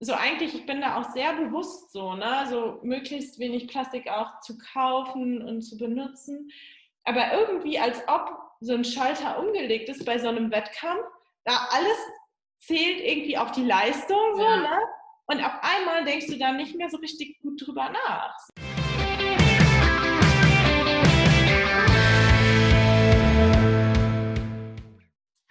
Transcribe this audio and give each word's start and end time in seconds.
so 0.00 0.14
eigentlich, 0.14 0.54
ich 0.54 0.66
bin 0.66 0.80
da 0.80 0.98
auch 0.98 1.10
sehr 1.10 1.34
bewusst 1.34 1.92
so, 1.92 2.14
ne? 2.14 2.46
So 2.48 2.80
möglichst 2.82 3.38
wenig 3.38 3.68
Plastik 3.68 4.08
auch 4.08 4.40
zu 4.40 4.56
kaufen 4.72 5.42
und 5.42 5.60
zu 5.60 5.76
benutzen. 5.76 6.50
Aber 7.04 7.32
irgendwie, 7.32 7.78
als 7.78 8.02
ob 8.08 8.38
so 8.60 8.74
ein 8.74 8.84
Schalter 8.84 9.38
umgelegt 9.38 9.88
ist 9.88 10.04
bei 10.06 10.18
so 10.18 10.28
einem 10.28 10.50
Wettkampf, 10.50 11.04
da 11.44 11.68
alles 11.70 11.98
zählt 12.58 13.00
irgendwie 13.00 13.36
auf 13.36 13.52
die 13.52 13.64
Leistung 13.64 14.36
so, 14.36 14.42
ja. 14.42 14.56
ne? 14.56 14.78
Und 15.26 15.44
auf 15.44 15.52
einmal 15.62 16.04
denkst 16.04 16.26
du 16.26 16.38
dann 16.38 16.56
nicht 16.56 16.74
mehr 16.74 16.88
so 16.88 16.96
richtig 16.96 17.38
gut 17.40 17.64
drüber 17.64 17.90
nach. 17.90 18.36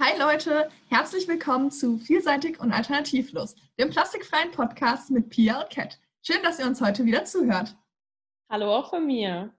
Hi 0.09 0.19
Leute, 0.19 0.69
herzlich 0.89 1.27
willkommen 1.27 1.69
zu 1.69 1.99
Vielseitig 1.99 2.59
und 2.59 2.71
Alternativlos, 2.71 3.55
dem 3.77 3.91
plastikfreien 3.91 4.49
Podcast 4.49 5.11
mit 5.11 5.29
Pia 5.29 5.61
und 5.61 5.69
Cat. 5.69 5.99
Schön, 6.23 6.41
dass 6.41 6.57
ihr 6.57 6.65
uns 6.65 6.81
heute 6.81 7.05
wieder 7.05 7.25
zuhört. 7.25 7.75
Hallo 8.49 8.73
auch 8.73 8.89
von 8.89 9.05
mir. 9.05 9.53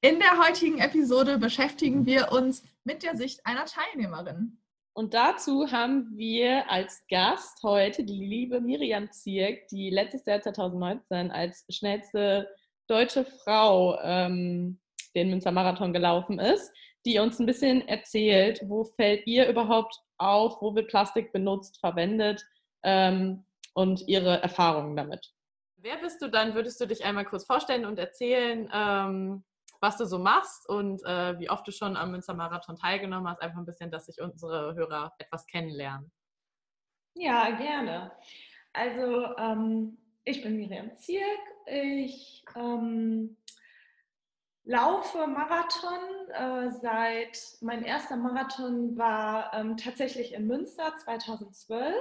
In 0.00 0.20
der 0.20 0.38
heutigen 0.42 0.78
Episode 0.78 1.36
beschäftigen 1.36 2.06
wir 2.06 2.32
uns 2.32 2.62
mit 2.84 3.02
der 3.02 3.14
Sicht 3.14 3.44
einer 3.44 3.66
Teilnehmerin. 3.66 4.56
Und 4.94 5.12
dazu 5.12 5.70
haben 5.70 6.16
wir 6.16 6.70
als 6.70 7.02
Gast 7.10 7.62
heute 7.62 8.04
die 8.04 8.24
liebe 8.24 8.62
Miriam 8.62 9.12
Zierk, 9.12 9.68
die 9.68 9.90
letztes 9.90 10.24
Jahr 10.24 10.40
2019 10.40 11.30
als 11.30 11.66
schnellste 11.68 12.48
deutsche 12.86 13.26
Frau 13.26 14.00
ähm, 14.00 14.78
den 15.14 15.28
Münster 15.28 15.52
Marathon 15.52 15.92
gelaufen 15.92 16.38
ist 16.38 16.72
die 17.06 17.18
uns 17.18 17.38
ein 17.38 17.46
bisschen 17.46 17.86
erzählt, 17.88 18.60
wo 18.64 18.84
fällt 18.84 19.26
ihr 19.26 19.48
überhaupt 19.48 19.96
auf, 20.18 20.60
wo 20.60 20.74
wird 20.74 20.88
Plastik 20.88 21.32
benutzt, 21.32 21.78
verwendet 21.80 22.44
ähm, 22.82 23.44
und 23.74 24.06
ihre 24.08 24.42
Erfahrungen 24.42 24.96
damit. 24.96 25.32
Wer 25.76 25.98
bist 25.98 26.20
du 26.20 26.28
dann? 26.28 26.54
Würdest 26.54 26.80
du 26.80 26.86
dich 26.86 27.04
einmal 27.04 27.24
kurz 27.24 27.46
vorstellen 27.46 27.84
und 27.84 27.98
erzählen, 27.98 28.68
ähm, 28.74 29.44
was 29.80 29.98
du 29.98 30.04
so 30.04 30.18
machst 30.18 30.68
und 30.68 31.00
äh, 31.04 31.38
wie 31.38 31.48
oft 31.48 31.66
du 31.66 31.70
schon 31.70 31.96
am 31.96 32.10
Münster 32.10 32.34
Marathon 32.34 32.76
teilgenommen 32.76 33.28
hast? 33.28 33.40
Einfach 33.40 33.58
ein 33.58 33.66
bisschen, 33.66 33.90
dass 33.90 34.06
sich 34.06 34.20
unsere 34.20 34.74
Hörer 34.74 35.12
etwas 35.18 35.46
kennenlernen. 35.46 36.10
Ja, 37.14 37.50
gerne. 37.50 38.12
Also 38.72 39.36
ähm, 39.36 39.98
ich 40.24 40.42
bin 40.42 40.56
Miriam 40.56 40.96
Zierk. 40.96 41.40
Ich 41.66 42.44
ähm, 42.56 43.36
laufe 44.66 45.26
Marathon 45.28 46.28
äh, 46.32 46.70
seit, 46.70 47.38
mein 47.60 47.84
erster 47.84 48.16
Marathon 48.16 48.98
war 48.98 49.54
ähm, 49.54 49.76
tatsächlich 49.76 50.34
in 50.34 50.46
Münster 50.46 50.94
2012 50.96 51.94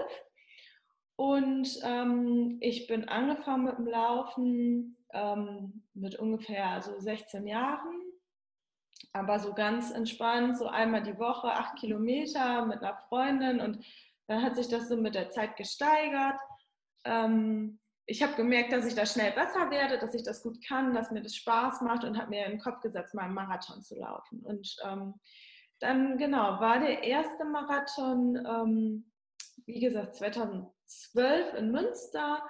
und 1.15 1.79
ähm, 1.83 2.57
ich 2.59 2.87
bin 2.87 3.07
angefangen 3.07 3.65
mit 3.65 3.77
dem 3.77 3.87
Laufen 3.87 4.97
ähm, 5.13 5.83
mit 5.93 6.17
ungefähr 6.17 6.81
so 6.81 6.99
16 6.99 7.47
Jahren, 7.47 8.01
aber 9.13 9.39
so 9.39 9.53
ganz 9.53 9.91
entspannt, 9.91 10.57
so 10.57 10.67
einmal 10.67 11.03
die 11.03 11.17
Woche, 11.19 11.47
acht 11.47 11.77
Kilometer 11.77 12.65
mit 12.65 12.79
einer 12.81 12.97
Freundin. 13.07 13.61
Und 13.61 13.85
dann 14.27 14.41
hat 14.41 14.55
sich 14.55 14.67
das 14.67 14.89
so 14.89 14.97
mit 14.97 15.15
der 15.15 15.29
Zeit 15.29 15.55
gesteigert. 15.55 16.39
Ähm, 17.05 17.79
ich 18.07 18.21
habe 18.21 18.35
gemerkt, 18.35 18.71
dass 18.71 18.85
ich 18.85 18.93
da 18.93 19.05
schnell 19.05 19.31
besser 19.31 19.71
werde, 19.71 19.97
dass 19.97 20.13
ich 20.13 20.23
das 20.23 20.43
gut 20.43 20.63
kann, 20.65 20.93
dass 20.93 21.11
mir 21.11 21.21
das 21.21 21.35
Spaß 21.35 21.81
macht 21.81 22.03
und 22.03 22.17
habe 22.17 22.29
mir 22.29 22.45
in 22.45 22.51
den 22.51 22.59
Kopf 22.59 22.81
gesetzt, 22.81 23.15
mal 23.15 23.23
einen 23.23 23.33
Marathon 23.33 23.81
zu 23.81 23.95
laufen. 23.95 24.41
Und 24.41 24.75
ähm, 24.83 25.15
dann, 25.79 26.17
genau, 26.17 26.59
war 26.59 26.79
der 26.79 27.03
erste 27.03 27.45
Marathon, 27.45 28.35
ähm, 28.45 29.11
wie 29.65 29.79
gesagt, 29.79 30.15
2012 30.15 31.55
in 31.55 31.71
Münster. 31.71 32.43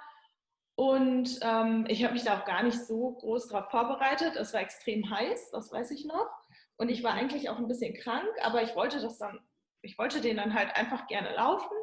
Und 0.74 1.38
ähm, 1.40 1.86
ich 1.88 2.04
habe 2.04 2.12
mich 2.12 2.24
da 2.24 2.38
auch 2.38 2.44
gar 2.44 2.62
nicht 2.62 2.78
so 2.78 3.12
groß 3.12 3.48
darauf 3.48 3.70
vorbereitet. 3.70 4.36
Es 4.36 4.52
war 4.52 4.60
extrem 4.60 5.08
heiß, 5.10 5.50
das 5.52 5.72
weiß 5.72 5.90
ich 5.92 6.04
noch. 6.04 6.28
Und 6.76 6.90
ich 6.90 7.02
war 7.02 7.14
eigentlich 7.14 7.48
auch 7.48 7.56
ein 7.56 7.68
bisschen 7.68 7.94
krank, 7.94 8.28
aber 8.42 8.62
ich 8.62 8.76
wollte 8.76 9.00
das 9.00 9.16
dann, 9.16 9.40
ich 9.80 9.96
wollte 9.96 10.20
den 10.20 10.36
dann 10.36 10.52
halt 10.52 10.76
einfach 10.76 11.06
gerne 11.06 11.34
laufen. 11.34 11.74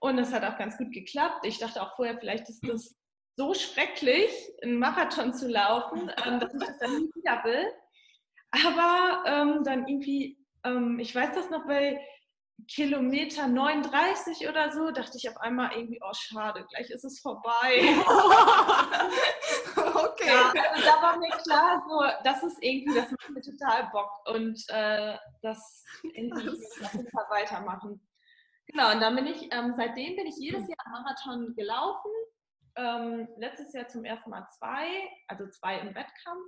Und 0.00 0.18
es 0.18 0.32
hat 0.32 0.44
auch 0.44 0.58
ganz 0.58 0.76
gut 0.76 0.92
geklappt. 0.92 1.46
Ich 1.46 1.58
dachte 1.58 1.82
auch 1.82 1.96
vorher, 1.96 2.18
vielleicht 2.18 2.48
ist 2.50 2.66
das 2.68 2.97
so 3.38 3.54
schrecklich, 3.54 4.30
einen 4.62 4.78
Marathon 4.80 5.32
zu 5.32 5.48
laufen, 5.48 6.10
ähm, 6.26 6.40
dass 6.40 6.52
ich 6.52 6.60
das 6.60 6.76
dann 6.80 6.90
nie 6.90 7.08
wieder 7.14 7.44
will. 7.44 7.72
Aber 8.50 9.22
ähm, 9.26 9.62
dann 9.62 9.86
irgendwie, 9.86 10.44
ähm, 10.64 10.98
ich 10.98 11.14
weiß 11.14 11.36
das 11.36 11.48
noch, 11.48 11.64
bei 11.64 12.04
Kilometer 12.66 13.46
39 13.46 14.48
oder 14.48 14.72
so, 14.72 14.90
dachte 14.90 15.16
ich 15.16 15.30
auf 15.30 15.36
einmal 15.36 15.70
irgendwie, 15.72 16.00
oh 16.02 16.12
schade, 16.12 16.66
gleich 16.68 16.90
ist 16.90 17.04
es 17.04 17.20
vorbei. 17.20 17.54
okay. 19.76 20.26
Ja, 20.26 20.52
also 20.72 20.84
da 20.84 21.00
war 21.00 21.16
mir 21.18 21.30
klar, 21.30 21.80
so, 21.88 22.02
das 22.24 22.42
ist 22.42 22.58
irgendwie, 22.60 22.98
das 22.98 23.08
macht 23.12 23.30
mir 23.30 23.40
total 23.40 23.88
Bock 23.92 24.10
und 24.26 24.60
äh, 24.68 25.16
das 25.42 25.84
irgendwie 26.02 26.48
auf 26.48 26.56
jeden 26.92 27.08
Fall 27.10 27.26
weitermachen. 27.30 28.04
Genau, 28.66 28.90
und 28.92 29.00
dann 29.00 29.14
bin 29.14 29.28
ich, 29.28 29.48
ähm, 29.52 29.74
seitdem 29.76 30.16
bin 30.16 30.26
ich 30.26 30.34
jedes 30.38 30.66
Jahr 30.68 30.88
Marathon 30.90 31.54
gelaufen 31.54 32.10
ähm, 32.78 33.28
letztes 33.36 33.72
Jahr 33.72 33.88
zum 33.88 34.04
ersten 34.04 34.30
Mal 34.30 34.46
zwei, 34.56 34.86
also 35.26 35.48
zwei 35.48 35.78
im 35.80 35.94
Wettkampf. 35.94 36.44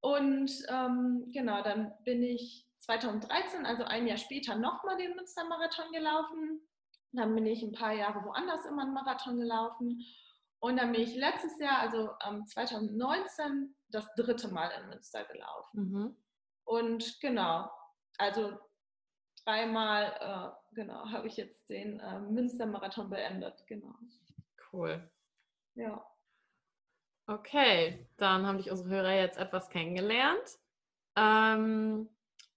Und 0.00 0.50
ähm, 0.68 1.30
genau, 1.32 1.62
dann 1.62 1.92
bin 2.04 2.22
ich 2.22 2.66
2013, 2.80 3.66
also 3.66 3.84
ein 3.84 4.06
Jahr 4.06 4.18
später, 4.18 4.54
nochmal 4.54 4.96
den 4.96 5.16
Münster-Marathon 5.16 5.90
gelaufen. 5.92 6.60
Dann 7.12 7.34
bin 7.34 7.46
ich 7.46 7.62
ein 7.62 7.72
paar 7.72 7.92
Jahre 7.92 8.22
woanders 8.24 8.66
immer 8.66 8.82
einen 8.82 8.92
Marathon 8.92 9.38
gelaufen. 9.40 10.04
Und 10.60 10.76
dann 10.76 10.92
bin 10.92 11.02
ich 11.02 11.16
letztes 11.16 11.58
Jahr, 11.58 11.78
also 11.80 12.10
ähm, 12.26 12.46
2019, 12.46 13.74
das 13.88 14.06
dritte 14.14 14.48
Mal 14.48 14.70
in 14.70 14.88
Münster 14.88 15.24
gelaufen. 15.24 15.90
Mhm. 15.90 16.16
Und 16.64 17.20
genau, 17.20 17.70
also 18.18 18.58
dreimal, 19.44 20.12
äh, 20.20 20.74
genau, 20.74 21.08
habe 21.10 21.26
ich 21.26 21.36
jetzt 21.36 21.70
den 21.70 21.98
äh, 22.00 22.20
Münster-Marathon 22.20 23.08
beendet. 23.08 23.64
Genau. 23.66 23.94
Cool. 24.72 25.10
Ja. 25.78 26.04
Okay, 27.28 28.04
dann 28.16 28.46
haben 28.46 28.58
dich 28.58 28.70
unsere 28.70 28.88
Hörer 28.88 29.14
jetzt 29.14 29.38
etwas 29.38 29.68
kennengelernt. 29.70 30.58
Ähm, 31.16 32.08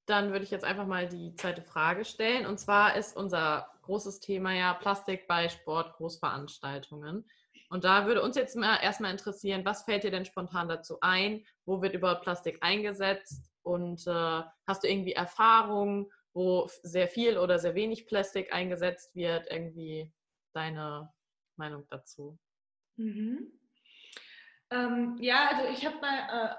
dann 0.07 0.31
würde 0.31 0.43
ich 0.43 0.49
jetzt 0.49 0.65
einfach 0.65 0.87
mal 0.87 1.07
die 1.07 1.35
zweite 1.35 1.61
Frage 1.61 2.03
stellen. 2.03 2.47
Und 2.47 2.59
zwar 2.59 2.95
ist 2.95 3.15
unser 3.15 3.71
großes 3.83 4.21
Thema 4.21 4.53
ja 4.53 4.73
Plastik 4.73 5.27
bei 5.27 5.49
Sport, 5.49 5.93
Großveranstaltungen. 5.97 7.29
Und 7.69 7.83
da 7.83 8.07
würde 8.07 8.23
uns 8.23 8.35
jetzt 8.35 8.55
mal 8.55 8.77
erstmal 8.77 9.11
interessieren, 9.11 9.65
was 9.65 9.83
fällt 9.83 10.03
dir 10.03 10.11
denn 10.11 10.25
spontan 10.25 10.67
dazu 10.67 10.97
ein? 11.01 11.45
Wo 11.65 11.81
wird 11.81 11.93
überhaupt 11.93 12.23
Plastik 12.23 12.57
eingesetzt? 12.61 13.51
Und 13.61 14.07
äh, 14.07 14.41
hast 14.67 14.83
du 14.83 14.87
irgendwie 14.89 15.13
Erfahrungen, 15.13 16.11
wo 16.33 16.67
sehr 16.81 17.07
viel 17.07 17.37
oder 17.37 17.59
sehr 17.59 17.75
wenig 17.75 18.07
Plastik 18.07 18.51
eingesetzt 18.51 19.15
wird? 19.15 19.45
Irgendwie 19.51 20.11
deine 20.53 21.13
Meinung 21.55 21.85
dazu? 21.89 22.39
Mhm. 23.01 23.51
Ähm, 24.69 25.17
ja, 25.19 25.49
also 25.49 25.63
ich 25.69 25.85
habe 25.85 25.99
mal 25.99 26.17
äh, 26.29 26.55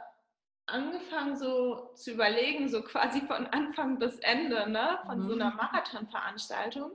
angefangen 0.66 1.36
so 1.36 1.92
zu 1.94 2.12
überlegen, 2.12 2.69
so 2.69 2.82
quasi 2.82 3.20
von 3.20 3.47
Anfang 3.47 3.98
bis 3.98 4.19
Ende 4.19 4.69
ne, 4.69 4.98
von 5.06 5.20
mhm. 5.20 5.28
so 5.28 5.34
einer. 5.34 5.54
Marathonveranstaltung. 5.54 6.92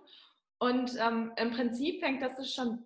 Und 0.59 0.95
ähm, 0.99 1.33
im 1.37 1.51
Prinzip 1.51 2.01
fängt 2.01 2.21
das 2.21 2.53
schon 2.53 2.83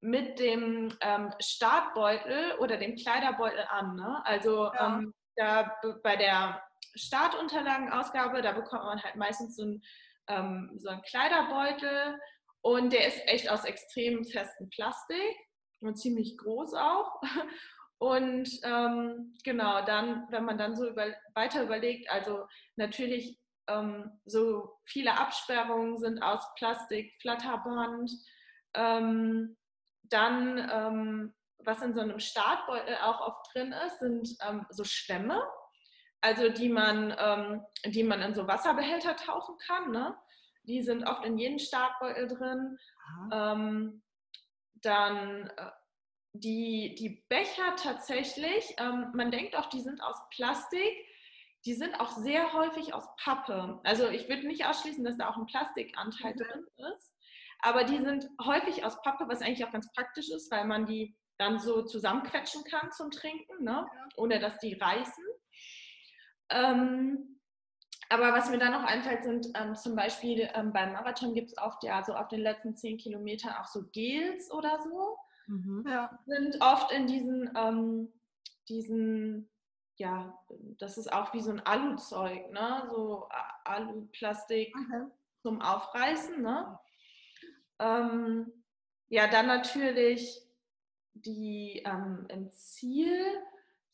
mit 0.00 0.38
dem 0.38 0.94
ähm, 1.00 1.32
Startbeutel 1.40 2.58
oder 2.58 2.76
dem 2.76 2.96
Kleiderbeutel 2.96 3.64
an. 3.70 3.96
Ne? 3.96 4.22
Also 4.26 4.72
ja. 4.72 4.98
ähm, 4.98 5.14
da 5.36 5.76
bei 6.02 6.16
der 6.16 6.62
Startunterlagenausgabe, 6.94 8.42
da 8.42 8.52
bekommt 8.52 8.84
man 8.84 9.02
halt 9.02 9.16
meistens 9.16 9.56
so, 9.56 9.64
ein, 9.64 9.82
ähm, 10.28 10.70
so 10.76 10.88
einen 10.90 11.02
Kleiderbeutel 11.02 12.18
und 12.62 12.92
der 12.92 13.08
ist 13.08 13.20
echt 13.26 13.50
aus 13.50 13.64
extrem 13.64 14.24
festem 14.24 14.68
Plastik 14.70 15.36
und 15.86 15.96
ziemlich 15.96 16.36
groß 16.38 16.74
auch. 16.74 17.20
Und 17.98 18.48
ähm, 18.64 19.34
genau, 19.44 19.82
dann, 19.84 20.26
wenn 20.30 20.44
man 20.44 20.58
dann 20.58 20.76
so 20.76 20.88
über, 20.88 21.06
weiter 21.34 21.62
überlegt, 21.62 22.10
also 22.10 22.46
natürlich 22.76 23.38
ähm, 23.66 24.20
so 24.26 24.78
viele 24.84 25.18
Absperrungen 25.18 25.98
sind 25.98 26.22
aus 26.22 26.42
Plastik, 26.56 27.14
Flatterband, 27.20 28.10
ähm, 28.74 29.56
dann, 30.02 30.70
ähm, 30.70 31.34
was 31.58 31.80
in 31.80 31.94
so 31.94 32.00
einem 32.00 32.20
Startbeutel 32.20 32.96
auch 33.02 33.20
oft 33.20 33.54
drin 33.54 33.72
ist, 33.86 34.00
sind 34.00 34.28
ähm, 34.46 34.66
so 34.70 34.84
Schwämme, 34.84 35.42
also 36.20 36.50
die 36.50 36.68
man, 36.68 37.14
ähm, 37.18 37.64
die 37.86 38.04
man 38.04 38.20
in 38.20 38.34
so 38.34 38.46
Wasserbehälter 38.46 39.16
tauchen 39.16 39.56
kann. 39.66 39.92
Ne? 39.92 40.14
Die 40.64 40.82
sind 40.82 41.06
oft 41.06 41.24
in 41.24 41.38
jedem 41.38 41.58
Startbeutel 41.58 42.28
drin. 42.28 42.78
Dann 44.84 45.48
äh, 45.56 45.70
die, 46.32 46.94
die 46.98 47.24
Becher 47.28 47.76
tatsächlich, 47.76 48.74
ähm, 48.78 49.12
man 49.14 49.30
denkt 49.30 49.56
auch, 49.56 49.66
die 49.66 49.80
sind 49.80 50.02
aus 50.02 50.16
Plastik, 50.34 50.92
die 51.64 51.74
sind 51.74 51.98
auch 52.00 52.10
sehr 52.10 52.52
häufig 52.52 52.92
aus 52.92 53.08
Pappe. 53.22 53.80
Also 53.84 54.08
ich 54.08 54.28
würde 54.28 54.46
nicht 54.46 54.66
ausschließen, 54.66 55.04
dass 55.04 55.16
da 55.16 55.30
auch 55.30 55.36
ein 55.36 55.46
Plastikanteil 55.46 56.34
mhm. 56.34 56.38
drin 56.38 56.66
ist. 56.96 57.16
aber 57.60 57.84
die 57.84 57.98
sind 57.98 58.28
häufig 58.44 58.84
aus 58.84 59.00
Pappe, 59.02 59.26
was 59.28 59.40
eigentlich 59.40 59.64
auch 59.64 59.72
ganz 59.72 59.90
praktisch 59.92 60.28
ist, 60.30 60.50
weil 60.50 60.66
man 60.66 60.86
die 60.86 61.16
dann 61.38 61.58
so 61.58 61.82
zusammenquetschen 61.82 62.64
kann 62.64 62.92
zum 62.92 63.10
Trinken, 63.10 63.64
ne? 63.64 63.88
Ohne 64.16 64.38
dass 64.38 64.58
die 64.58 64.74
reißen. 64.74 65.24
Ähm, 66.50 67.33
aber 68.08 68.32
was 68.32 68.50
mir 68.50 68.58
dann 68.58 68.72
noch 68.72 68.84
einfällt, 68.84 69.24
sind 69.24 69.48
ähm, 69.54 69.74
zum 69.74 69.96
Beispiel 69.96 70.48
ähm, 70.54 70.72
beim 70.72 70.92
Marathon 70.92 71.34
gibt 71.34 71.50
es 71.50 71.58
oft 71.58 71.82
ja 71.82 72.02
so 72.02 72.14
auf 72.14 72.28
den 72.28 72.40
letzten 72.40 72.76
zehn 72.76 72.98
Kilometern 72.98 73.54
auch 73.60 73.66
so 73.66 73.84
Gels 73.92 74.50
oder 74.50 74.78
so. 74.82 75.16
Mhm. 75.46 75.84
Ja. 75.88 76.18
Sind 76.26 76.60
oft 76.60 76.92
in 76.92 77.06
diesen, 77.06 77.50
ähm, 77.56 78.12
diesen, 78.68 79.48
ja, 79.96 80.38
das 80.78 80.98
ist 80.98 81.12
auch 81.12 81.32
wie 81.34 81.40
so 81.40 81.50
ein 81.50 81.64
Aluzeug, 81.66 82.50
ne? 82.52 82.86
So 82.90 83.28
Aluplastik 83.64 84.74
okay. 84.76 85.06
zum 85.42 85.60
Aufreißen, 85.60 86.42
ne? 86.42 86.78
Ähm, 87.78 88.52
ja, 89.08 89.26
dann 89.26 89.46
natürlich 89.46 90.40
die 91.14 91.82
ähm, 91.84 92.26
im 92.28 92.52
Ziel 92.52 93.24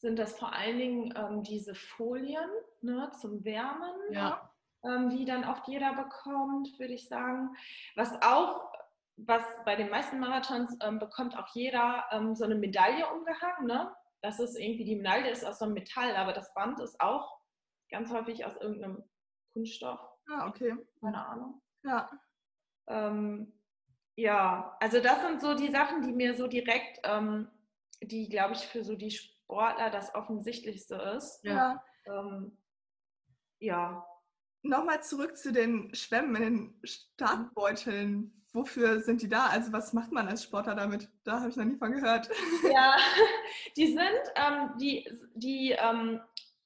sind 0.00 0.19
das 0.19 0.38
vor 0.38 0.52
allen 0.52 0.79
Dingen 0.79 1.14
ähm, 1.17 1.43
diese 1.43 1.75
Folien 1.75 2.49
ne, 2.81 3.11
zum 3.20 3.44
Wärmen, 3.44 3.94
ja. 4.11 4.50
ähm, 4.82 5.11
die 5.11 5.26
dann 5.26 5.44
oft 5.44 5.69
jeder 5.69 5.94
bekommt, 5.94 6.79
würde 6.79 6.94
ich 6.94 7.06
sagen. 7.06 7.55
Was 7.97 8.11
auch, 8.23 8.73
was 9.17 9.43
bei 9.67 9.76
den 9.76 9.91
meisten 9.91 10.19
Marathons 10.19 10.76
ähm, 10.82 10.99
bekommt 10.99 11.37
auch 11.38 11.49
jeder 11.55 12.05
ähm, 12.12 12.35
so 12.35 12.44
eine 12.44 12.55
Medaille 12.55 13.06
umgehangen. 13.12 13.67
Ne? 13.67 13.94
Das 14.23 14.41
ist 14.41 14.58
irgendwie, 14.58 14.85
die 14.85 14.97
Medaille 14.97 15.31
ist 15.31 15.44
aus 15.44 15.58
so 15.58 15.67
einem 15.67 15.75
Metall, 15.75 16.17
aber 16.17 16.32
das 16.32 16.52
Band 16.55 16.81
ist 16.81 16.99
auch 17.00 17.38
ganz 17.91 18.11
häufig 18.11 18.47
aus 18.47 18.56
irgendeinem 18.56 19.05
Kunststoff. 19.52 20.00
Ah, 20.31 20.49
okay. 20.49 20.76
Keine 21.00 21.26
Ahnung. 21.26 21.61
Ja. 21.82 22.11
Ähm, 22.87 23.52
ja, 24.17 24.76
also 24.81 25.00
das 25.00 25.20
sind 25.23 25.43
so 25.43 25.55
die 25.55 25.70
Sachen, 25.70 26.02
die 26.02 26.12
mir 26.12 26.35
so 26.35 26.47
direkt, 26.47 27.00
ähm, 27.05 27.49
die 28.00 28.29
glaube 28.31 28.55
ich 28.55 28.67
für 28.67 28.82
so 28.82 28.97
die 28.97 29.11
Sportler 29.50 29.91
das 29.91 30.14
Offensichtlichste 30.14 30.94
ist. 31.17 31.41
Ja. 31.43 31.82
Ähm, 32.06 32.56
ja. 33.58 34.06
Nochmal 34.62 35.02
zurück 35.02 35.37
zu 35.37 35.52
den 35.52 35.93
Schwämmen 35.94 36.37
in 36.37 36.43
den 36.43 36.81
Startbeuteln. 36.85 38.32
Wofür 38.52 39.00
sind 39.00 39.23
die 39.23 39.29
da? 39.29 39.47
Also 39.47 39.73
was 39.73 39.93
macht 39.93 40.12
man 40.12 40.29
als 40.29 40.44
Sportler 40.44 40.76
damit? 40.76 41.08
Da 41.25 41.41
habe 41.41 41.50
ich 41.50 41.56
noch 41.56 41.64
nie 41.64 41.76
von 41.76 41.93
gehört. 41.93 42.29
Ja, 42.73 42.97
die 43.76 43.88
sind, 43.88 44.20
ähm, 44.37 44.70
die, 44.79 45.08
die, 45.35 45.73
ähm, 45.73 46.20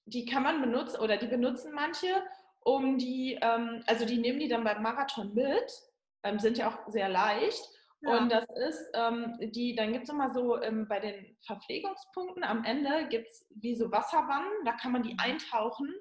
die 0.05 0.27
kann 0.27 0.43
man 0.43 0.61
benutzen 0.61 1.01
oder 1.01 1.17
die 1.17 1.27
benutzen 1.27 1.73
manche, 1.73 2.23
um 2.61 2.99
die, 2.99 3.39
ähm, 3.41 3.83
also 3.87 4.05
die 4.05 4.19
nehmen 4.19 4.41
die 4.41 4.49
dann 4.49 4.65
beim 4.65 4.83
Marathon 4.83 5.33
mit, 5.33 5.83
ähm, 6.23 6.39
sind 6.39 6.59
ja 6.59 6.69
auch 6.69 6.91
sehr 6.91 7.09
leicht 7.09 7.74
ja. 8.05 8.19
Und 8.19 8.31
das 8.31 8.45
ist, 8.69 8.91
ähm, 8.95 9.37
die, 9.41 9.75
dann 9.75 9.93
gibt 9.93 10.05
es 10.05 10.11
immer 10.11 10.33
so 10.33 10.61
ähm, 10.63 10.87
bei 10.89 11.01
den 11.01 11.37
Verpflegungspunkten 11.47 12.45
am 12.45 12.65
Ende 12.65 13.09
gibt 13.09 13.29
es 13.29 13.47
wie 13.55 13.75
so 13.75 13.91
Wasserwannen, 13.91 14.65
da 14.65 14.73
kann 14.73 14.93
man 14.93 15.03
die 15.03 15.15
mhm. 15.15 15.21
eintauchen. 15.21 15.93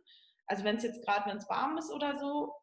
Also 0.48 0.64
wenn 0.64 0.76
es 0.76 0.84
jetzt 0.84 1.06
gerade, 1.06 1.30
wenn 1.30 1.38
es 1.38 1.50
warm 1.50 1.78
ist 1.78 1.92
oder 1.92 2.18
so, 2.18 2.54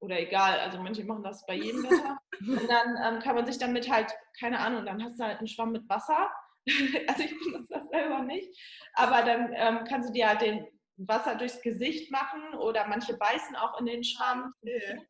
oder 0.00 0.18
egal, 0.18 0.58
also 0.58 0.78
manche 0.78 1.04
machen 1.04 1.22
das 1.22 1.46
bei 1.46 1.54
jedem 1.54 1.84
Wetter. 1.84 2.18
Und 2.40 2.68
dann 2.68 3.14
ähm, 3.14 3.20
kann 3.20 3.36
man 3.36 3.46
sich 3.46 3.58
damit 3.58 3.88
halt, 3.88 4.12
keine 4.38 4.58
Ahnung, 4.58 4.84
dann 4.84 5.02
hast 5.02 5.18
du 5.18 5.24
halt 5.24 5.38
einen 5.38 5.46
Schwamm 5.46 5.70
mit 5.70 5.88
Wasser. 5.88 6.28
also 7.08 7.22
ich 7.22 7.38
benutze 7.38 7.74
das 7.74 7.88
selber 7.88 8.22
nicht. 8.22 8.48
Aber 8.94 9.22
dann 9.22 9.52
ähm, 9.54 9.84
kannst 9.88 10.08
du 10.08 10.12
dir 10.12 10.28
halt 10.28 10.40
den 10.40 10.66
Wasser 10.96 11.36
durchs 11.36 11.62
Gesicht 11.62 12.10
machen 12.10 12.54
oder 12.54 12.88
manche 12.88 13.16
beißen 13.16 13.54
auch 13.54 13.78
in 13.78 13.86
den 13.86 14.02
Schwamm. 14.02 14.52
Okay. 14.60 15.06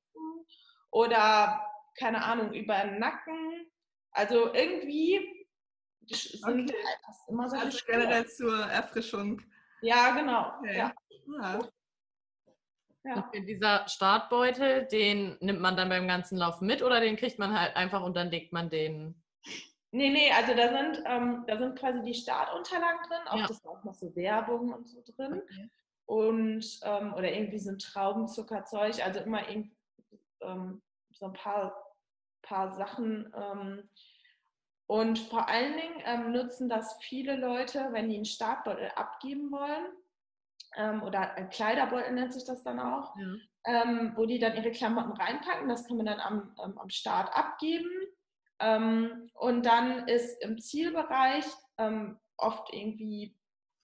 Oder 0.90 1.71
keine 1.98 2.24
Ahnung, 2.24 2.52
über 2.52 2.78
den 2.80 2.98
Nacken. 2.98 3.66
Also 4.12 4.52
irgendwie 4.52 5.46
sind 6.06 6.70
okay. 6.70 6.78
halt 6.84 7.16
immer 7.28 7.48
so. 7.48 7.56
Also 7.56 7.78
generell 7.86 8.26
zur 8.26 8.66
Erfrischung. 8.66 9.40
Ja, 9.82 10.10
genau. 10.10 10.58
Okay. 10.58 10.78
Ja. 10.78 10.92
ja. 11.40 11.60
Ja. 13.04 13.30
dieser 13.34 13.88
Startbeutel, 13.88 14.86
den 14.86 15.36
nimmt 15.40 15.60
man 15.60 15.76
dann 15.76 15.88
beim 15.88 16.06
ganzen 16.06 16.38
Lauf 16.38 16.60
mit 16.60 16.82
oder 16.82 17.00
den 17.00 17.16
kriegt 17.16 17.36
man 17.36 17.58
halt 17.58 17.74
einfach 17.74 18.02
und 18.02 18.16
dann 18.16 18.30
legt 18.30 18.52
man 18.52 18.70
den? 18.70 19.20
Nee, 19.90 20.10
nee, 20.10 20.30
also 20.30 20.54
da 20.54 20.68
sind, 20.68 21.02
ähm, 21.06 21.44
da 21.48 21.56
sind 21.56 21.76
quasi 21.78 22.00
die 22.02 22.14
Startunterlagen 22.14 23.00
drin, 23.08 23.28
auch 23.28 23.36
ja. 23.36 23.46
das 23.48 23.58
ist 23.58 23.66
auch 23.66 23.82
noch 23.82 23.94
so 23.94 24.14
Werbung 24.14 24.72
und 24.72 24.88
so 24.88 25.02
drin. 25.04 25.42
Okay. 25.42 25.70
Und 26.06 26.80
ähm, 26.84 27.14
oder 27.14 27.32
irgendwie 27.32 27.58
so 27.58 27.70
ein 27.70 27.78
Traubenzuckerzeug, 27.78 29.04
also 29.04 29.20
immer 29.20 29.48
irgendwie 29.48 29.76
ähm, 30.40 30.80
so 31.22 31.28
ein 31.28 31.34
paar, 31.34 31.72
paar 32.42 32.72
Sachen. 32.72 33.32
Ähm, 33.34 33.88
und 34.86 35.18
vor 35.20 35.48
allen 35.48 35.76
Dingen 35.76 36.02
ähm, 36.04 36.32
nutzen 36.32 36.68
das 36.68 36.98
viele 37.00 37.36
Leute, 37.36 37.88
wenn 37.92 38.10
die 38.10 38.16
einen 38.16 38.24
Startbeutel 38.24 38.90
abgeben 38.96 39.50
wollen. 39.52 39.86
Ähm, 40.74 41.02
oder 41.02 41.34
ein 41.36 41.48
Kleiderbeutel 41.48 42.12
nennt 42.12 42.32
sich 42.32 42.44
das 42.44 42.64
dann 42.64 42.80
auch, 42.80 43.14
ja. 43.16 43.26
Ähm, 43.64 44.12
wo 44.16 44.26
die 44.26 44.40
dann 44.40 44.56
ihre 44.56 44.72
Klamotten 44.72 45.12
reinpacken. 45.12 45.68
Das 45.68 45.86
kann 45.86 45.96
man 45.96 46.06
dann 46.06 46.18
am, 46.18 46.56
ähm, 46.62 46.76
am 46.76 46.90
Start 46.90 47.32
abgeben. 47.32 47.90
Ähm, 48.58 49.30
und 49.34 49.64
dann 49.64 50.08
ist 50.08 50.42
im 50.42 50.60
Zielbereich 50.60 51.44
oft 52.36 52.72
irgendwie 52.72 53.36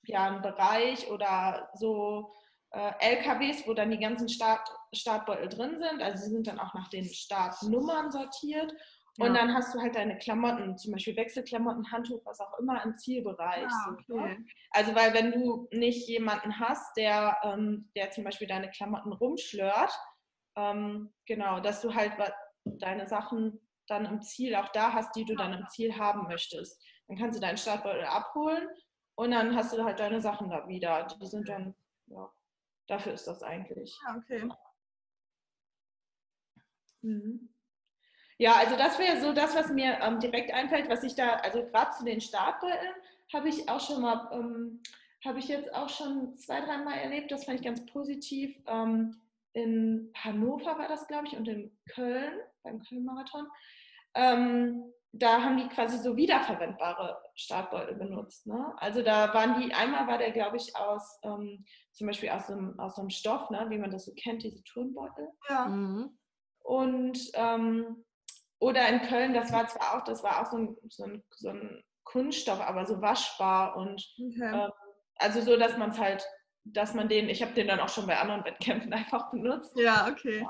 ja, 0.04 0.30
ein 0.30 0.42
Bereich 0.42 1.10
oder 1.10 1.68
so 1.74 2.32
LKWs, 2.70 3.66
wo 3.66 3.74
dann 3.74 3.90
die 3.90 3.98
ganzen 3.98 4.28
Start, 4.28 4.68
Startbeutel 4.92 5.48
drin 5.48 5.78
sind. 5.78 6.02
Also 6.02 6.24
sie 6.24 6.30
sind 6.30 6.46
dann 6.46 6.58
auch 6.58 6.74
nach 6.74 6.88
den 6.88 7.04
Startnummern 7.04 8.10
sortiert. 8.10 8.72
Und 9.18 9.34
ja. 9.34 9.40
dann 9.40 9.54
hast 9.54 9.74
du 9.74 9.80
halt 9.80 9.96
deine 9.96 10.16
Klamotten, 10.18 10.78
zum 10.78 10.92
Beispiel 10.92 11.16
Wechselklamotten, 11.16 11.90
Handtuch, 11.90 12.24
was 12.24 12.38
auch 12.40 12.56
immer 12.60 12.84
im 12.84 12.96
Zielbereich. 12.96 13.66
Ah, 13.68 13.92
okay. 13.92 14.04
Ne? 14.16 14.44
Also 14.70 14.94
weil 14.94 15.12
wenn 15.12 15.32
du 15.32 15.66
nicht 15.72 16.08
jemanden 16.08 16.60
hast, 16.60 16.96
der, 16.96 17.36
ähm, 17.42 17.90
der 17.96 18.12
zum 18.12 18.22
Beispiel 18.22 18.46
deine 18.46 18.70
Klamotten 18.70 19.12
rumschlört, 19.12 19.92
ähm, 20.56 21.12
genau, 21.26 21.58
dass 21.58 21.80
du 21.80 21.94
halt 21.94 22.12
deine 22.64 23.08
Sachen 23.08 23.60
dann 23.88 24.04
im 24.04 24.22
Ziel 24.22 24.54
auch 24.54 24.68
da 24.68 24.92
hast, 24.92 25.16
die 25.16 25.24
du 25.24 25.34
dann 25.34 25.52
im 25.52 25.66
Ziel 25.68 25.98
haben 25.98 26.28
möchtest. 26.28 26.80
Dann 27.08 27.16
kannst 27.16 27.36
du 27.36 27.40
deinen 27.40 27.56
Startbeutel 27.56 28.04
abholen 28.04 28.68
und 29.16 29.32
dann 29.32 29.56
hast 29.56 29.72
du 29.72 29.82
halt 29.82 29.98
deine 29.98 30.20
Sachen 30.20 30.50
da 30.50 30.68
wieder. 30.68 31.08
Die 31.20 31.26
sind 31.26 31.48
dann, 31.48 31.74
ja. 32.06 32.30
Dafür 32.88 33.12
ist 33.12 33.26
das 33.26 33.42
eigentlich. 33.42 33.96
Ja, 34.06 34.16
okay. 34.16 34.48
Mhm. 37.02 37.48
Ja, 38.38 38.54
also 38.54 38.76
das 38.76 38.98
wäre 38.98 39.20
so 39.20 39.32
das, 39.32 39.54
was 39.54 39.70
mir 39.70 39.98
ähm, 40.00 40.20
direkt 40.20 40.52
einfällt, 40.52 40.88
was 40.88 41.02
ich 41.02 41.14
da, 41.14 41.34
also 41.36 41.64
gerade 41.66 41.90
zu 41.96 42.04
den 42.04 42.20
Startbeuteln 42.20 42.94
habe 43.32 43.48
ich 43.48 43.68
auch 43.68 43.80
schon 43.80 44.00
mal, 44.00 44.28
ähm, 44.32 44.80
habe 45.24 45.38
ich 45.38 45.48
jetzt 45.48 45.74
auch 45.74 45.88
schon 45.88 46.36
zwei, 46.36 46.60
dreimal 46.60 46.96
erlebt. 46.98 47.30
Das 47.30 47.44
fand 47.44 47.58
ich 47.58 47.64
ganz 47.64 47.84
positiv. 47.86 48.56
Ähm, 48.66 49.20
in 49.52 50.12
Hannover 50.14 50.78
war 50.78 50.88
das, 50.88 51.08
glaube 51.08 51.26
ich, 51.26 51.36
und 51.36 51.48
in 51.48 51.76
Köln, 51.88 52.40
beim 52.62 52.80
Köln-Marathon. 52.82 53.48
Ähm, 54.14 54.92
da 55.18 55.42
haben 55.42 55.56
die 55.56 55.68
quasi 55.68 55.98
so 55.98 56.16
wiederverwendbare 56.16 57.20
Startbeutel 57.34 57.94
benutzt. 57.96 58.46
Ne? 58.46 58.72
Also 58.76 59.02
da 59.02 59.32
waren 59.34 59.60
die, 59.60 59.72
einmal 59.72 60.06
war 60.06 60.18
der, 60.18 60.30
glaube 60.30 60.56
ich, 60.56 60.74
aus 60.76 61.18
ähm, 61.22 61.64
zum 61.92 62.06
Beispiel 62.06 62.30
aus 62.30 62.46
so 62.46 62.52
einem, 62.52 62.78
aus 62.78 62.96
so 62.96 63.02
einem 63.02 63.10
Stoff, 63.10 63.50
ne? 63.50 63.66
wie 63.68 63.78
man 63.78 63.90
das 63.90 64.04
so 64.04 64.12
kennt, 64.14 64.42
diese 64.42 64.62
Turnbeutel. 64.64 65.28
Ja. 65.48 65.66
Mhm. 65.66 66.18
Und 66.60 67.18
ähm, 67.34 68.04
oder 68.60 68.88
in 68.88 69.02
Köln, 69.02 69.34
das 69.34 69.52
war 69.52 69.66
zwar 69.68 69.96
auch, 69.96 70.04
das 70.04 70.22
war 70.22 70.40
auch 70.40 70.50
so 70.50 70.58
ein, 70.58 70.76
so 70.88 71.04
ein, 71.04 71.22
so 71.30 71.48
ein 71.50 71.82
Kunststoff, 72.04 72.60
aber 72.60 72.86
so 72.86 73.00
waschbar 73.00 73.76
und 73.76 74.04
okay. 74.18 74.64
ähm, 74.64 74.72
also 75.16 75.40
so, 75.40 75.56
dass 75.56 75.76
man 75.76 75.90
es 75.90 75.98
halt, 75.98 76.26
dass 76.64 76.94
man 76.94 77.08
den, 77.08 77.28
ich 77.28 77.42
habe 77.42 77.52
den 77.52 77.68
dann 77.68 77.80
auch 77.80 77.88
schon 77.88 78.06
bei 78.06 78.18
anderen 78.18 78.44
Wettkämpfen 78.44 78.92
einfach 78.94 79.30
benutzt. 79.30 79.72
Ja, 79.76 80.08
okay. 80.08 80.46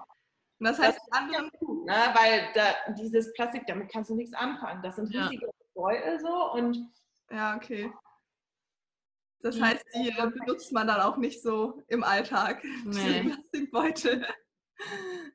Und 0.61 0.67
das 0.67 0.79
heißt, 0.79 0.99
das 0.99 1.13
anderen 1.13 1.51
gut, 1.59 1.87
ne? 1.87 1.95
weil 2.15 2.49
da, 2.55 2.93
dieses 2.95 3.33
Plastik, 3.35 3.67
damit 3.67 3.91
kannst 3.93 4.11
du 4.11 4.17
nichts 4.17 4.35
anfangen. 4.35 4.83
Das 4.83 4.97
sind 4.97 5.07
riesige 5.15 5.47
ja. 5.47 5.53
Beutel 5.75 6.21
so 6.21 6.53
und 6.53 6.91
ja, 7.31 7.57
okay. 7.57 7.93
Das 9.41 9.61
heißt, 9.61 9.85
die 9.95 10.11
benutzt 10.11 10.73
man 10.73 10.89
dann 10.89 11.01
auch 11.01 11.17
nicht 11.17 11.43
so 11.43 11.81
im 11.87 12.03
Alltag, 12.03 12.63
nee. 12.85 12.91
diese 12.93 13.25
Plastikbeutel. 13.25 14.27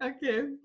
okay. 0.02 0.60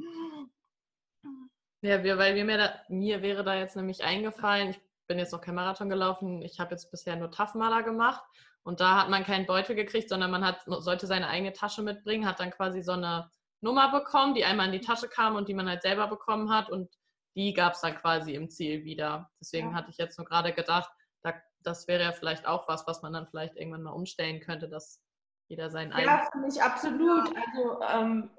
Ja, 1.80 2.02
wir, 2.02 2.18
weil 2.18 2.34
wir 2.34 2.44
mir, 2.44 2.58
da, 2.58 2.80
mir 2.88 3.22
wäre 3.22 3.44
da 3.44 3.54
jetzt 3.54 3.76
nämlich 3.76 4.02
eingefallen, 4.02 4.70
ich 4.70 4.80
bin 5.06 5.18
jetzt 5.18 5.32
noch 5.32 5.40
kein 5.40 5.54
Marathon 5.54 5.88
gelaufen, 5.88 6.42
ich 6.42 6.58
habe 6.58 6.72
jetzt 6.72 6.90
bisher 6.90 7.14
nur 7.14 7.30
Taffmaler 7.30 7.84
gemacht 7.84 8.24
und 8.64 8.80
da 8.80 9.00
hat 9.00 9.10
man 9.10 9.24
keinen 9.24 9.46
Beutel 9.46 9.76
gekriegt, 9.76 10.08
sondern 10.08 10.32
man 10.32 10.44
hat, 10.44 10.64
sollte 10.66 11.06
seine 11.06 11.28
eigene 11.28 11.52
Tasche 11.52 11.82
mitbringen, 11.82 12.26
hat 12.26 12.40
dann 12.40 12.50
quasi 12.50 12.82
so 12.82 12.92
eine 12.92 13.30
Nummer 13.60 13.90
bekommen, 13.90 14.34
die 14.34 14.44
einmal 14.44 14.66
in 14.66 14.72
die 14.72 14.80
Tasche 14.80 15.08
kam 15.08 15.36
und 15.36 15.48
die 15.48 15.54
man 15.54 15.68
halt 15.68 15.82
selber 15.82 16.06
bekommen 16.06 16.50
hat 16.50 16.70
und 16.70 16.88
die 17.36 17.52
gab 17.52 17.74
es 17.74 17.80
dann 17.80 17.96
quasi 17.96 18.34
im 18.34 18.50
Ziel 18.50 18.84
wieder. 18.84 19.30
Deswegen 19.40 19.70
ja. 19.70 19.74
hatte 19.74 19.90
ich 19.90 19.98
jetzt 19.98 20.18
nur 20.18 20.26
gerade 20.26 20.52
gedacht, 20.52 20.90
da, 21.22 21.34
das 21.62 21.86
wäre 21.86 22.02
ja 22.02 22.12
vielleicht 22.12 22.46
auch 22.46 22.68
was, 22.68 22.86
was 22.86 23.02
man 23.02 23.12
dann 23.12 23.28
vielleicht 23.28 23.56
irgendwann 23.56 23.82
mal 23.82 23.92
umstellen 23.92 24.40
könnte, 24.40 24.68
dass 24.68 25.00
jeder 25.48 25.70
seinen 25.70 25.92
eigenen. 25.92 26.18
Ja, 26.18 26.28
finde 26.30 26.48
ich 26.48 26.62
absolut. 26.62 27.30
Also 27.36 27.80
ähm, 27.82 28.30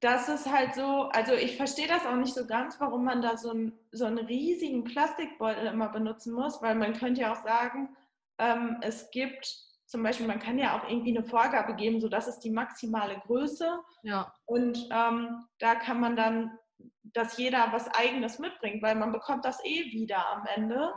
das 0.00 0.28
ist 0.28 0.50
halt 0.50 0.74
so, 0.74 1.08
also 1.12 1.34
ich 1.34 1.56
verstehe 1.56 1.88
das 1.88 2.06
auch 2.06 2.16
nicht 2.16 2.34
so 2.34 2.46
ganz, 2.46 2.80
warum 2.80 3.04
man 3.04 3.22
da 3.22 3.36
so, 3.36 3.50
ein, 3.50 3.78
so 3.92 4.04
einen 4.06 4.24
riesigen 4.26 4.84
Plastikbeutel 4.84 5.66
immer 5.66 5.88
benutzen 5.88 6.32
muss, 6.32 6.62
weil 6.62 6.74
man 6.74 6.94
könnte 6.94 7.22
ja 7.22 7.32
auch 7.32 7.42
sagen, 7.42 7.96
ähm, 8.38 8.78
es 8.80 9.10
gibt 9.10 9.73
zum 9.94 10.02
Beispiel, 10.02 10.26
man 10.26 10.40
kann 10.40 10.58
ja 10.58 10.76
auch 10.76 10.88
irgendwie 10.90 11.16
eine 11.16 11.24
Vorgabe 11.24 11.76
geben, 11.76 12.00
so 12.00 12.08
das 12.08 12.26
ist 12.26 12.40
die 12.40 12.50
maximale 12.50 13.16
Größe. 13.20 13.78
Ja. 14.02 14.34
Und 14.44 14.88
ähm, 14.90 15.46
da 15.60 15.76
kann 15.76 16.00
man 16.00 16.16
dann, 16.16 16.58
dass 17.04 17.38
jeder 17.38 17.68
was 17.70 17.86
Eigenes 17.94 18.40
mitbringt, 18.40 18.82
weil 18.82 18.96
man 18.96 19.12
bekommt 19.12 19.44
das 19.44 19.64
eh 19.64 19.84
wieder 19.92 20.26
am 20.30 20.46
Ende. 20.56 20.92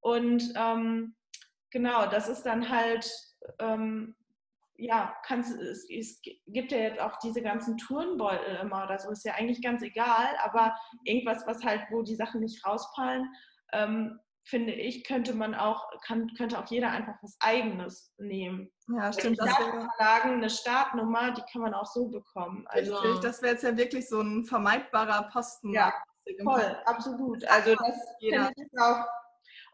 Und 0.00 0.42
ähm, 0.56 1.14
genau, 1.70 2.06
das 2.06 2.28
ist 2.28 2.42
dann 2.42 2.68
halt 2.68 3.08
ähm, 3.60 4.16
ja, 4.76 5.14
kannst, 5.24 5.56
es, 5.56 5.88
es 5.88 6.20
gibt 6.48 6.72
ja 6.72 6.78
jetzt 6.78 7.00
auch 7.00 7.16
diese 7.20 7.42
ganzen 7.42 7.78
Turnbeutel 7.78 8.56
immer 8.56 8.82
oder 8.82 8.98
so, 8.98 9.08
ist 9.10 9.24
ja 9.24 9.34
eigentlich 9.34 9.62
ganz 9.62 9.82
egal, 9.82 10.36
aber 10.42 10.76
irgendwas, 11.04 11.46
was 11.46 11.62
halt, 11.62 11.82
wo 11.92 12.02
die 12.02 12.16
Sachen 12.16 12.40
nicht 12.40 12.66
rausfallen, 12.66 13.32
ähm, 13.72 14.18
finde 14.44 14.72
ich, 14.72 15.04
könnte 15.04 15.34
man 15.34 15.54
auch, 15.54 15.88
kann, 16.04 16.30
könnte 16.36 16.58
auch 16.58 16.66
jeder 16.66 16.90
einfach 16.90 17.14
was 17.22 17.36
Eigenes 17.40 18.12
nehmen. 18.18 18.70
Ja, 18.88 19.12
stimmt. 19.12 19.38
Das 19.38 19.54
Verlagen, 19.54 20.34
eine 20.34 20.50
Startnummer, 20.50 21.32
die 21.32 21.42
kann 21.52 21.62
man 21.62 21.74
auch 21.74 21.86
so 21.86 22.08
bekommen. 22.08 22.64
Also, 22.66 22.96
Richtig, 22.96 23.20
das 23.20 23.42
wäre 23.42 23.52
jetzt 23.52 23.64
ja 23.64 23.76
wirklich 23.76 24.08
so 24.08 24.20
ein 24.20 24.44
vermeidbarer 24.44 25.30
Posten. 25.30 25.72
Ja, 25.72 25.92
voll, 26.42 26.76
absolut. 26.86 27.44
Also 27.48 27.74
das 27.74 27.96
finde 28.20 28.52
ich 28.56 28.80
auch 28.80 29.04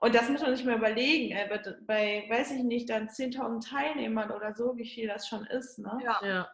und 0.01 0.15
das 0.15 0.29
muss 0.29 0.41
man 0.41 0.55
sich 0.55 0.65
mal 0.65 0.77
überlegen, 0.77 1.35
äh, 1.35 1.61
bei, 1.87 2.25
weiß 2.29 2.53
ich 2.53 2.63
nicht, 2.63 2.89
dann 2.89 3.09
10.000 3.09 3.69
Teilnehmern 3.69 4.31
oder 4.31 4.55
so, 4.55 4.77
wie 4.77 4.89
viel 4.89 5.09
das 5.09 5.27
schon 5.27 5.45
ist. 5.47 5.79
Ne? 5.79 5.99
Ja. 6.05 6.21
ja. 6.23 6.49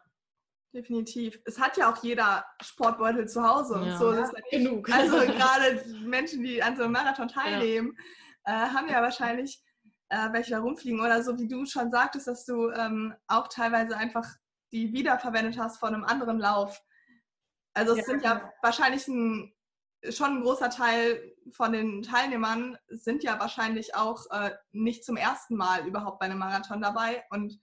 Definitiv. 0.75 1.39
Es 1.45 1.57
hat 1.57 1.77
ja 1.77 1.89
auch 1.89 2.03
jeder 2.03 2.45
Sportbeutel 2.61 3.29
zu 3.29 3.41
Hause. 3.41 3.81
Ja. 3.85 3.97
So, 3.97 4.13
ja, 4.13 4.29
genug. 4.51 4.91
Also 4.91 5.17
gerade 5.25 5.81
Menschen, 6.03 6.43
die 6.43 6.61
an 6.61 6.75
so 6.75 6.83
einem 6.83 6.91
Marathon 6.91 7.29
teilnehmen, 7.29 7.97
ja. 8.45 8.65
äh, 8.65 8.69
haben 8.71 8.89
ja 8.89 9.01
wahrscheinlich 9.01 9.63
äh, 10.09 10.33
welche 10.33 10.51
da 10.51 10.59
rumfliegen. 10.59 10.99
Oder 10.99 11.23
so 11.23 11.39
wie 11.39 11.47
du 11.47 11.65
schon 11.65 11.91
sagtest, 11.91 12.27
dass 12.27 12.43
du 12.45 12.71
ähm, 12.71 13.15
auch 13.27 13.47
teilweise 13.47 13.95
einfach 13.95 14.27
die 14.73 14.91
wiederverwendet 14.91 15.57
hast 15.57 15.77
von 15.77 15.93
einem 15.93 16.03
anderen 16.03 16.39
Lauf. 16.39 16.77
Also 17.73 17.95
es 17.95 18.05
sind 18.05 18.23
ja 18.23 18.51
wahrscheinlich 18.61 19.07
ein 19.07 19.55
schon 20.09 20.37
ein 20.37 20.41
großer 20.41 20.69
Teil 20.69 21.35
von 21.51 21.71
den 21.71 22.03
Teilnehmern 22.03 22.77
sind 22.89 23.23
ja 23.23 23.39
wahrscheinlich 23.39 23.95
auch 23.95 24.29
äh, 24.29 24.51
nicht 24.71 25.05
zum 25.05 25.15
ersten 25.15 25.55
Mal 25.55 25.87
überhaupt 25.87 26.19
bei 26.19 26.25
einem 26.25 26.39
Marathon 26.39 26.81
dabei. 26.81 27.23
Und 27.29 27.59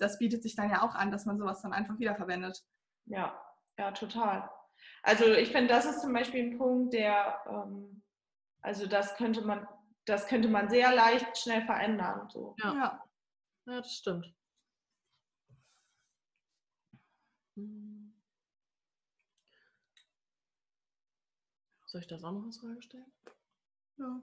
das 0.00 0.18
bietet 0.18 0.42
sich 0.42 0.56
dann 0.56 0.70
ja 0.70 0.82
auch 0.82 0.94
an, 0.94 1.10
dass 1.10 1.26
man 1.26 1.38
sowas 1.38 1.62
dann 1.62 1.72
einfach 1.72 1.98
wiederverwendet. 1.98 2.64
Ja, 3.04 3.40
ja, 3.78 3.92
total. 3.92 4.50
Also 5.02 5.26
ich 5.26 5.52
finde, 5.52 5.68
das 5.68 5.84
ist 5.84 6.00
zum 6.00 6.12
Beispiel 6.12 6.44
ein 6.44 6.58
Punkt, 6.58 6.94
der, 6.94 7.40
ähm, 7.46 8.02
also 8.62 8.86
das 8.86 9.14
könnte 9.16 9.42
man, 9.42 9.66
das 10.06 10.26
könnte 10.26 10.48
man 10.48 10.68
sehr 10.70 10.94
leicht 10.94 11.36
schnell 11.38 11.62
verändern. 11.62 12.28
So. 12.30 12.56
Ja. 12.62 12.74
ja. 12.74 13.04
ja, 13.66 13.76
das 13.76 13.94
stimmt. 13.94 14.34
Soll 21.86 22.00
ich 22.00 22.06
das 22.06 22.22
auch 22.24 22.32
noch 22.32 22.44
als 22.44 22.58
Frage 22.58 22.80
stellen? 22.82 23.12
Ja. 23.98 24.22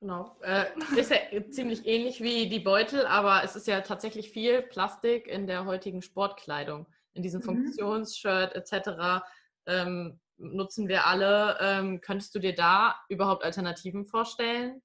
Genau. 0.00 0.36
Äh, 0.42 0.64
ist 0.96 1.10
ja 1.10 1.18
ziemlich 1.50 1.86
ähnlich 1.86 2.22
wie 2.22 2.48
die 2.48 2.60
Beutel, 2.60 3.06
aber 3.06 3.44
es 3.44 3.54
ist 3.54 3.66
ja 3.66 3.82
tatsächlich 3.82 4.30
viel 4.30 4.62
Plastik 4.62 5.26
in 5.26 5.46
der 5.46 5.66
heutigen 5.66 6.00
Sportkleidung. 6.00 6.86
In 7.12 7.22
diesem 7.22 7.40
mhm. 7.40 7.44
Funktionsshirt 7.44 8.54
etc. 8.54 9.22
Ähm, 9.66 10.18
nutzen 10.38 10.88
wir 10.88 11.06
alle. 11.06 11.58
Ähm, 11.60 12.00
könntest 12.00 12.34
du 12.34 12.38
dir 12.38 12.54
da 12.54 12.96
überhaupt 13.08 13.44
Alternativen 13.44 14.06
vorstellen? 14.06 14.82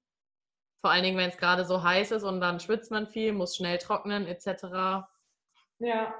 Vor 0.82 0.90
allen 0.90 1.02
Dingen, 1.02 1.16
wenn 1.16 1.30
es 1.30 1.38
gerade 1.38 1.64
so 1.64 1.82
heiß 1.82 2.10
ist 2.12 2.22
und 2.22 2.40
dann 2.40 2.60
schwitzt 2.60 2.90
man 2.90 3.06
viel, 3.06 3.32
muss 3.32 3.56
schnell 3.56 3.78
trocknen 3.78 4.26
etc. 4.26 5.06
Ja. 5.78 6.14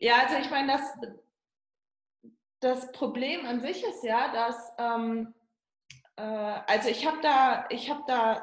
Ja, 0.00 0.14
also 0.22 0.36
ich 0.40 0.50
meine, 0.50 0.72
das, 0.72 2.32
das 2.60 2.92
Problem 2.92 3.44
an 3.44 3.60
sich 3.60 3.84
ist 3.84 4.02
ja, 4.02 4.32
dass, 4.32 4.72
ähm, 4.78 5.34
äh, 6.18 6.60
also 6.66 6.88
ich 6.88 7.06
habe 7.06 7.18
da, 7.22 7.66
ich 7.70 7.88
habe 7.88 8.02
da 8.06 8.42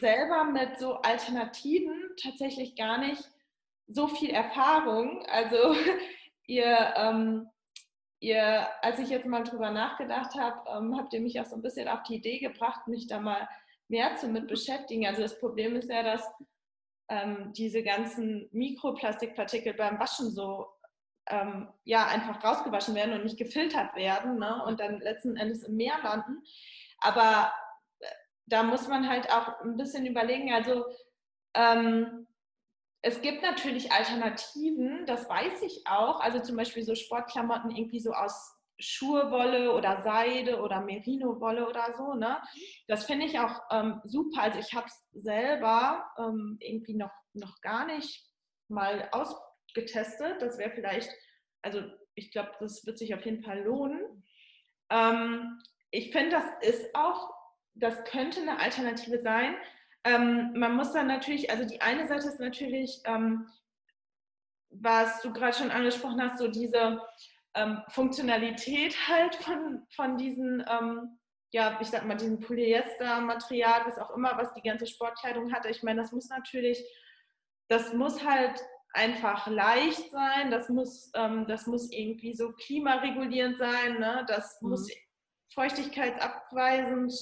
selber 0.00 0.44
mit 0.44 0.78
so 0.78 0.94
Alternativen 1.02 2.10
tatsächlich 2.22 2.76
gar 2.76 2.98
nicht 2.98 3.22
so 3.88 4.06
viel 4.08 4.30
Erfahrung. 4.30 5.24
Also 5.26 5.74
ihr, 6.46 6.94
ähm, 6.96 7.48
ihr, 8.20 8.66
als 8.82 8.98
ich 8.98 9.10
jetzt 9.10 9.26
mal 9.26 9.42
drüber 9.42 9.70
nachgedacht 9.70 10.34
habe, 10.34 10.68
ähm, 10.70 10.96
habt 10.96 11.12
ihr 11.12 11.20
mich 11.20 11.40
auch 11.40 11.44
so 11.44 11.56
ein 11.56 11.62
bisschen 11.62 11.88
auf 11.88 12.02
die 12.04 12.16
Idee 12.16 12.38
gebracht, 12.38 12.86
mich 12.88 13.06
da 13.06 13.20
mal 13.20 13.48
mehr 13.88 14.16
zu 14.16 14.28
mit 14.28 14.48
beschäftigen. 14.48 15.06
Also 15.06 15.22
das 15.22 15.38
Problem 15.38 15.76
ist 15.76 15.90
ja, 15.90 16.02
dass 16.02 16.28
ähm, 17.08 17.52
diese 17.56 17.82
ganzen 17.82 18.48
Mikroplastikpartikel 18.52 19.74
beim 19.74 19.98
Waschen 20.00 20.30
so 20.30 20.66
ähm, 21.28 21.68
ja 21.84 22.06
einfach 22.06 22.42
rausgewaschen 22.42 22.94
werden 22.94 23.14
und 23.14 23.24
nicht 23.24 23.38
gefiltert 23.38 23.94
werden 23.94 24.38
ne? 24.38 24.64
und 24.64 24.80
dann 24.80 25.00
letzten 25.00 25.36
Endes 25.36 25.62
im 25.62 25.76
Meer 25.76 25.98
landen. 26.02 26.42
Aber 27.06 27.52
äh, 28.00 28.06
da 28.46 28.62
muss 28.62 28.88
man 28.88 29.08
halt 29.08 29.30
auch 29.30 29.60
ein 29.60 29.76
bisschen 29.76 30.06
überlegen, 30.06 30.52
also 30.52 30.84
ähm, 31.54 32.26
es 33.02 33.20
gibt 33.20 33.42
natürlich 33.42 33.92
Alternativen, 33.92 35.06
das 35.06 35.28
weiß 35.28 35.62
ich 35.62 35.86
auch. 35.86 36.20
Also 36.20 36.40
zum 36.40 36.56
Beispiel 36.56 36.82
so 36.82 36.94
Sportklamotten 36.94 37.70
irgendwie 37.70 38.00
so 38.00 38.12
aus 38.12 38.56
Schurwolle 38.78 39.72
oder 39.72 40.02
Seide 40.02 40.60
oder 40.60 40.80
Merino-Wolle 40.80 41.68
oder 41.68 41.94
so. 41.96 42.14
Ne? 42.14 42.38
Das 42.88 43.06
finde 43.06 43.26
ich 43.26 43.38
auch 43.38 43.60
ähm, 43.70 44.00
super. 44.04 44.42
Also 44.42 44.58
ich 44.58 44.74
habe 44.74 44.86
es 44.86 45.06
selber 45.12 46.04
ähm, 46.18 46.58
irgendwie 46.60 46.94
noch, 46.94 47.12
noch 47.32 47.60
gar 47.60 47.86
nicht 47.86 48.26
mal 48.68 49.08
aus, 49.12 49.34
getestet. 49.76 50.42
Das 50.42 50.58
wäre 50.58 50.72
vielleicht, 50.72 51.10
also 51.62 51.82
ich 52.14 52.32
glaube, 52.32 52.50
das 52.58 52.84
wird 52.86 52.98
sich 52.98 53.14
auf 53.14 53.24
jeden 53.24 53.42
Fall 53.42 53.62
lohnen. 53.62 54.24
Ähm, 54.90 55.60
ich 55.90 56.12
finde, 56.12 56.30
das 56.30 56.44
ist 56.60 56.94
auch, 56.94 57.32
das 57.74 58.04
könnte 58.04 58.40
eine 58.40 58.58
Alternative 58.58 59.20
sein. 59.20 59.56
Ähm, 60.04 60.52
man 60.54 60.76
muss 60.76 60.92
dann 60.92 61.06
natürlich, 61.06 61.50
also 61.50 61.64
die 61.64 61.80
eine 61.80 62.06
Seite 62.06 62.28
ist 62.28 62.40
natürlich, 62.40 63.00
ähm, 63.04 63.48
was 64.70 65.22
du 65.22 65.32
gerade 65.32 65.56
schon 65.56 65.70
angesprochen 65.70 66.20
hast, 66.22 66.38
so 66.38 66.48
diese 66.48 67.00
ähm, 67.54 67.82
Funktionalität 67.88 68.96
halt 69.08 69.34
von, 69.36 69.86
von 69.94 70.16
diesen, 70.16 70.64
ähm, 70.68 71.18
ja, 71.52 71.78
ich 71.80 71.88
sag 71.88 72.04
mal, 72.04 72.16
diesem 72.16 72.40
Polyester-Material, 72.40 73.82
was 73.86 73.98
auch 73.98 74.10
immer, 74.10 74.36
was 74.36 74.52
die 74.54 74.62
ganze 74.62 74.86
Sportkleidung 74.86 75.52
hatte. 75.52 75.68
Ich 75.68 75.82
meine, 75.82 76.02
das 76.02 76.12
muss 76.12 76.28
natürlich, 76.28 76.84
das 77.68 77.92
muss 77.94 78.24
halt 78.24 78.62
einfach 78.92 79.46
leicht 79.46 80.10
sein, 80.10 80.50
das 80.50 80.68
muss, 80.68 81.10
ähm, 81.14 81.46
das 81.46 81.66
muss 81.66 81.90
irgendwie 81.90 82.34
so 82.34 82.52
klimaregulierend 82.52 83.58
sein, 83.58 83.98
ne? 83.98 84.24
das 84.28 84.60
mhm. 84.60 84.70
muss 84.70 84.88
feuchtigkeitsabweisend 85.54 87.12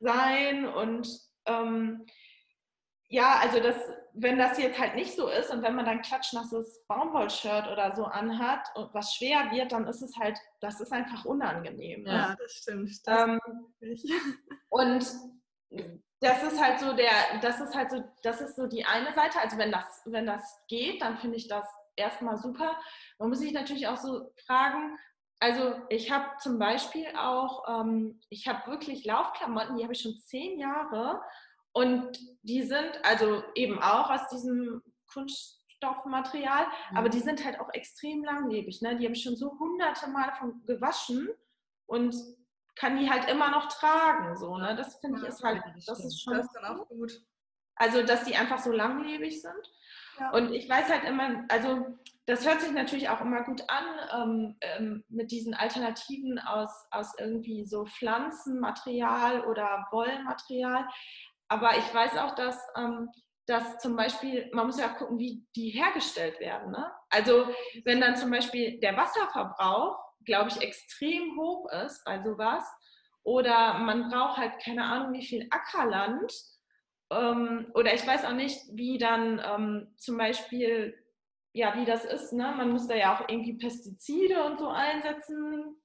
sein 0.00 0.66
und 0.66 1.08
ähm, 1.46 2.06
ja, 3.10 3.38
also 3.40 3.58
das, 3.60 3.76
wenn 4.12 4.38
das 4.38 4.58
jetzt 4.58 4.78
halt 4.78 4.94
nicht 4.94 5.16
so 5.16 5.28
ist 5.28 5.50
und 5.50 5.62
wenn 5.62 5.74
man 5.74 5.86
dann 5.86 6.02
klatschnasses 6.02 6.84
Baumwollshirt 6.88 7.66
oder 7.68 7.96
so 7.96 8.04
anhat 8.04 8.68
und 8.74 8.92
was 8.92 9.14
schwer 9.14 9.50
wird, 9.50 9.72
dann 9.72 9.86
ist 9.86 10.02
es 10.02 10.16
halt, 10.18 10.38
das 10.60 10.80
ist 10.80 10.92
einfach 10.92 11.24
unangenehm. 11.24 12.02
Ne? 12.02 12.12
Ja, 12.12 12.36
das 12.38 12.52
stimmt. 12.52 12.90
Das 13.06 13.28
ähm, 13.28 13.40
und 14.68 15.06
das 16.20 16.42
ist 16.42 16.62
halt 16.62 16.80
so 16.80 16.92
der, 16.92 17.40
das 17.40 17.60
ist 17.60 17.74
halt 17.74 17.90
so, 17.90 18.04
das 18.22 18.40
ist 18.42 18.56
so 18.56 18.66
die 18.66 18.84
eine 18.84 19.14
Seite. 19.14 19.40
Also 19.40 19.56
wenn 19.56 19.72
das, 19.72 20.02
wenn 20.04 20.26
das 20.26 20.60
geht, 20.68 21.00
dann 21.00 21.16
finde 21.16 21.36
ich 21.36 21.48
das 21.48 21.66
erstmal 21.96 22.36
super. 22.36 22.78
Man 23.18 23.30
muss 23.30 23.38
sich 23.38 23.52
natürlich 23.52 23.88
auch 23.88 23.96
so 23.96 24.32
fragen, 24.46 24.98
also 25.40 25.74
ich 25.88 26.10
habe 26.10 26.26
zum 26.40 26.58
Beispiel 26.58 27.06
auch, 27.16 27.64
ähm, 27.68 28.20
ich 28.28 28.48
habe 28.48 28.70
wirklich 28.70 29.04
Laufklamotten, 29.04 29.76
die 29.76 29.84
habe 29.84 29.92
ich 29.92 30.00
schon 30.00 30.18
zehn 30.18 30.58
Jahre 30.58 31.20
und 31.72 32.18
die 32.42 32.62
sind 32.62 33.00
also 33.04 33.42
eben 33.54 33.80
auch 33.80 34.10
aus 34.10 34.28
diesem 34.28 34.82
Kunststoffmaterial, 35.12 36.66
mhm. 36.90 36.96
aber 36.96 37.08
die 37.08 37.20
sind 37.20 37.44
halt 37.44 37.60
auch 37.60 37.72
extrem 37.72 38.24
langlebig. 38.24 38.82
Ne? 38.82 38.96
Die 38.96 39.04
habe 39.04 39.14
ich 39.14 39.22
schon 39.22 39.36
so 39.36 39.58
hunderte 39.58 40.08
Mal 40.08 40.32
von 40.38 40.64
gewaschen 40.66 41.28
und 41.86 42.16
kann 42.74 42.98
die 42.98 43.10
halt 43.10 43.28
immer 43.28 43.50
noch 43.50 43.68
tragen. 43.68 44.36
So, 44.36 44.56
ne? 44.56 44.74
Das 44.76 44.98
finde 45.00 45.20
ich 45.20 45.28
ist 45.28 45.42
halt, 45.42 45.62
das 45.86 46.04
ist 46.04 46.22
schon. 46.22 46.34
Das 46.34 46.46
ist 46.46 46.52
dann 46.52 46.64
auch 46.64 46.88
gut. 46.88 47.12
Also, 47.74 48.02
dass 48.02 48.24
die 48.24 48.36
einfach 48.36 48.58
so 48.58 48.72
langlebig 48.72 49.40
sind. 49.40 49.72
Ja. 50.18 50.30
Und 50.30 50.52
ich 50.52 50.68
weiß 50.68 50.88
halt 50.88 51.04
immer, 51.04 51.44
also 51.48 51.86
das 52.28 52.46
hört 52.46 52.60
sich 52.60 52.72
natürlich 52.72 53.08
auch 53.08 53.22
immer 53.22 53.42
gut 53.42 53.62
an 53.68 53.84
ähm, 54.12 54.56
ähm, 54.60 55.04
mit 55.08 55.30
diesen 55.30 55.54
Alternativen 55.54 56.38
aus, 56.38 56.68
aus 56.90 57.14
irgendwie 57.18 57.64
so 57.64 57.86
Pflanzenmaterial 57.86 59.46
oder 59.46 59.88
Wollmaterial. 59.90 60.86
Aber 61.48 61.78
ich 61.78 61.94
weiß 61.94 62.18
auch, 62.18 62.34
dass, 62.34 62.60
ähm, 62.76 63.08
dass 63.46 63.78
zum 63.78 63.96
Beispiel, 63.96 64.50
man 64.52 64.66
muss 64.66 64.78
ja 64.78 64.92
auch 64.92 64.98
gucken, 64.98 65.18
wie 65.18 65.46
die 65.56 65.70
hergestellt 65.70 66.38
werden. 66.38 66.70
Ne? 66.70 66.92
Also 67.08 67.46
wenn 67.84 68.02
dann 68.02 68.16
zum 68.16 68.30
Beispiel 68.30 68.78
der 68.78 68.94
Wasserverbrauch, 68.94 69.98
glaube 70.26 70.50
ich, 70.50 70.60
extrem 70.60 71.34
hoch 71.40 71.72
ist 71.86 72.04
bei 72.04 72.22
sowas, 72.22 72.62
oder 73.22 73.78
man 73.78 74.10
braucht 74.10 74.36
halt 74.36 74.52
keine 74.62 74.84
Ahnung, 74.84 75.14
wie 75.14 75.24
viel 75.24 75.48
Ackerland, 75.50 76.30
ähm, 77.10 77.70
oder 77.72 77.94
ich 77.94 78.06
weiß 78.06 78.26
auch 78.26 78.34
nicht, 78.34 78.60
wie 78.72 78.98
dann 78.98 79.40
ähm, 79.42 79.94
zum 79.96 80.18
Beispiel, 80.18 80.94
ja, 81.58 81.74
wie 81.76 81.84
das 81.84 82.04
ist, 82.04 82.32
ne? 82.32 82.54
man 82.56 82.70
muss 82.70 82.86
da 82.86 82.94
ja 82.94 83.16
auch 83.16 83.28
irgendwie 83.28 83.54
Pestizide 83.54 84.44
und 84.44 84.60
so 84.60 84.68
einsetzen, 84.68 85.76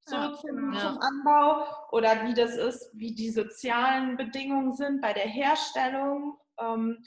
so 0.00 0.16
ja, 0.16 0.34
zum, 0.34 0.56
genau. 0.56 0.78
zum, 0.80 0.98
Anbau 1.00 1.66
oder 1.92 2.26
wie 2.26 2.34
das 2.34 2.56
ist, 2.56 2.90
wie 2.94 3.14
die 3.14 3.30
sozialen 3.30 4.16
Bedingungen 4.16 4.74
sind 4.74 5.00
bei 5.00 5.12
der 5.12 5.28
Herstellung. 5.28 6.36
Ähm, 6.58 7.04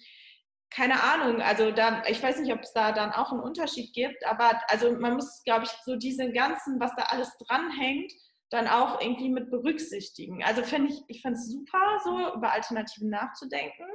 keine 0.70 1.04
Ahnung, 1.04 1.42
also 1.42 1.72
da, 1.72 2.04
ich 2.08 2.24
weiß 2.24 2.40
nicht, 2.40 2.54
ob 2.54 2.62
es 2.62 2.72
da 2.72 2.94
dann 2.94 3.12
auch 3.12 3.32
einen 3.34 3.42
Unterschied 3.42 3.94
gibt, 3.94 4.26
aber 4.26 4.62
also 4.70 4.94
man 4.98 5.16
muss, 5.16 5.44
glaube 5.44 5.66
ich, 5.66 5.72
so 5.84 5.98
diese 5.98 6.32
ganzen, 6.32 6.80
was 6.80 6.96
da 6.96 7.04
alles 7.04 7.38
dranhängt, 7.40 8.12
dann 8.52 8.68
auch 8.70 9.02
irgendwie 9.02 9.30
mit 9.30 9.52
berücksichtigen. 9.52 10.44
Also 10.44 10.64
finde 10.64 10.94
ich, 10.94 11.04
ich 11.08 11.22
finde 11.22 11.38
es 11.40 11.52
super, 11.52 12.00
so 12.06 12.34
über 12.36 12.54
Alternativen 12.54 13.10
nachzudenken. 13.10 13.86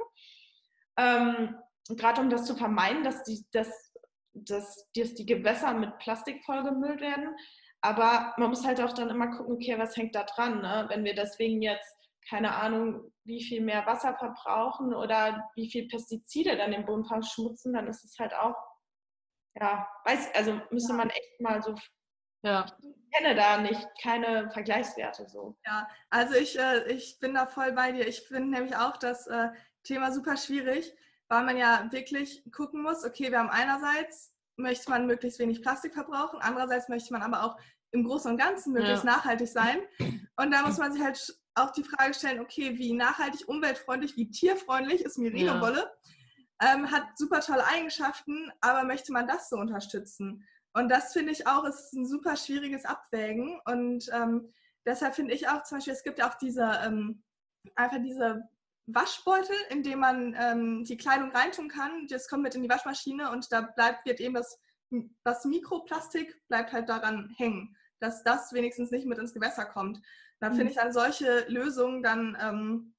Ähm, 0.97 1.55
Gerade 1.89 2.21
um 2.21 2.29
das 2.29 2.45
zu 2.45 2.55
vermeiden, 2.55 3.03
dass 3.03 3.23
die, 3.23 3.43
dass, 3.51 3.88
dass, 4.45 4.89
dass 4.95 5.13
die 5.13 5.25
Gewässer 5.25 5.73
mit 5.73 5.97
Plastik 5.99 6.43
vollgemüllt 6.45 7.01
werden. 7.01 7.35
Aber 7.81 8.33
man 8.37 8.49
muss 8.49 8.65
halt 8.65 8.81
auch 8.81 8.93
dann 8.93 9.09
immer 9.09 9.27
gucken, 9.27 9.55
okay, 9.55 9.77
was 9.77 9.95
hängt 9.95 10.15
da 10.15 10.23
dran? 10.23 10.61
Ne? 10.61 10.85
Wenn 10.89 11.03
wir 11.03 11.15
deswegen 11.15 11.61
jetzt, 11.61 11.95
keine 12.29 12.55
Ahnung, 12.55 13.11
wie 13.23 13.43
viel 13.43 13.61
mehr 13.61 13.85
Wasser 13.85 14.15
verbrauchen 14.15 14.93
oder 14.93 15.49
wie 15.55 15.69
viel 15.71 15.87
Pestizide 15.87 16.57
dann 16.57 16.71
den 16.71 16.85
Boden 16.85 17.05
verschmutzen, 17.05 17.73
dann 17.73 17.87
ist 17.87 18.03
es 18.03 18.19
halt 18.19 18.33
auch, 18.33 18.55
ja, 19.55 19.87
weiß, 20.05 20.35
also 20.35 20.59
müsste 20.71 20.93
man 20.93 21.09
echt 21.09 21.39
mal 21.39 21.61
so 21.61 21.75
ja. 22.41 22.65
Ich 22.79 23.17
kenne 23.17 23.35
da 23.35 23.57
nicht, 23.57 23.85
keine 24.01 24.49
Vergleichswerte 24.51 25.27
so. 25.27 25.57
Ja, 25.65 25.89
also 26.09 26.35
ich, 26.35 26.57
äh, 26.57 26.91
ich 26.91 27.19
bin 27.19 27.33
da 27.33 27.45
voll 27.45 27.73
bei 27.73 27.91
dir. 27.91 28.07
Ich 28.07 28.21
finde 28.21 28.49
nämlich 28.49 28.75
auch 28.75 28.97
das 28.97 29.27
äh, 29.27 29.49
Thema 29.83 30.11
super 30.11 30.37
schwierig, 30.37 30.93
weil 31.29 31.45
man 31.45 31.57
ja 31.57 31.87
wirklich 31.91 32.43
gucken 32.51 32.81
muss, 32.81 33.05
okay, 33.05 33.31
wir 33.31 33.39
haben 33.39 33.49
einerseits 33.49 34.33
möchte 34.59 34.89
man 34.89 35.07
möglichst 35.07 35.39
wenig 35.39 35.61
Plastik 35.61 35.93
verbrauchen, 35.93 36.39
andererseits 36.41 36.89
möchte 36.89 37.13
man 37.13 37.21
aber 37.21 37.43
auch 37.43 37.57
im 37.91 38.03
Großen 38.03 38.29
und 38.29 38.37
Ganzen 38.37 38.73
möglichst 38.73 39.03
ja. 39.03 39.11
nachhaltig 39.11 39.47
sein. 39.47 39.79
Und 40.35 40.51
da 40.51 40.65
muss 40.65 40.77
man 40.77 40.93
sich 40.93 41.01
halt 41.01 41.39
auch 41.55 41.71
die 41.71 41.83
Frage 41.83 42.13
stellen, 42.13 42.39
okay, 42.39 42.77
wie 42.77 42.93
nachhaltig, 42.93 43.47
umweltfreundlich, 43.47 44.15
wie 44.15 44.29
tierfreundlich 44.29 45.01
ist 45.01 45.17
Merino-Wolle? 45.17 45.91
Ja. 46.61 46.73
Ähm, 46.73 46.91
hat 46.91 47.17
super 47.17 47.39
tolle 47.39 47.65
Eigenschaften, 47.67 48.51
aber 48.61 48.83
möchte 48.83 49.11
man 49.11 49.27
das 49.27 49.49
so 49.49 49.57
unterstützen? 49.57 50.45
Und 50.73 50.89
das 50.89 51.13
finde 51.13 51.31
ich 51.31 51.47
auch, 51.47 51.63
ist 51.63 51.93
ein 51.93 52.05
super 52.05 52.35
schwieriges 52.35 52.85
Abwägen. 52.85 53.59
Und 53.65 54.09
ähm, 54.13 54.53
deshalb 54.85 55.15
finde 55.15 55.33
ich 55.33 55.47
auch 55.47 55.63
zum 55.63 55.77
Beispiel, 55.77 55.93
es 55.93 56.03
gibt 56.03 56.19
ja 56.19 56.29
auch 56.29 56.35
diese, 56.35 56.79
ähm, 56.83 57.23
einfach 57.75 57.99
diese 58.01 58.47
Waschbeutel, 58.93 59.55
in 59.69 59.83
dem 59.83 59.99
man 59.99 60.35
ähm, 60.37 60.83
die 60.85 60.97
Kleidung 60.97 61.31
reintun 61.31 61.69
kann. 61.69 62.07
Das 62.07 62.27
kommt 62.27 62.43
mit 62.43 62.55
in 62.55 62.63
die 62.63 62.69
Waschmaschine 62.69 63.31
und 63.31 63.51
da 63.51 63.61
bleibt, 63.61 64.05
wird 64.05 64.19
eben 64.19 64.33
das, 64.33 64.59
das 65.23 65.45
Mikroplastik 65.45 66.35
bleibt 66.47 66.71
halt 66.71 66.89
daran 66.89 67.33
hängen, 67.37 67.75
dass 67.99 68.23
das 68.23 68.53
wenigstens 68.53 68.91
nicht 68.91 69.05
mit 69.05 69.17
ins 69.17 69.33
Gewässer 69.33 69.65
kommt. 69.65 70.01
Da 70.39 70.49
mhm. 70.49 70.55
finde 70.55 70.71
ich 70.71 70.77
dann 70.77 70.93
solche 70.93 71.45
Lösungen 71.47 72.03
dann 72.03 72.37
ähm, 72.39 72.95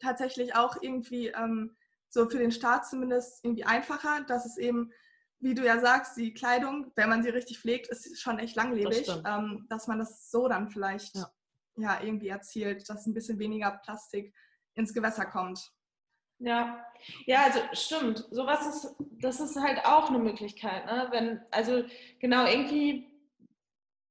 tatsächlich 0.00 0.54
auch 0.54 0.76
irgendwie 0.80 1.28
ähm, 1.28 1.76
so 2.08 2.28
für 2.28 2.38
den 2.38 2.52
Staat 2.52 2.88
zumindest 2.88 3.44
irgendwie 3.44 3.64
einfacher, 3.64 4.24
dass 4.26 4.46
es 4.46 4.56
eben, 4.56 4.92
wie 5.40 5.54
du 5.54 5.64
ja 5.64 5.78
sagst, 5.80 6.16
die 6.16 6.32
Kleidung, 6.32 6.90
wenn 6.96 7.08
man 7.08 7.22
sie 7.22 7.28
richtig 7.28 7.60
pflegt, 7.60 7.88
ist 7.88 8.20
schon 8.20 8.38
echt 8.38 8.56
langlebig, 8.56 9.06
das 9.06 9.22
ähm, 9.26 9.66
dass 9.68 9.86
man 9.86 9.98
das 9.98 10.30
so 10.30 10.48
dann 10.48 10.70
vielleicht 10.70 11.16
ja. 11.16 11.30
ja 11.76 12.02
irgendwie 12.02 12.28
erzielt, 12.28 12.88
dass 12.88 13.06
ein 13.06 13.14
bisschen 13.14 13.38
weniger 13.38 13.70
Plastik 13.84 14.34
ins 14.78 14.94
Gewässer 14.94 15.26
kommt. 15.26 15.72
Ja, 16.38 16.86
ja, 17.26 17.44
also 17.44 17.60
stimmt. 17.72 18.24
Sowas 18.30 18.66
ist, 18.66 18.96
das 19.20 19.40
ist 19.40 19.60
halt 19.60 19.84
auch 19.84 20.08
eine 20.08 20.18
Möglichkeit, 20.18 20.86
ne? 20.86 21.08
Wenn, 21.10 21.40
also 21.50 21.84
genau, 22.20 22.46
irgendwie, 22.46 23.08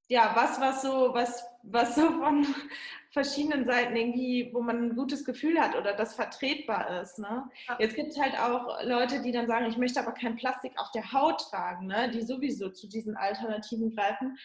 ja, 0.09 0.33
was, 0.35 0.59
was 0.59 0.81
so, 0.81 1.13
was, 1.13 1.45
was 1.63 1.95
so 1.95 2.11
von 2.11 2.45
verschiedenen 3.11 3.65
Seiten 3.65 3.95
irgendwie, 3.95 4.51
wo 4.53 4.61
man 4.61 4.83
ein 4.83 4.95
gutes 4.95 5.23
Gefühl 5.23 5.59
hat 5.59 5.75
oder 5.75 5.93
das 5.93 6.15
vertretbar 6.15 7.01
ist. 7.01 7.17
Ne? 7.17 7.49
Jetzt 7.79 7.95
gibt 7.95 8.11
es 8.11 8.19
halt 8.19 8.37
auch 8.37 8.83
Leute, 8.83 9.21
die 9.21 9.31
dann 9.31 9.47
sagen, 9.47 9.65
ich 9.65 9.77
möchte 9.77 9.99
aber 9.99 10.11
kein 10.11 10.35
Plastik 10.35 10.73
auf 10.77 10.91
der 10.91 11.11
Haut 11.13 11.49
tragen, 11.49 11.87
ne? 11.87 12.11
die 12.11 12.21
sowieso 12.21 12.69
zu 12.69 12.87
diesen 12.87 13.15
Alternativen 13.15 13.95
greifen. 13.95 14.37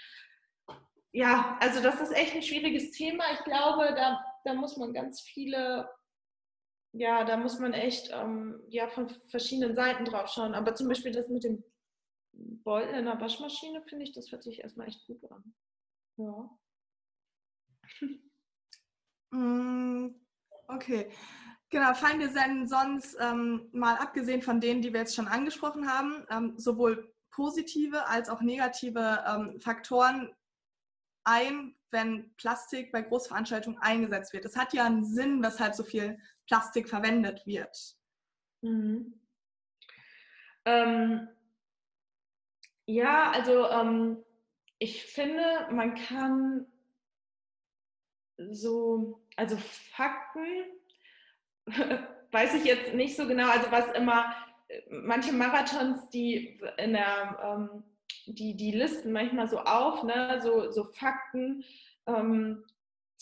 Ja, 1.13 1.59
also 1.61 1.83
das 1.83 2.01
ist 2.01 2.13
echt 2.13 2.35
ein 2.35 2.43
schwieriges 2.43 2.93
Thema. 2.93 3.25
Ich 3.35 3.45
glaube, 3.45 3.93
da, 3.95 4.25
da 4.45 4.55
muss 4.55 4.79
man 4.79 4.95
ganz 4.95 5.21
viele 5.21 5.89
ja, 6.93 7.25
da 7.25 7.37
muss 7.37 7.59
man 7.59 7.73
echt 7.73 8.11
ähm, 8.13 8.61
ja, 8.69 8.89
von 8.89 9.09
verschiedenen 9.09 9.75
Seiten 9.75 10.05
drauf 10.05 10.29
schauen. 10.29 10.55
Aber 10.55 10.75
zum 10.75 10.89
Beispiel 10.89 11.13
das 11.13 11.29
mit 11.29 11.45
dem 11.45 11.65
Beutel 12.33 12.95
in 12.95 13.05
der 13.07 13.21
Waschmaschine, 13.21 13.83
finde 13.83 14.05
ich, 14.05 14.13
das 14.13 14.31
hört 14.31 14.43
sich 14.43 14.61
erstmal 14.61 14.89
echt 14.89 15.07
gut 15.07 15.25
an. 15.31 15.55
Ja. 16.17 16.51
Mm, 19.35 20.15
okay. 20.69 21.11
Genau, 21.71 21.95
fallen 21.95 22.21
dir 22.21 22.29
denn 22.29 22.69
sonst 22.69 23.17
ähm, 23.19 23.71
mal 23.73 23.97
abgesehen 23.97 24.43
von 24.43 24.61
denen, 24.61 24.83
die 24.83 24.93
wir 24.93 25.01
jetzt 25.01 25.15
schon 25.15 25.27
angesprochen 25.27 25.89
haben, 25.89 26.27
ähm, 26.29 26.53
sowohl 26.59 27.15
positive 27.31 28.07
als 28.07 28.29
auch 28.29 28.43
negative 28.43 29.25
ähm, 29.27 29.59
Faktoren 29.59 30.37
ein, 31.25 31.75
wenn 31.93 32.35
Plastik 32.37 32.93
bei 32.93 33.03
Großveranstaltungen 33.03 33.79
eingesetzt 33.81 34.33
wird? 34.33 34.45
Es 34.45 34.57
hat 34.57 34.73
ja 34.73 34.85
einen 34.85 35.05
Sinn, 35.05 35.43
weshalb 35.43 35.75
so 35.75 35.85
viel 35.85 36.19
Plastik 36.47 36.89
verwendet 36.89 37.47
wird. 37.47 37.97
Mhm. 38.63 39.21
Ähm, 40.65 41.29
ja, 42.87 43.31
also 43.31 43.69
ähm, 43.69 44.25
ich 44.79 45.05
finde, 45.05 45.69
man 45.71 45.95
kann 45.95 46.67
so, 48.37 49.23
also 49.37 49.57
Fakten, 49.57 50.47
weiß 52.33 52.55
ich 52.55 52.65
jetzt 52.65 52.95
nicht 52.95 53.17
so 53.17 53.27
genau, 53.27 53.49
also 53.51 53.71
was 53.71 53.95
immer, 53.95 54.35
manche 54.91 55.33
Marathons, 55.33 56.09
die 56.11 56.61
in 56.79 56.95
der, 56.95 57.39
ähm, 57.43 57.85
die, 58.27 58.57
die 58.57 58.73
listen 58.73 59.13
manchmal 59.13 59.49
so 59.49 59.59
auf, 59.59 60.03
ne, 60.03 60.41
so, 60.43 60.71
so 60.71 60.85
Fakten, 60.85 61.65
ähm, 62.07 62.65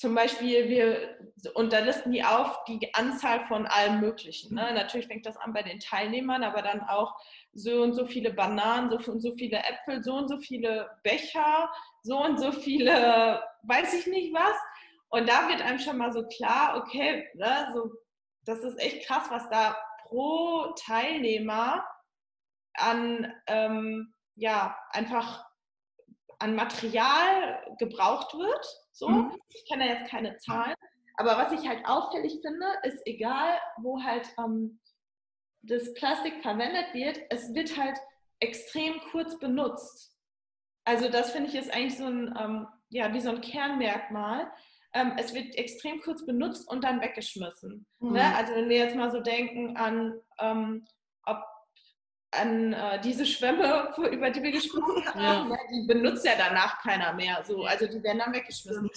zum 0.00 0.14
Beispiel, 0.14 0.70
wir, 0.70 1.18
und 1.52 1.74
da 1.74 1.80
listen 1.80 2.10
die 2.10 2.24
auf 2.24 2.64
die 2.64 2.88
Anzahl 2.94 3.44
von 3.44 3.66
allem 3.66 4.00
Möglichen. 4.00 4.54
Ne? 4.54 4.72
Natürlich 4.72 5.08
fängt 5.08 5.26
das 5.26 5.36
an 5.36 5.52
bei 5.52 5.62
den 5.62 5.78
Teilnehmern, 5.78 6.42
aber 6.42 6.62
dann 6.62 6.80
auch 6.80 7.14
so 7.52 7.82
und 7.82 7.92
so 7.92 8.06
viele 8.06 8.32
Bananen, 8.32 8.88
so 8.88 9.12
und 9.12 9.20
so 9.20 9.36
viele 9.36 9.58
Äpfel, 9.58 10.02
so 10.02 10.14
und 10.14 10.28
so 10.28 10.38
viele 10.38 10.90
Becher, 11.02 11.70
so 12.02 12.16
und 12.18 12.40
so 12.40 12.50
viele, 12.50 13.42
weiß 13.64 13.92
ich 13.92 14.06
nicht 14.06 14.32
was. 14.32 14.56
Und 15.10 15.28
da 15.28 15.50
wird 15.50 15.60
einem 15.60 15.78
schon 15.78 15.98
mal 15.98 16.14
so 16.14 16.26
klar, 16.28 16.78
okay, 16.78 17.28
ne, 17.34 17.70
so, 17.74 17.92
das 18.46 18.60
ist 18.60 18.80
echt 18.80 19.06
krass, 19.06 19.24
was 19.28 19.50
da 19.50 19.76
pro 20.04 20.72
Teilnehmer 20.82 21.84
an, 22.72 23.30
ähm, 23.48 24.14
ja, 24.40 24.76
einfach 24.90 25.44
an 26.38 26.54
Material 26.54 27.62
gebraucht 27.78 28.34
wird. 28.34 28.66
So, 28.92 29.08
mhm. 29.08 29.38
ich 29.48 29.64
kenne 29.68 29.86
jetzt 29.86 30.10
keine 30.10 30.36
Zahlen, 30.38 30.74
aber 31.16 31.36
was 31.36 31.52
ich 31.52 31.68
halt 31.68 31.86
auffällig 31.86 32.40
finde, 32.42 32.66
ist 32.82 33.06
egal, 33.06 33.58
wo 33.76 34.02
halt 34.02 34.26
ähm, 34.38 34.80
das 35.62 35.92
Plastik 35.94 36.42
verwendet 36.42 36.94
wird, 36.94 37.20
es 37.28 37.54
wird 37.54 37.76
halt 37.76 37.98
extrem 38.40 39.00
kurz 39.10 39.38
benutzt. 39.38 40.16
Also 40.84 41.10
das 41.10 41.32
finde 41.32 41.50
ich 41.50 41.56
ist 41.56 41.72
eigentlich 41.72 41.98
so 41.98 42.06
ein, 42.06 42.34
ähm, 42.40 42.66
ja, 42.88 43.12
wie 43.12 43.20
so 43.20 43.30
ein 43.30 43.42
Kernmerkmal. 43.42 44.50
Ähm, 44.94 45.12
es 45.18 45.34
wird 45.34 45.54
extrem 45.56 46.00
kurz 46.00 46.24
benutzt 46.24 46.66
und 46.68 46.82
dann 46.82 47.02
weggeschmissen. 47.02 47.86
Ne? 47.98 48.08
Mhm. 48.08 48.12
Ne? 48.14 48.36
Also 48.36 48.54
wenn 48.54 48.70
wir 48.70 48.78
jetzt 48.78 48.96
mal 48.96 49.12
so 49.12 49.20
denken 49.20 49.76
an, 49.76 50.18
ähm, 50.38 50.86
ob 51.26 51.44
an 52.32 52.72
äh, 52.72 53.00
diese 53.00 53.26
Schwämme, 53.26 53.92
über 54.10 54.30
die 54.30 54.42
wir 54.42 54.52
gesprochen 54.52 55.04
haben, 55.06 55.20
ja. 55.20 55.44
Ne, 55.44 55.58
die 55.70 55.86
benutzt 55.86 56.24
ja 56.24 56.32
danach 56.36 56.80
keiner 56.80 57.12
mehr. 57.12 57.42
So, 57.44 57.64
also 57.64 57.86
die 57.86 58.02
werden 58.02 58.18
dann 58.18 58.32
weggeschmissen. 58.32 58.88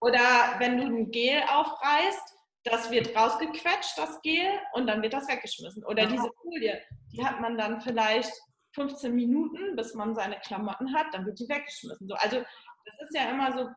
Oder 0.00 0.20
wenn 0.58 0.76
du 0.76 0.84
ein 0.84 1.10
Gel 1.10 1.42
aufreißt, 1.48 2.34
das 2.64 2.90
wird 2.90 3.14
rausgequetscht, 3.16 3.96
das 3.96 4.20
Gel, 4.22 4.48
und 4.72 4.86
dann 4.86 5.02
wird 5.02 5.12
das 5.12 5.28
weggeschmissen. 5.28 5.84
Oder 5.84 6.04
ja. 6.04 6.08
diese 6.08 6.30
Folie, 6.42 6.82
die 7.12 7.24
hat 7.24 7.40
man 7.40 7.58
dann 7.58 7.80
vielleicht 7.80 8.32
15 8.74 9.14
Minuten, 9.14 9.76
bis 9.76 9.94
man 9.94 10.14
seine 10.14 10.38
Klamotten 10.40 10.94
hat, 10.94 11.06
dann 11.12 11.26
wird 11.26 11.38
die 11.38 11.48
weggeschmissen. 11.48 12.08
So, 12.08 12.14
also 12.14 12.38
das 12.38 13.08
ist 13.08 13.16
ja 13.16 13.30
immer 13.30 13.52
so, 13.52 13.68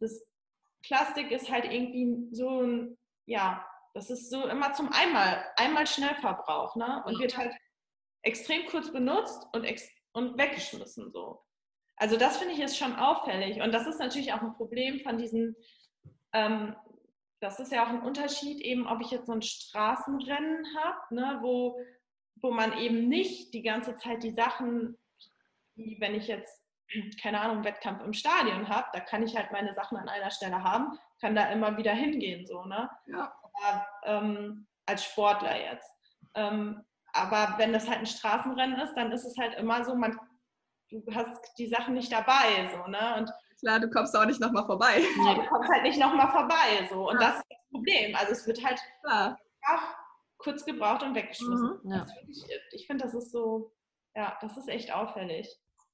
das 0.00 0.24
Plastik 0.82 1.30
ist 1.30 1.50
halt 1.50 1.64
irgendwie 1.64 2.28
so 2.32 2.62
ein, 2.62 2.98
ja, 3.26 3.64
das 3.94 4.10
ist 4.10 4.30
so 4.30 4.46
immer 4.46 4.72
zum 4.74 4.92
einmal, 4.92 5.44
einmal 5.56 5.86
Schnellverbrauch, 5.86 6.76
ne? 6.76 7.02
Und 7.06 7.18
wird 7.18 7.36
halt 7.36 7.52
extrem 8.28 8.66
kurz 8.66 8.92
benutzt 8.92 9.46
und, 9.52 9.64
ex 9.64 9.88
und 10.12 10.38
weggeschmissen 10.38 11.10
so. 11.10 11.42
Also 11.96 12.16
das 12.16 12.36
finde 12.36 12.54
ich 12.54 12.60
ist 12.60 12.78
schon 12.78 12.94
auffällig. 12.94 13.60
Und 13.60 13.72
das 13.72 13.86
ist 13.86 13.98
natürlich 13.98 14.32
auch 14.32 14.42
ein 14.42 14.54
Problem 14.54 15.00
von 15.00 15.18
diesen, 15.18 15.56
ähm, 16.32 16.76
das 17.40 17.58
ist 17.58 17.72
ja 17.72 17.84
auch 17.84 17.88
ein 17.88 18.02
Unterschied, 18.02 18.60
eben 18.60 18.86
ob 18.86 19.00
ich 19.00 19.10
jetzt 19.10 19.26
so 19.26 19.32
ein 19.32 19.42
Straßenrennen 19.42 20.64
habe, 20.76 21.14
ne, 21.14 21.38
wo, 21.42 21.80
wo 22.36 22.52
man 22.52 22.76
eben 22.78 23.08
nicht 23.08 23.52
die 23.52 23.62
ganze 23.62 23.96
Zeit 23.96 24.22
die 24.22 24.32
Sachen, 24.32 24.96
wie 25.74 26.00
wenn 26.00 26.14
ich 26.14 26.28
jetzt, 26.28 26.62
keine 27.20 27.40
Ahnung, 27.40 27.64
Wettkampf 27.64 28.02
im 28.04 28.12
Stadion 28.12 28.68
habe, 28.68 28.88
da 28.92 29.00
kann 29.00 29.22
ich 29.22 29.36
halt 29.36 29.50
meine 29.50 29.74
Sachen 29.74 29.98
an 29.98 30.08
einer 30.08 30.30
Stelle 30.30 30.62
haben, 30.62 30.98
kann 31.20 31.34
da 31.34 31.50
immer 31.50 31.76
wieder 31.76 31.92
hingehen, 31.92 32.46
so, 32.46 32.64
ne? 32.64 32.88
Ja. 33.06 33.34
Aber, 33.42 33.86
ähm, 34.04 34.66
als 34.86 35.04
Sportler 35.04 35.60
jetzt. 35.60 35.92
Ähm, 36.34 36.84
aber 37.12 37.54
wenn 37.58 37.72
das 37.72 37.88
halt 37.88 38.00
ein 38.00 38.06
Straßenrennen 38.06 38.78
ist, 38.80 38.94
dann 38.94 39.12
ist 39.12 39.24
es 39.24 39.36
halt 39.38 39.54
immer 39.54 39.84
so, 39.84 39.94
man 39.94 40.18
du 40.90 41.02
hast 41.14 41.52
die 41.58 41.68
Sachen 41.68 41.94
nicht 41.94 42.12
dabei, 42.12 42.70
so, 42.72 42.90
ne? 42.90 43.16
Und 43.18 43.30
Klar, 43.60 43.80
du 43.80 43.90
kommst 43.90 44.16
auch 44.16 44.24
nicht 44.24 44.40
nochmal 44.40 44.64
vorbei. 44.66 45.02
Ja, 45.24 45.34
du 45.34 45.46
kommst 45.46 45.68
halt 45.68 45.82
nicht 45.82 45.98
nochmal 45.98 46.30
vorbei, 46.30 46.88
so. 46.90 47.10
Und 47.10 47.20
ja. 47.20 47.28
das 47.28 47.38
ist 47.38 47.46
das 47.50 47.70
Problem. 47.72 48.14
Also 48.14 48.32
es 48.32 48.46
wird 48.46 48.64
halt 48.64 48.80
auch 49.66 49.82
kurz 50.38 50.64
gebraucht 50.64 51.02
und 51.02 51.14
weggeschmissen. 51.14 51.80
Mhm. 51.82 51.90
Ja. 51.90 52.06
Ich, 52.28 52.44
ich 52.70 52.86
finde, 52.86 53.04
das 53.04 53.14
ist 53.14 53.32
so, 53.32 53.74
ja, 54.14 54.38
das 54.40 54.56
ist 54.56 54.68
echt 54.68 54.92
auffällig. 54.92 55.48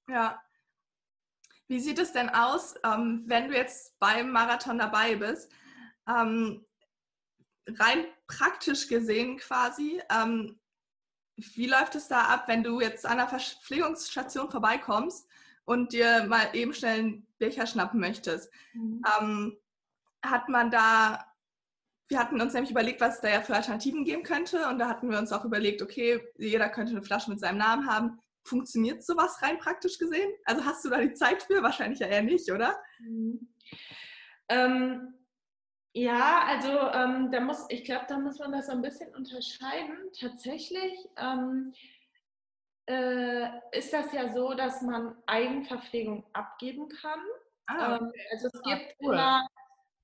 Ja. 0.09 0.41
Wie 1.67 1.81
sieht 1.81 1.99
es 1.99 2.13
denn 2.13 2.29
aus, 2.29 2.75
ähm, 2.85 3.25
wenn 3.27 3.49
du 3.49 3.57
jetzt 3.57 3.99
beim 3.99 4.31
Marathon 4.31 4.79
dabei 4.79 5.17
bist? 5.17 5.51
Ähm, 6.07 6.67
rein 7.67 8.05
praktisch 8.27 8.89
gesehen 8.89 9.39
quasi, 9.39 10.03
ähm, 10.11 10.61
wie 11.37 11.67
läuft 11.67 11.95
es 11.95 12.09
da 12.09 12.23
ab, 12.27 12.45
wenn 12.47 12.63
du 12.63 12.81
jetzt 12.81 13.07
an 13.07 13.19
der 13.19 13.29
Verpflegungsstation 13.29 14.51
vorbeikommst 14.51 15.29
und 15.65 15.93
dir 15.93 16.25
mal 16.25 16.49
eben 16.53 16.73
schnell 16.73 16.99
einen 16.99 17.27
Becher 17.39 17.67
schnappen 17.67 18.01
möchtest? 18.01 18.51
Mhm. 18.73 19.03
Ähm, 19.21 19.57
hat 20.23 20.49
man 20.49 20.71
da, 20.71 21.25
wir 22.09 22.19
hatten 22.19 22.41
uns 22.41 22.55
nämlich 22.55 22.71
überlegt, 22.71 23.01
was 23.01 23.17
es 23.17 23.21
da 23.21 23.29
ja 23.29 23.43
für 23.43 23.55
Alternativen 23.55 24.05
geben 24.05 24.23
könnte 24.23 24.69
und 24.69 24.79
da 24.79 24.89
hatten 24.89 25.11
wir 25.11 25.19
uns 25.19 25.33
auch 25.33 25.45
überlegt, 25.45 25.83
okay, 25.83 26.23
jeder 26.37 26.69
könnte 26.69 26.93
eine 26.93 27.03
Flasche 27.03 27.31
mit 27.31 27.41
seinem 27.41 27.59
Namen 27.59 27.87
haben. 27.89 28.19
Funktioniert 28.47 29.05
sowas 29.05 29.41
rein 29.43 29.59
praktisch 29.59 29.99
gesehen? 29.99 30.31
Also 30.45 30.65
hast 30.65 30.85
du 30.85 30.91
da 30.91 31.01
die 31.01 31.15
Zeit 31.15 31.43
für? 31.43 31.63
Wahrscheinlich 31.63 32.01
ja 32.01 32.07
eher 32.07 32.23
nicht, 32.23 32.51
oder? 32.51 32.79
Mhm. 33.01 33.49
Ähm, 34.49 35.15
ja, 35.97 36.45
also 36.49 36.71
ähm, 36.91 37.31
da 37.31 37.39
muss, 37.39 37.67
ich 37.69 37.85
glaube, 37.85 38.07
da 38.09 38.19
muss 38.19 38.41
man 38.41 38.51
das 38.51 38.69
ein 38.69 38.83
bisschen 38.83 39.15
unterscheiden. 39.15 39.97
Tatsächlich 40.19 40.93
ähm, 41.17 41.73
äh, 42.87 43.47
ist 43.71 43.93
das 43.93 44.13
ja 44.13 44.33
so, 44.33 44.55
dass 44.55 44.83
man 44.83 45.17
Eigenverpflegung 45.27 46.27
abgeben 46.33 46.89
kann. 46.89 47.21
Ah, 47.67 47.97
ähm, 47.97 48.09
okay. 48.09 48.27
also 48.33 48.49
es 48.49 48.61
ah, 48.65 48.75
gibt 48.75 48.97
cool. 49.01 49.15
immer, 49.15 49.47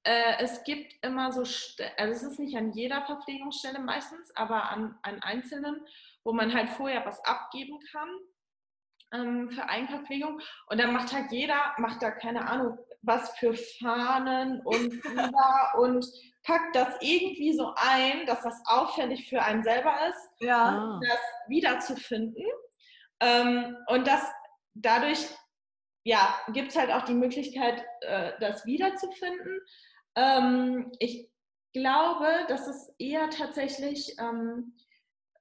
äh, 0.05 0.35
es 0.39 0.63
gibt 0.63 0.95
immer 1.05 1.33
so, 1.33 1.41
also 1.41 2.13
es 2.13 2.23
ist 2.23 2.39
nicht 2.39 2.57
an 2.57 2.71
jeder 2.71 3.03
Verpflegungsstelle 3.03 3.81
meistens, 3.81 4.35
aber 4.37 4.71
an, 4.71 4.97
an 5.03 5.21
einzelnen, 5.23 5.85
wo 6.23 6.33
man 6.33 6.55
halt 6.55 6.71
vorher 6.71 7.05
was 7.05 7.23
abgeben 7.25 7.81
kann 7.91 8.09
ähm, 9.13 9.51
für 9.51 9.69
Eigenverpflegung. 9.69 10.41
Und 10.67 10.81
dann 10.81 10.93
macht 10.93 11.13
halt 11.13 11.33
jeder, 11.33 11.75
macht 11.79 12.01
da 12.01 12.13
keine 12.13 12.49
Ahnung, 12.49 12.79
was 13.03 13.31
für 13.39 13.55
Fahnen 13.55 14.61
und 14.65 14.93
und 15.79 16.07
packt 16.43 16.75
das 16.75 16.97
irgendwie 17.01 17.53
so 17.53 17.73
ein, 17.77 18.27
dass 18.27 18.43
das 18.43 18.61
auffällig 18.67 19.29
für 19.29 19.43
einen 19.43 19.63
selber 19.63 19.95
ist, 20.09 20.31
ja. 20.41 20.99
das 21.03 21.21
wiederzufinden. 21.49 22.45
Ähm, 23.21 23.77
und 23.89 24.07
das 24.07 24.23
dadurch 24.75 25.29
ja, 26.05 26.35
gibt 26.53 26.71
es 26.71 26.77
halt 26.77 26.91
auch 26.91 27.05
die 27.05 27.15
Möglichkeit, 27.15 27.85
äh, 28.01 28.33
das 28.41 28.65
wiederzufinden. 28.65 29.61
Ähm, 30.17 30.93
ich 30.99 31.29
glaube, 31.73 32.27
dass 32.49 32.67
es 32.67 32.95
eher 32.99 33.29
tatsächlich 33.31 34.17
ähm, 34.19 34.77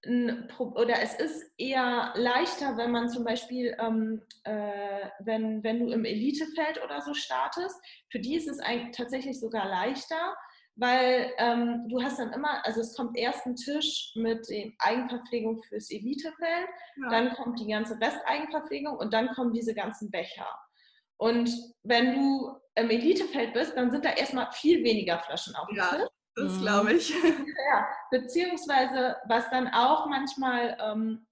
oder 0.06 1.02
es 1.02 1.16
ist 1.16 1.52
eher 1.58 2.14
leichter, 2.16 2.78
wenn 2.78 2.92
man 2.92 3.10
zum 3.10 3.26
Beispiel, 3.26 3.76
ähm, 3.80 4.22
äh, 4.46 5.10
wenn, 5.20 5.64
wenn 5.64 5.80
du 5.80 5.92
im 5.92 6.06
Elitefeld 6.06 6.82
oder 6.84 7.02
so 7.02 7.14
startest, 7.14 7.76
für 8.10 8.20
die 8.20 8.36
ist 8.36 8.48
es 8.48 8.60
eigentlich 8.60 8.96
tatsächlich 8.96 9.40
sogar 9.40 9.68
leichter, 9.68 10.36
weil 10.76 11.34
ähm, 11.38 11.88
du 11.90 12.02
hast 12.02 12.20
dann 12.20 12.32
immer, 12.32 12.66
also 12.66 12.80
es 12.80 12.96
kommt 12.96 13.18
erst 13.18 13.46
ein 13.46 13.58
Tisch 13.58 14.14
mit 14.16 14.48
den 14.50 14.74
Eigenverpflegung 14.80 15.62
fürs 15.64 15.92
Elitefeld, 15.92 16.70
ja. 17.02 17.10
dann 17.10 17.34
kommt 17.34 17.60
die 17.60 17.68
ganze 17.68 18.00
Resteigenverpflegung 18.00 18.96
und 18.96 19.14
dann 19.14 19.28
kommen 19.34 19.52
diese 19.52 19.74
ganzen 19.74 20.10
Becher. 20.10 20.48
Und 21.18 21.52
wenn 21.84 22.16
du 22.16 22.56
im 22.76 22.90
Elitefeld 22.90 23.54
bist, 23.54 23.76
dann 23.76 23.92
sind 23.92 24.06
da 24.06 24.12
erstmal 24.12 24.50
viel 24.54 24.82
weniger 24.86 25.20
Flaschen 25.20 25.54
auf 25.56 25.68
dem 25.68 25.76
ja. 25.76 25.90
Tisch. 25.90 26.08
Das 26.36 26.54
mhm. 26.54 26.62
glaube 26.62 26.94
ich. 26.94 27.14
Ja, 27.72 27.88
beziehungsweise 28.10 29.18
was 29.28 29.50
dann 29.52 29.68
auch 29.68 30.08
manchmal, 30.08 30.78
ähm, 30.82 31.28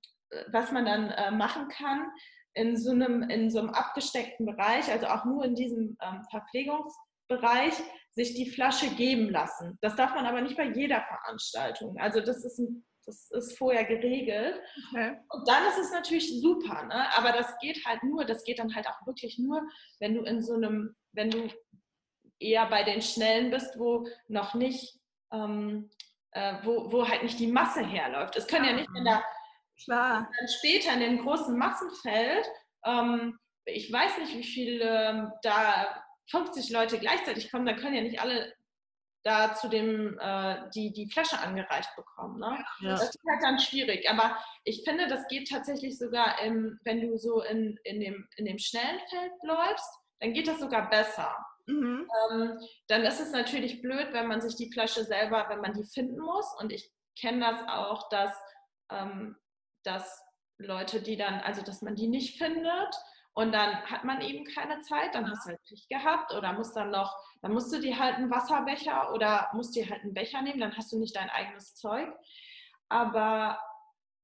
was 0.52 0.72
man 0.72 0.86
dann 0.86 1.10
äh, 1.10 1.32
machen 1.32 1.68
kann, 1.70 2.12
in 2.58 2.76
so, 2.76 2.92
einem, 2.92 3.24
in 3.30 3.50
so 3.50 3.60
einem 3.60 3.70
abgesteckten 3.70 4.46
Bereich, 4.46 4.92
also 4.92 5.08
auch 5.08 5.26
nur 5.26 5.46
in 5.46 5.56
diesem 5.56 5.98
ähm, 6.02 6.24
Verpflegungsbereich, 6.30 7.74
sich 8.12 8.34
die 8.34 8.50
Flasche 8.50 8.90
geben 8.96 9.30
lassen. 9.30 9.78
Das 9.82 9.96
darf 9.96 10.16
man 10.16 10.26
aber 10.26 10.42
nicht 10.42 10.58
bei 10.58 10.66
jeder 10.66 11.02
Veranstaltung. 11.02 11.98
Also 12.00 12.20
das 12.20 12.44
ist, 12.44 12.58
ein, 12.58 12.84
das 13.06 13.30
ist 13.32 13.58
vorher 13.58 13.86
geregelt. 13.86 14.60
Okay. 14.92 15.18
Und 15.30 15.48
dann 15.48 15.68
ist 15.68 15.78
es 15.78 15.92
natürlich 15.92 16.42
super, 16.42 16.84
ne? 16.86 17.16
aber 17.16 17.32
das 17.32 17.58
geht 17.60 17.86
halt 17.86 18.02
nur, 18.04 18.26
das 18.26 18.44
geht 18.44 18.58
dann 18.58 18.74
halt 18.74 18.88
auch 18.88 19.06
wirklich 19.06 19.38
nur, 19.38 19.62
wenn 20.00 20.16
du 20.16 20.24
in 20.24 20.42
so 20.42 20.56
einem, 20.56 20.96
wenn 21.14 21.30
du 21.30 21.48
eher 22.40 22.66
bei 22.68 22.84
den 22.84 23.02
Schnellen 23.02 23.52
bist, 23.52 23.78
wo 23.78 24.08
noch 24.28 24.54
nicht, 24.54 25.00
ähm, 25.32 25.90
äh, 26.32 26.56
wo, 26.64 26.92
wo 26.92 27.08
halt 27.08 27.24
nicht 27.24 27.40
die 27.40 27.52
Masse 27.52 27.84
herläuft. 27.86 28.36
Es 28.36 28.48
können 28.48 28.66
ja 28.66 28.74
nicht, 28.74 28.90
wenn 28.94 29.06
da 29.06 29.24
Klar. 29.84 30.30
dann 30.38 30.48
später 30.48 30.94
in 30.94 31.00
den 31.00 31.24
großen 31.24 31.58
Massenfeld, 31.58 32.46
ähm, 32.86 33.38
ich 33.66 33.92
weiß 33.92 34.18
nicht, 34.20 34.36
wie 34.36 34.44
viele 34.44 35.10
ähm, 35.10 35.32
da 35.42 36.04
50 36.30 36.70
Leute 36.70 37.00
gleichzeitig 37.00 37.52
kommen, 37.52 37.66
da 37.66 37.74
können 37.74 37.96
ja 37.96 38.02
nicht 38.02 38.22
alle 38.22 38.54
da 39.24 39.54
zu 39.54 39.68
dem 39.68 40.18
äh, 40.20 40.70
die, 40.74 40.94
die 40.94 41.10
Flasche 41.12 41.38
angereicht 41.40 41.94
bekommen. 41.98 42.40
Ne? 42.40 42.64
Ja. 42.80 42.92
Das 42.92 43.10
ist 43.10 43.20
halt 43.30 43.44
dann 43.44 43.60
schwierig. 43.60 44.10
Aber 44.10 44.38
ich 44.64 44.84
finde, 44.86 45.08
das 45.08 45.28
geht 45.28 45.50
tatsächlich 45.50 45.98
sogar, 45.98 46.42
im, 46.42 46.80
wenn 46.84 47.02
du 47.02 47.18
so 47.18 47.42
in, 47.42 47.78
in, 47.84 48.00
dem, 48.00 48.28
in 48.38 48.46
dem 48.46 48.58
schnellen 48.58 49.00
Feld 49.10 49.34
läufst, 49.44 49.90
dann 50.22 50.34
geht 50.34 50.48
das 50.48 50.60
sogar 50.60 50.90
besser. 50.90 51.36
Mhm. 51.68 52.10
Ähm, 52.32 52.60
dann 52.88 53.04
ist 53.04 53.20
es 53.20 53.32
natürlich 53.32 53.82
blöd, 53.82 54.08
wenn 54.12 54.28
man 54.28 54.42
sich 54.42 54.56
die 54.56 54.72
Flasche 54.72 55.04
selber, 55.04 55.46
wenn 55.50 55.62
man 55.62 55.74
die 55.74 55.86
finden 55.86 56.20
muss. 56.20 56.54
Und 56.60 56.72
ich 56.72 56.92
kenne 57.20 57.42
das 57.42 57.68
auch, 57.68 58.10
dass, 58.10 58.32
ähm, 58.92 59.36
dass 59.84 60.24
Leute, 60.58 61.02
die 61.02 61.18
dann, 61.18 61.36
also 61.42 61.62
dass 61.62 61.82
man 61.82 61.96
die 61.96 62.08
nicht 62.08 62.38
findet 62.38 62.96
und 63.34 63.52
dann 63.52 63.84
hat 63.86 64.04
man 64.04 64.22
eben 64.22 64.46
keine 64.46 64.82
Zeit, 64.82 65.14
dann 65.14 65.30
hast 65.30 65.46
du 65.46 65.50
halt 65.50 65.64
Pech 65.66 65.88
gehabt 65.90 66.34
oder 66.34 66.54
musst 66.54 66.76
dann 66.76 66.90
noch, 66.90 67.16
dann 67.44 67.54
musst 67.54 67.72
du 67.72 67.80
dir 67.80 68.00
halt 68.00 68.16
einen 68.16 68.32
Wasserbecher 68.32 69.14
oder 69.14 69.50
musst 69.54 69.76
dir 69.76 69.88
halt 69.88 70.02
einen 70.02 70.16
Becher 70.16 70.42
nehmen, 70.42 70.60
dann 70.60 70.76
hast 70.76 70.92
du 70.92 70.98
nicht 70.98 71.16
dein 71.16 71.30
eigenes 71.30 71.76
Zeug. 71.76 72.12
Aber 72.90 73.60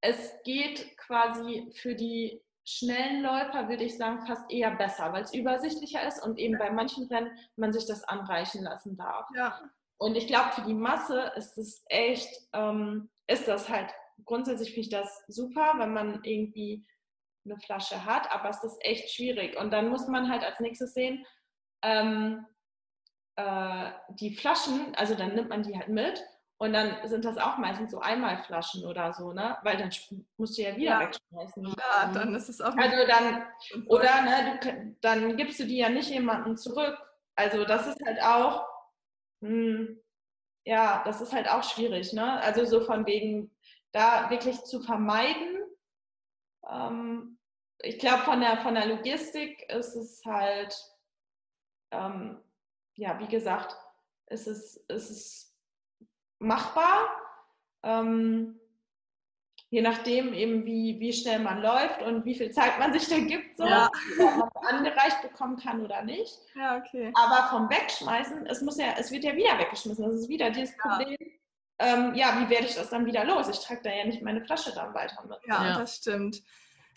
es 0.01 0.33
geht 0.43 0.97
quasi 0.97 1.71
für 1.75 1.93
die 1.93 2.41
schnellen 2.65 3.21
Läufer 3.21 3.67
würde 3.67 3.83
ich 3.83 3.97
sagen 3.97 4.25
fast 4.25 4.49
eher 4.51 4.71
besser, 4.71 5.11
weil 5.11 5.23
es 5.23 5.33
übersichtlicher 5.33 6.05
ist 6.07 6.23
und 6.23 6.39
eben 6.39 6.57
bei 6.57 6.71
manchen 6.71 7.07
Rennen 7.07 7.37
man 7.55 7.73
sich 7.73 7.85
das 7.85 8.03
anreichen 8.05 8.63
lassen 8.63 8.95
darf. 8.95 9.27
Ja. 9.35 9.59
Und 9.97 10.15
ich 10.15 10.27
glaube, 10.27 10.51
für 10.51 10.61
die 10.61 10.73
Masse 10.73 11.31
ist 11.35 11.57
es 11.57 11.83
echt, 11.87 12.29
ähm, 12.53 13.09
ist 13.27 13.47
das 13.47 13.69
halt, 13.69 13.89
grundsätzlich 14.25 14.69
finde 14.69 14.81
ich 14.81 14.89
das 14.89 15.23
super, 15.27 15.73
wenn 15.77 15.93
man 15.93 16.23
irgendwie 16.23 16.85
eine 17.45 17.57
Flasche 17.59 18.05
hat, 18.05 18.31
aber 18.31 18.49
es 18.49 18.63
ist 18.63 18.77
echt 18.81 19.11
schwierig. 19.11 19.57
Und 19.57 19.71
dann 19.71 19.89
muss 19.89 20.07
man 20.07 20.29
halt 20.29 20.43
als 20.43 20.59
nächstes 20.59 20.93
sehen, 20.93 21.25
ähm, 21.81 22.45
äh, 23.35 23.91
die 24.09 24.35
Flaschen, 24.35 24.95
also 24.95 25.15
dann 25.15 25.35
nimmt 25.35 25.49
man 25.49 25.63
die 25.63 25.77
halt 25.77 25.89
mit 25.89 26.23
und 26.63 26.71
dann 26.71 26.95
sind 27.09 27.25
das 27.25 27.37
auch 27.37 27.57
meistens 27.57 27.91
so 27.91 27.99
Einmalflaschen 27.99 28.85
oder 28.85 29.11
so, 29.11 29.33
ne? 29.33 29.57
Weil 29.63 29.75
dann 29.75 29.89
musst 30.37 30.57
du 30.57 30.61
ja 30.61 30.73
wieder 30.77 30.91
ja. 30.91 30.99
wegschmeißen. 31.01 31.65
Ja, 31.65 32.09
dann 32.13 32.33
ist 32.33 32.47
es 32.47 32.61
auch. 32.61 32.73
Also 32.77 32.95
dann, 33.05 33.45
oder 33.87 34.21
ne, 34.21 34.59
du, 34.61 34.95
dann 35.01 35.35
gibst 35.35 35.59
du 35.59 35.65
die 35.65 35.79
ja 35.79 35.89
nicht 35.89 36.09
jemandem 36.09 36.55
zurück. 36.55 36.97
Also 37.35 37.65
das 37.65 37.87
ist 37.87 37.99
halt 38.05 38.23
auch, 38.23 38.65
mh, 39.41 39.49
hm, 39.49 40.01
ja, 40.63 41.01
das 41.03 41.19
ist 41.19 41.33
halt 41.33 41.49
auch 41.49 41.63
schwierig, 41.63 42.13
ne? 42.13 42.39
Also 42.41 42.63
so 42.63 42.79
von 42.79 43.05
wegen, 43.05 43.51
da 43.91 44.29
wirklich 44.29 44.63
zu 44.63 44.79
vermeiden. 44.79 45.65
Ähm, 46.65 47.39
ich 47.79 47.99
glaube, 47.99 48.23
von 48.23 48.39
der, 48.39 48.59
von 48.59 48.75
der 48.75 48.85
Logistik 48.85 49.69
ist 49.69 49.95
es 49.95 50.23
halt, 50.23 50.73
ähm, 51.91 52.41
ja, 52.95 53.19
wie 53.19 53.27
gesagt, 53.27 53.75
ist 54.27 54.47
es, 54.47 54.77
ist 54.77 55.09
es 55.09 55.52
machbar. 56.43 57.09
Ähm, 57.83 58.59
je 59.69 59.81
nachdem 59.81 60.33
eben, 60.33 60.65
wie, 60.65 60.99
wie 60.99 61.11
schnell 61.11 61.39
man 61.39 61.61
läuft 61.61 62.03
und 62.03 62.25
wie 62.25 62.35
viel 62.35 62.51
Zeit 62.51 62.77
man 62.77 62.93
sich 62.93 63.07
da 63.09 63.17
gibt, 63.17 63.57
so, 63.57 63.65
ja. 63.65 63.89
ob 64.19 64.63
man 64.63 64.75
angereicht 64.75 65.23
bekommen 65.23 65.57
kann 65.57 65.83
oder 65.83 66.03
nicht. 66.03 66.37
Ja, 66.55 66.77
okay. 66.77 67.11
Aber 67.15 67.47
vom 67.49 67.69
Wegschmeißen, 67.69 68.45
es 68.45 68.61
muss 68.61 68.77
ja, 68.77 68.93
es 68.99 69.11
wird 69.11 69.23
ja 69.23 69.35
wieder 69.35 69.57
weggeschmissen. 69.57 70.05
Das 70.05 70.13
ist 70.13 70.29
wieder 70.29 70.51
dieses 70.51 70.77
Problem. 70.77 71.17
Ähm, 71.79 72.13
ja, 72.13 72.39
wie 72.39 72.49
werde 72.51 72.67
ich 72.67 72.75
das 72.75 72.91
dann 72.91 73.07
wieder 73.07 73.25
los? 73.25 73.49
Ich 73.49 73.59
trage 73.59 73.81
da 73.83 73.89
ja 73.89 74.05
nicht 74.05 74.21
meine 74.21 74.45
Flasche 74.45 74.71
dann 74.75 74.93
weiter 74.93 75.23
mit. 75.27 75.39
Ja, 75.47 75.65
ja. 75.65 75.79
das 75.79 75.95
stimmt. 75.95 76.43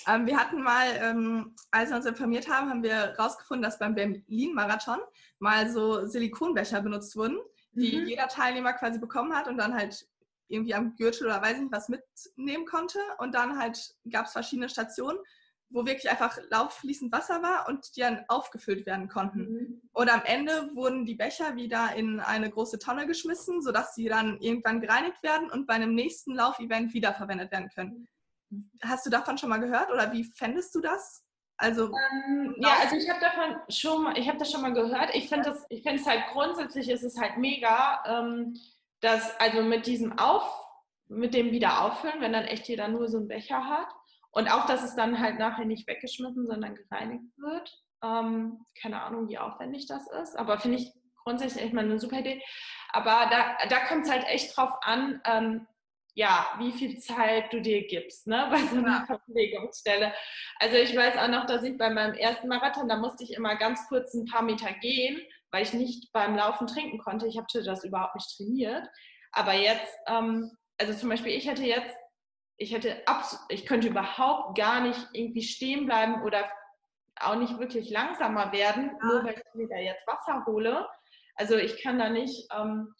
Ähm, 0.06 0.26
wir 0.26 0.36
hatten 0.36 0.62
mal, 0.62 0.86
ähm, 1.00 1.56
als 1.70 1.88
wir 1.88 1.96
uns 1.96 2.04
informiert 2.04 2.48
haben, 2.48 2.68
haben 2.68 2.82
wir 2.82 2.94
herausgefunden, 2.94 3.62
dass 3.62 3.78
beim 3.78 3.94
Berlin-Marathon 3.94 4.98
mal 5.38 5.70
so 5.70 6.06
Silikonbecher 6.06 6.82
benutzt 6.82 7.16
wurden, 7.16 7.38
die 7.76 7.98
mhm. 7.98 8.06
jeder 8.06 8.28
Teilnehmer 8.28 8.72
quasi 8.72 8.98
bekommen 8.98 9.34
hat 9.34 9.48
und 9.48 9.58
dann 9.58 9.74
halt 9.74 10.06
irgendwie 10.48 10.74
am 10.74 10.94
Gürtel 10.96 11.26
oder 11.26 11.42
weiß 11.42 11.58
nicht 11.58 11.72
was 11.72 11.88
mitnehmen 11.88 12.66
konnte. 12.66 12.98
Und 13.18 13.34
dann 13.34 13.58
halt 13.58 13.94
gab 14.10 14.26
es 14.26 14.32
verschiedene 14.32 14.68
Stationen, 14.68 15.18
wo 15.68 15.84
wirklich 15.84 16.10
einfach 16.10 16.38
lauffließend 16.50 17.12
Wasser 17.12 17.42
war 17.42 17.68
und 17.68 17.96
die 17.96 18.00
dann 18.00 18.24
aufgefüllt 18.28 18.86
werden 18.86 19.08
konnten. 19.08 19.40
Mhm. 19.40 19.82
Und 19.92 20.12
am 20.12 20.22
Ende 20.24 20.70
wurden 20.74 21.04
die 21.04 21.16
Becher 21.16 21.56
wieder 21.56 21.94
in 21.96 22.20
eine 22.20 22.50
große 22.50 22.78
Tonne 22.78 23.06
geschmissen, 23.06 23.60
sodass 23.62 23.94
sie 23.94 24.06
dann 24.06 24.40
irgendwann 24.40 24.80
gereinigt 24.80 25.22
werden 25.22 25.50
und 25.50 25.66
bei 25.66 25.74
einem 25.74 25.94
nächsten 25.94 26.34
Laufevent 26.34 26.94
wiederverwendet 26.94 27.50
werden 27.50 27.70
können. 27.74 28.08
Hast 28.82 29.04
du 29.04 29.10
davon 29.10 29.38
schon 29.38 29.48
mal 29.48 29.58
gehört 29.58 29.90
oder 29.90 30.12
wie 30.12 30.24
fändest 30.24 30.74
du 30.74 30.80
das? 30.80 31.25
Also 31.58 31.84
ähm, 31.86 32.54
ja, 32.58 32.76
also 32.82 32.96
ich 32.96 33.08
habe 33.08 33.20
davon 33.20 33.56
schon 33.68 34.04
mal, 34.04 34.18
ich 34.18 34.28
habe 34.28 34.38
das 34.38 34.50
schon 34.52 34.60
mal 34.60 34.74
gehört. 34.74 35.14
Ich 35.14 35.28
finde 35.28 35.50
das, 35.50 35.64
ich 35.70 35.82
finde 35.82 36.00
es 36.00 36.06
halt 36.06 36.24
grundsätzlich 36.32 36.88
ist 36.90 37.02
es 37.02 37.18
halt 37.18 37.38
mega, 37.38 38.02
ähm, 38.06 38.58
dass 39.00 39.38
also 39.40 39.62
mit 39.62 39.86
diesem 39.86 40.18
Auf, 40.18 40.44
mit 41.08 41.34
dem 41.34 41.52
Wiederauffüllen, 41.52 42.20
wenn 42.20 42.32
dann 42.32 42.44
echt 42.44 42.68
jeder 42.68 42.88
nur 42.88 43.08
so 43.08 43.18
einen 43.18 43.28
Becher 43.28 43.64
hat 43.64 43.88
und 44.32 44.52
auch, 44.52 44.66
dass 44.66 44.82
es 44.82 44.96
dann 44.96 45.18
halt 45.18 45.38
nachher 45.38 45.64
nicht 45.64 45.86
weggeschmissen, 45.86 46.46
sondern 46.46 46.74
gereinigt 46.74 47.24
wird. 47.38 47.82
Ähm, 48.02 48.66
keine 48.80 49.02
Ahnung, 49.02 49.28
wie 49.28 49.38
aufwendig 49.38 49.86
das 49.86 50.06
ist, 50.22 50.38
aber 50.38 50.58
finde 50.58 50.78
ich 50.78 50.92
grundsätzlich 51.24 51.64
echt 51.64 51.72
mal 51.72 51.84
eine 51.84 51.98
super 51.98 52.18
Idee. 52.18 52.42
Aber 52.92 53.28
da, 53.30 53.56
da 53.68 53.86
kommt 53.86 54.04
es 54.04 54.10
halt 54.10 54.24
echt 54.26 54.56
drauf 54.56 54.70
an, 54.82 55.20
ähm, 55.24 55.66
ja, 56.16 56.46
wie 56.58 56.72
viel 56.72 56.98
Zeit 56.98 57.52
du 57.52 57.60
dir 57.60 57.86
gibst, 57.86 58.26
ne, 58.26 58.48
bei 58.50 58.58
so 58.58 58.76
einer 58.76 59.04
Verpflegungsstelle. 59.06 60.14
Also 60.58 60.76
ich 60.76 60.96
weiß 60.96 61.18
auch 61.18 61.28
noch, 61.28 61.44
dass 61.44 61.62
ich 61.62 61.76
bei 61.76 61.90
meinem 61.90 62.14
ersten 62.14 62.48
Marathon, 62.48 62.88
da 62.88 62.96
musste 62.96 63.22
ich 63.22 63.34
immer 63.34 63.54
ganz 63.56 63.86
kurz 63.88 64.14
ein 64.14 64.24
paar 64.24 64.42
Meter 64.42 64.72
gehen, 64.80 65.20
weil 65.50 65.62
ich 65.62 65.74
nicht 65.74 66.10
beim 66.14 66.34
Laufen 66.34 66.66
trinken 66.66 66.98
konnte. 66.98 67.26
Ich 67.26 67.36
habe 67.36 67.46
das 67.52 67.84
überhaupt 67.84 68.14
nicht 68.14 68.34
trainiert. 68.34 68.88
Aber 69.30 69.52
jetzt, 69.52 69.94
ähm, 70.06 70.56
also 70.78 70.94
zum 70.94 71.10
Beispiel, 71.10 71.32
ich 71.32 71.46
hätte 71.46 71.64
jetzt, 71.64 71.94
ich 72.56 72.72
hätte 72.72 72.96
ich 73.50 73.66
könnte 73.66 73.88
überhaupt 73.88 74.56
gar 74.56 74.80
nicht 74.80 75.06
irgendwie 75.12 75.42
stehen 75.42 75.84
bleiben 75.84 76.22
oder 76.22 76.50
auch 77.20 77.36
nicht 77.36 77.58
wirklich 77.58 77.90
langsamer 77.90 78.52
werden, 78.52 78.86
ja. 78.86 79.06
nur 79.06 79.24
weil 79.24 79.34
ich 79.34 79.54
mir 79.54 79.68
da 79.68 79.76
jetzt 79.76 80.06
Wasser 80.06 80.46
hole. 80.46 80.88
Also 81.34 81.56
ich 81.56 81.82
kann 81.82 81.98
da 81.98 82.08
nicht, 82.08 82.48
ähm, 82.58 82.94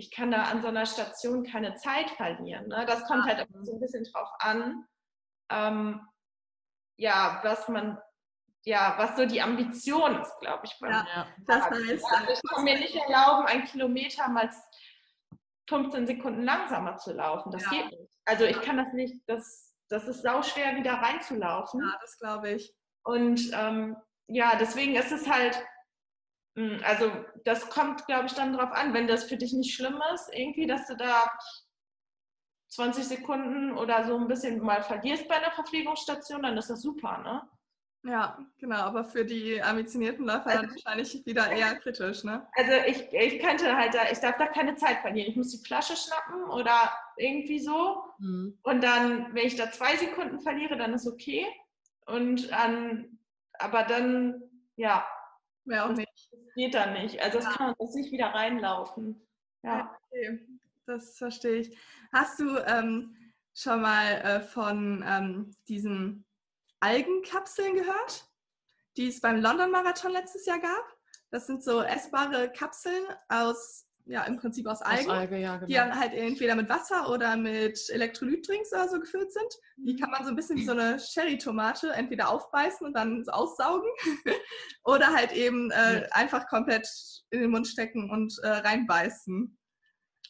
ich 0.00 0.10
kann 0.10 0.30
da 0.30 0.44
an 0.44 0.62
so 0.62 0.68
einer 0.68 0.86
Station 0.86 1.44
keine 1.44 1.74
Zeit 1.74 2.10
verlieren. 2.12 2.68
Ne? 2.68 2.86
Das 2.86 3.04
kommt 3.04 3.24
halt 3.24 3.46
so 3.62 3.74
ein 3.74 3.80
bisschen 3.80 4.04
drauf 4.04 4.30
an, 4.38 4.86
ähm, 5.50 6.00
ja, 6.96 7.40
was 7.42 7.68
man, 7.68 7.98
ja, 8.64 8.94
was 8.96 9.16
so 9.16 9.26
die 9.26 9.42
Ambition 9.42 10.18
ist, 10.22 10.38
glaube 10.40 10.62
ich. 10.64 10.74
ja, 10.80 11.02
mir. 11.02 11.26
das 11.46 11.64
heißt, 11.64 12.04
also 12.14 12.32
ich 12.32 12.40
kann 12.50 12.64
mir 12.64 12.78
nicht 12.78 12.96
erlauben, 12.96 13.46
einen 13.46 13.64
Kilometer 13.64 14.26
mal 14.28 14.50
15 15.68 16.06
Sekunden 16.06 16.44
langsamer 16.44 16.96
zu 16.96 17.12
laufen. 17.12 17.52
Das 17.52 17.64
ja. 17.64 17.70
geht 17.70 17.90
nicht. 17.90 18.14
Also 18.24 18.44
ich 18.44 18.60
kann 18.62 18.78
das 18.78 18.92
nicht, 18.94 19.16
das, 19.26 19.74
das 19.90 20.04
ist 20.08 20.22
sau 20.22 20.42
schwer 20.42 20.76
wieder 20.76 20.94
reinzulaufen. 20.94 21.80
Ja, 21.80 21.98
das 22.00 22.18
glaube 22.18 22.52
ich. 22.52 22.74
Und 23.02 23.50
ähm, 23.52 23.96
ja, 24.28 24.56
deswegen 24.56 24.94
ist 24.94 25.12
es 25.12 25.28
halt, 25.28 25.62
also 26.84 27.10
das 27.44 27.68
kommt, 27.70 28.06
glaube 28.06 28.26
ich, 28.26 28.32
dann 28.32 28.52
drauf 28.52 28.72
an, 28.72 28.94
wenn 28.94 29.06
das 29.06 29.24
für 29.24 29.36
dich 29.36 29.52
nicht 29.52 29.74
schlimm 29.74 30.00
ist, 30.14 30.30
irgendwie, 30.32 30.66
dass 30.66 30.86
du 30.86 30.96
da 30.96 31.30
20 32.68 33.04
Sekunden 33.04 33.76
oder 33.76 34.04
so 34.04 34.16
ein 34.16 34.28
bisschen 34.28 34.60
mal 34.60 34.82
verlierst 34.82 35.28
bei 35.28 35.36
einer 35.36 35.50
Verpflegungsstation, 35.50 36.42
dann 36.42 36.56
ist 36.56 36.70
das 36.70 36.82
super, 36.82 37.18
ne? 37.18 37.42
Ja, 38.02 38.38
genau, 38.58 38.76
aber 38.76 39.04
für 39.04 39.26
die 39.26 39.62
ambitionierten 39.62 40.24
Läufer 40.24 40.46
also, 40.46 40.62
dann 40.62 40.70
wahrscheinlich 40.70 41.26
wieder 41.26 41.50
eher 41.50 41.74
kritisch, 41.80 42.24
ne? 42.24 42.48
Also 42.54 42.72
ich, 42.86 43.12
ich 43.12 43.42
könnte 43.42 43.76
halt 43.76 43.92
da, 43.92 44.10
ich 44.10 44.18
darf 44.20 44.38
da 44.38 44.46
keine 44.46 44.74
Zeit 44.76 45.00
verlieren. 45.00 45.30
Ich 45.30 45.36
muss 45.36 45.50
die 45.50 45.66
Flasche 45.66 45.94
schnappen 45.96 46.44
oder 46.44 46.90
irgendwie 47.18 47.58
so. 47.58 48.02
Mhm. 48.18 48.58
Und 48.62 48.82
dann, 48.82 49.34
wenn 49.34 49.46
ich 49.46 49.56
da 49.56 49.70
zwei 49.70 49.96
Sekunden 49.96 50.40
verliere, 50.40 50.78
dann 50.78 50.94
ist 50.94 51.06
okay. 51.06 51.46
Und 52.06 52.50
dann, 52.50 53.18
aber 53.58 53.82
dann, 53.82 54.42
ja, 54.76 55.06
Mehr 55.64 55.86
auch 55.86 55.92
nicht. 55.92 56.09
Geht 56.54 56.74
dann 56.74 56.94
nicht. 56.94 57.20
Also 57.20 57.38
das 57.38 57.46
ja. 57.46 57.52
kann 57.52 57.66
man 57.68 57.76
das 57.78 57.94
nicht 57.94 58.12
wieder 58.12 58.26
reinlaufen. 58.26 59.26
Ja. 59.62 59.96
Okay. 60.10 60.46
Das 60.86 61.18
verstehe 61.18 61.60
ich. 61.60 61.78
Hast 62.12 62.40
du 62.40 62.58
ähm, 62.66 63.16
schon 63.54 63.82
mal 63.82 64.12
äh, 64.22 64.40
von 64.40 65.04
ähm, 65.06 65.54
diesen 65.68 66.24
Algenkapseln 66.80 67.74
gehört, 67.74 68.26
die 68.96 69.08
es 69.08 69.20
beim 69.20 69.40
London 69.40 69.70
Marathon 69.70 70.12
letztes 70.12 70.46
Jahr 70.46 70.58
gab? 70.58 70.96
Das 71.30 71.46
sind 71.46 71.62
so 71.62 71.82
essbare 71.82 72.50
Kapseln 72.50 73.04
aus 73.28 73.86
ja, 74.06 74.24
im 74.24 74.36
Prinzip 74.36 74.66
aus 74.66 74.82
Algen, 74.82 75.10
aus 75.10 75.16
Alge, 75.16 75.38
ja, 75.38 75.56
genau. 75.56 75.66
die 75.66 75.74
dann 75.74 75.98
halt 75.98 76.12
entweder 76.14 76.54
mit 76.54 76.68
Wasser 76.68 77.10
oder 77.10 77.36
mit 77.36 77.78
Elektrolytdrinks 77.90 78.72
oder 78.72 78.88
so 78.88 79.00
gefüllt 79.00 79.32
sind. 79.32 79.54
Die 79.76 79.96
kann 79.96 80.10
man 80.10 80.24
so 80.24 80.30
ein 80.30 80.36
bisschen 80.36 80.56
wie 80.56 80.64
so 80.64 80.72
eine 80.72 80.98
Cherry-Tomate 80.98 81.92
entweder 81.92 82.30
aufbeißen 82.30 82.86
und 82.86 82.94
dann 82.94 83.24
so 83.24 83.32
aussaugen 83.32 83.90
oder 84.84 85.14
halt 85.14 85.32
eben 85.32 85.70
äh, 85.70 86.06
einfach 86.12 86.46
komplett 86.48 86.88
in 87.30 87.40
den 87.40 87.50
Mund 87.50 87.66
stecken 87.66 88.10
und 88.10 88.34
äh, 88.42 88.48
reinbeißen. 88.48 89.56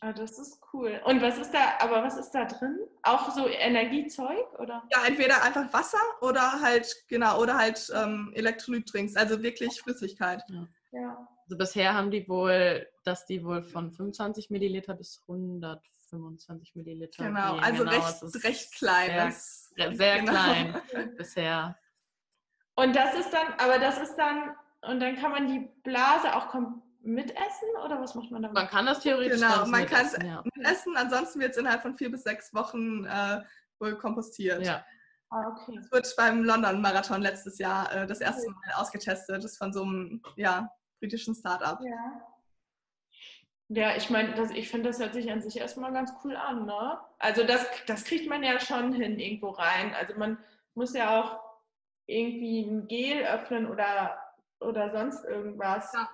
Ah, 0.02 0.14
das 0.14 0.38
ist 0.38 0.59
cool. 0.72 0.98
Und 1.04 1.20
was 1.20 1.37
ist 1.37 1.52
da, 1.52 1.76
aber 1.78 2.02
was 2.02 2.16
ist 2.16 2.30
da 2.30 2.46
drin? 2.46 2.78
Auch 3.02 3.30
so 3.33 3.46
Energiezeug 3.46 4.59
oder? 4.59 4.83
Ja, 4.90 5.04
entweder 5.06 5.42
einfach 5.42 5.70
Wasser 5.74 5.98
oder 6.22 6.61
halt, 6.62 6.90
genau, 7.09 7.38
oder 7.38 7.59
halt 7.59 7.92
ähm, 7.94 8.33
Elektrolytdrinks, 8.35 9.14
also 9.16 9.42
wirklich 9.42 9.78
Flüssigkeit. 9.83 10.42
Ja. 10.48 10.66
ja. 10.92 11.28
Also 11.44 11.59
bisher 11.59 11.92
haben 11.92 12.11
die 12.11 12.26
wohl, 12.28 12.87
dass 13.11 13.27
die 13.27 13.44
wohl 13.44 13.62
von 13.62 13.90
25 13.90 14.51
Milliliter 14.51 14.94
bis 14.94 15.20
125 15.27 16.77
Milliliter. 16.77 17.25
Genau, 17.25 17.55
gehen. 17.55 17.64
also 17.64 17.85
genau, 17.85 17.96
recht, 17.96 18.44
recht 18.44 18.75
klein. 18.75 19.33
Sehr, 19.33 19.96
sehr 19.96 20.18
genau. 20.20 20.33
klein 20.33 20.83
bisher. 21.16 21.77
Und 22.77 22.94
das 22.94 23.14
ist 23.14 23.31
dann, 23.31 23.49
aber 23.59 23.81
das 23.81 23.99
ist 24.01 24.14
dann, 24.14 24.55
und 24.83 25.01
dann 25.01 25.16
kann 25.16 25.33
man 25.33 25.49
die 25.49 25.68
Blase 25.83 26.35
auch 26.35 26.55
mitessen 27.03 27.68
oder 27.85 28.01
was 28.01 28.14
macht 28.14 28.31
man 28.31 28.42
damit? 28.42 28.55
Man 28.55 28.68
kann 28.68 28.87
das 28.87 29.01
theoretisch 29.01 29.40
Genau, 29.40 29.66
man 29.66 29.87
kann 29.87 30.07
es 30.07 30.16
ja. 30.23 30.42
mitessen, 30.55 30.96
ansonsten 30.96 31.40
wird 31.40 31.51
es 31.51 31.57
innerhalb 31.57 31.83
von 31.83 31.96
vier 31.96 32.12
bis 32.12 32.23
sechs 32.23 32.55
Wochen 32.55 33.05
äh, 33.07 33.42
wohl 33.81 33.99
kompostiert. 33.99 34.64
Ja. 34.64 34.85
Ah, 35.31 35.49
okay. 35.49 35.77
Das 35.77 35.90
wird 35.90 36.14
beim 36.16 36.44
London-Marathon 36.44 37.23
letztes 37.23 37.59
Jahr 37.59 37.92
äh, 37.92 38.07
das 38.07 38.20
erste 38.20 38.49
Mal 38.51 38.75
ausgetestet. 38.77 39.37
Das 39.38 39.53
ist 39.53 39.59
von 39.59 39.73
so 39.73 39.83
einem, 39.83 40.23
ja, 40.37 40.70
britischen 41.01 41.35
Startup. 41.35 41.81
Ja. 41.81 42.39
Ja, 43.72 43.94
ich 43.94 44.11
meine, 44.11 44.35
ich 44.56 44.68
finde, 44.68 44.88
das 44.88 44.98
hört 44.98 45.14
sich 45.14 45.30
an 45.30 45.40
sich 45.40 45.56
erstmal 45.56 45.92
ganz 45.92 46.12
cool 46.24 46.35
an, 46.35 46.66
ne? 46.66 46.98
Also 47.20 47.44
das, 47.44 47.64
das 47.87 48.02
kriegt 48.02 48.28
man 48.28 48.42
ja 48.42 48.59
schon 48.59 48.92
hin 48.92 49.16
irgendwo 49.20 49.50
rein. 49.50 49.94
Also 49.94 50.14
man 50.18 50.38
muss 50.74 50.92
ja 50.92 51.20
auch 51.20 51.38
irgendwie 52.06 52.62
ein 52.62 52.88
Gel 52.88 53.22
öffnen 53.24 53.70
oder, 53.70 54.20
oder 54.59 54.90
sonst 54.90 55.24
irgendwas 55.24 55.92
ja. 55.92 56.11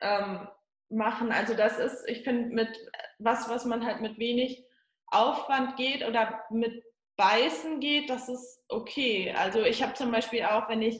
ähm, 0.00 0.48
machen. 0.88 1.30
Also 1.30 1.54
das 1.54 1.78
ist, 1.78 2.08
ich 2.08 2.24
finde, 2.24 2.52
mit 2.52 2.76
was, 3.20 3.48
was 3.48 3.64
man 3.64 3.86
halt 3.86 4.00
mit 4.00 4.18
wenig 4.18 4.64
Aufwand 5.06 5.76
geht 5.76 6.04
oder 6.04 6.42
mit 6.50 6.82
Beißen 7.14 7.78
geht, 7.78 8.10
das 8.10 8.28
ist 8.28 8.64
okay. 8.68 9.32
Also 9.38 9.62
ich 9.62 9.80
habe 9.80 9.94
zum 9.94 10.10
Beispiel 10.10 10.42
auch, 10.42 10.68
wenn 10.68 10.82
ich 10.82 10.98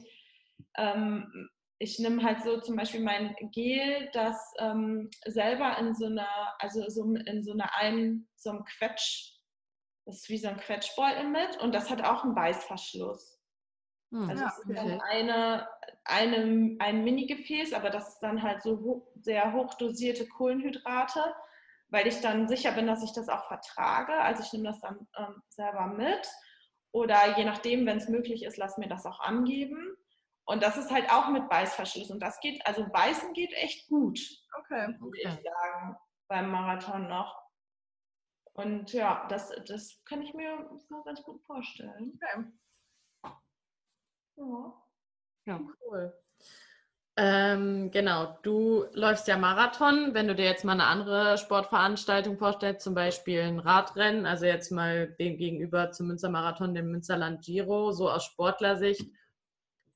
ähm, 0.77 1.51
ich 1.79 1.99
nehme 1.99 2.23
halt 2.23 2.43
so 2.43 2.61
zum 2.61 2.77
Beispiel 2.77 3.01
mein 3.01 3.37
Gel, 3.53 4.11
das 4.13 4.53
ähm, 4.59 5.11
selber 5.27 5.79
in 5.79 5.95
so 5.95 6.07
einer, 6.07 6.55
also 6.59 6.89
so 6.89 7.05
in 7.15 7.43
so 7.45 7.53
einer 7.53 7.75
einen, 7.75 8.29
so 8.35 8.51
einem 8.51 8.65
Quetsch, 8.65 9.39
das 10.05 10.17
ist 10.17 10.29
wie 10.29 10.39
so 10.39 10.49
ein 10.49 10.57
Quetschbeutel 10.57 11.29
mit 11.29 11.57
und 11.63 11.75
das 11.75 11.91
hat 11.91 12.03
auch 12.03 12.25
einen 12.25 12.35
Beißverschluss. 12.35 13.39
Hm, 14.11 14.29
also 14.29 14.43
ja, 14.43 14.49
es 14.49 14.59
ist 14.59 14.77
dann 14.77 15.01
eine, 15.03 15.69
eine, 16.05 16.77
ein 16.81 17.05
Mini-Gefäß, 17.05 17.73
aber 17.75 17.91
das 17.91 18.15
ist 18.15 18.21
dann 18.21 18.43
halt 18.43 18.63
so 18.63 18.81
hoch, 18.81 19.07
sehr 19.21 19.53
hochdosierte 19.53 20.27
Kohlenhydrate, 20.27 21.23
weil 21.91 22.07
ich 22.07 22.21
dann 22.21 22.49
sicher 22.49 22.73
bin, 22.73 22.87
dass 22.87 23.05
ich 23.05 23.13
das 23.13 23.29
auch 23.29 23.47
vertrage. 23.47 24.15
Also 24.15 24.43
ich 24.43 24.53
nehme 24.53 24.65
das 24.65 24.81
dann 24.81 25.07
ähm, 25.17 25.43
selber 25.49 25.87
mit. 25.87 26.27
Oder 26.91 27.37
je 27.37 27.45
nachdem, 27.45 27.87
wenn 27.87 27.99
es 27.99 28.09
möglich 28.09 28.45
ist, 28.45 28.57
lass 28.57 28.79
mir 28.79 28.89
das 28.89 29.07
auch 29.07 29.21
angeben. 29.21 29.97
Und 30.49 30.63
das 30.63 30.79
ist 30.79 30.91
halt 30.91 31.11
auch 31.11 31.29
mit 31.29 31.47
Beißverschluss. 31.51 32.11
Und 32.11 32.21
das 32.21 32.41
geht, 32.41 32.67
also 32.67 32.89
Beißen 32.89 33.35
geht 33.35 33.53
echt 33.53 33.87
gut. 33.87 34.19
Okay. 34.59 34.97
Würde 34.99 35.19
ich 35.19 35.29
sagen, 35.29 35.97
beim 36.27 36.51
Marathon 36.51 37.07
noch. 37.07 37.39
Und 38.55 38.95
ja, 38.95 39.27
das, 39.29 39.53
das 39.67 40.03
kann 40.07 40.23
ich 40.23 40.33
mir 40.33 40.71
so 40.89 41.03
ganz 41.03 41.23
gut 41.23 41.43
vorstellen. 41.45 42.19
Okay. 42.23 43.33
Ja. 44.37 44.83
Ja, 45.45 45.61
cool. 45.87 46.19
Ähm, 47.19 47.91
genau, 47.91 48.39
du 48.43 48.87
läufst 48.93 49.29
ja 49.29 49.37
Marathon. 49.37 50.15
Wenn 50.15 50.29
du 50.29 50.35
dir 50.35 50.47
jetzt 50.47 50.65
mal 50.65 50.73
eine 50.73 50.87
andere 50.87 51.37
Sportveranstaltung 51.37 52.39
vorstellst, 52.39 52.85
zum 52.85 52.95
Beispiel 52.95 53.43
ein 53.43 53.59
Radrennen, 53.59 54.25
also 54.25 54.47
jetzt 54.47 54.71
mal 54.71 55.09
dem 55.19 55.37
gegenüber 55.37 55.91
zum 55.91 56.07
Münstermarathon, 56.07 56.75
dem 56.75 56.91
Münsterland 56.91 57.45
Giro, 57.45 57.93
so 57.93 58.11
aus 58.11 58.25
Sportlersicht, 58.25 59.13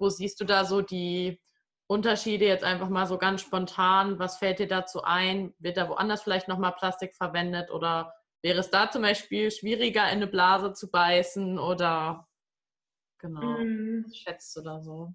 wo 0.03 0.11
siehst 0.11 0.41
du 0.41 0.45
da 0.45 0.65
so 0.65 0.83
die 0.83 1.41
Unterschiede 1.87 2.45
jetzt 2.45 2.65
einfach 2.65 2.89
mal 2.89 3.07
so 3.07 3.19
ganz 3.19 3.41
spontan? 3.41 4.19
Was 4.19 4.39
fällt 4.39 4.59
dir 4.59 4.67
dazu 4.67 5.05
ein? 5.05 5.55
Wird 5.59 5.77
da 5.77 5.89
woanders 5.89 6.23
vielleicht 6.23 6.49
nochmal 6.49 6.73
Plastik 6.73 7.15
verwendet 7.15 7.71
oder 7.71 8.13
wäre 8.43 8.59
es 8.59 8.71
da 8.71 8.91
zum 8.91 9.03
Beispiel 9.03 9.51
schwieriger, 9.51 10.05
in 10.07 10.17
eine 10.17 10.27
Blase 10.27 10.73
zu 10.73 10.91
beißen 10.91 11.59
oder 11.59 12.29
genau, 13.19 13.59
mm. 13.59 14.05
was 14.05 14.17
schätzt 14.17 14.57
du 14.57 14.63
da 14.63 14.81
so? 14.81 15.15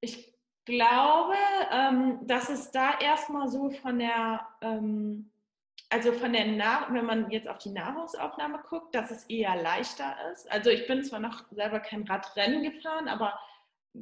Ich 0.00 0.34
glaube, 0.64 1.34
ähm, 1.70 2.26
dass 2.26 2.48
es 2.48 2.70
da 2.70 2.98
erstmal 2.98 3.48
so 3.48 3.70
von 3.70 3.98
der, 3.98 4.46
ähm, 4.62 5.30
also 5.90 6.12
von 6.12 6.32
der 6.32 6.46
Nahrung, 6.46 6.94
wenn 6.94 7.06
man 7.06 7.30
jetzt 7.30 7.48
auf 7.48 7.58
die 7.58 7.70
Nahrungsaufnahme 7.70 8.62
guckt, 8.68 8.94
dass 8.94 9.10
es 9.10 9.24
eher 9.24 9.60
leichter 9.62 10.16
ist. 10.32 10.50
Also 10.50 10.70
ich 10.70 10.86
bin 10.86 11.04
zwar 11.04 11.20
noch 11.20 11.44
selber 11.50 11.80
kein 11.80 12.04
Radrennen 12.04 12.62
gefahren, 12.62 13.08
aber 13.08 13.38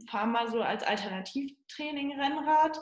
fahre 0.09 0.27
mal 0.27 0.49
so 0.49 0.63
als 0.63 0.83
Alternativtraining 0.83 2.21
Rennrad. 2.21 2.79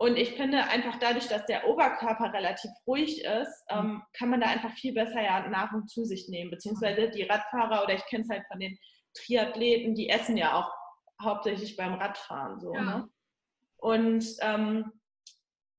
Und 0.00 0.16
ich 0.16 0.34
finde 0.34 0.62
einfach 0.64 0.96
dadurch, 1.00 1.26
dass 1.26 1.44
der 1.46 1.66
Oberkörper 1.66 2.32
relativ 2.32 2.70
ruhig 2.86 3.24
ist, 3.24 3.64
mhm. 3.70 3.78
ähm, 3.78 4.02
kann 4.16 4.30
man 4.30 4.40
da 4.40 4.46
einfach 4.46 4.72
viel 4.72 4.94
besser 4.94 5.20
ja 5.20 5.48
Nahrung 5.48 5.86
zu 5.88 6.04
sich 6.04 6.28
nehmen. 6.28 6.50
Beziehungsweise 6.50 7.10
die 7.10 7.24
Radfahrer 7.24 7.82
oder 7.82 7.94
ich 7.94 8.06
kenne 8.06 8.22
es 8.22 8.30
halt 8.30 8.46
von 8.46 8.60
den 8.60 8.78
Triathleten, 9.14 9.94
die 9.94 10.08
essen 10.08 10.36
ja 10.36 10.54
auch 10.54 10.72
hauptsächlich 11.20 11.76
beim 11.76 11.94
Radfahren 11.94 12.60
so. 12.60 12.74
Ja. 12.74 12.82
Ne? 12.82 13.08
Und 13.78 14.24
ähm, 14.40 14.92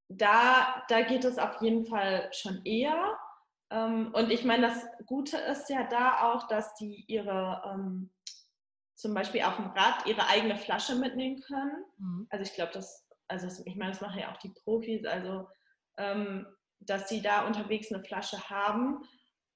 da, 0.10 0.84
da 0.90 1.02
geht 1.02 1.24
es 1.24 1.38
auf 1.38 1.62
jeden 1.62 1.86
Fall 1.86 2.30
schon 2.34 2.62
eher. 2.66 3.18
Ähm, 3.70 4.12
und 4.14 4.32
ich 4.32 4.44
meine, 4.44 4.68
das 4.68 4.86
Gute 5.06 5.38
ist 5.38 5.70
ja 5.70 5.84
da 5.88 6.24
auch, 6.24 6.48
dass 6.48 6.74
die 6.76 7.06
ihre 7.08 7.62
ähm, 7.66 8.10
zum 9.00 9.14
Beispiel 9.14 9.42
auf 9.44 9.56
dem 9.56 9.68
Rad 9.68 10.06
ihre 10.06 10.28
eigene 10.28 10.58
Flasche 10.58 10.96
mitnehmen 10.96 11.42
können. 11.42 11.84
Mhm. 11.98 12.28
Also 12.30 12.44
ich 12.44 12.54
glaube, 12.54 12.72
das, 12.74 13.08
also 13.28 13.64
ich 13.66 13.76
meine, 13.76 13.92
das 13.92 14.02
machen 14.02 14.20
ja 14.20 14.32
auch 14.32 14.38
die 14.38 14.54
Profis, 14.64 15.06
also 15.06 15.48
ähm, 15.98 16.46
dass 16.80 17.10
sie 17.10 17.22
da 17.22 17.46
unterwegs 17.46 17.92
eine 17.92 18.04
Flasche 18.04 18.50
haben. 18.50 19.04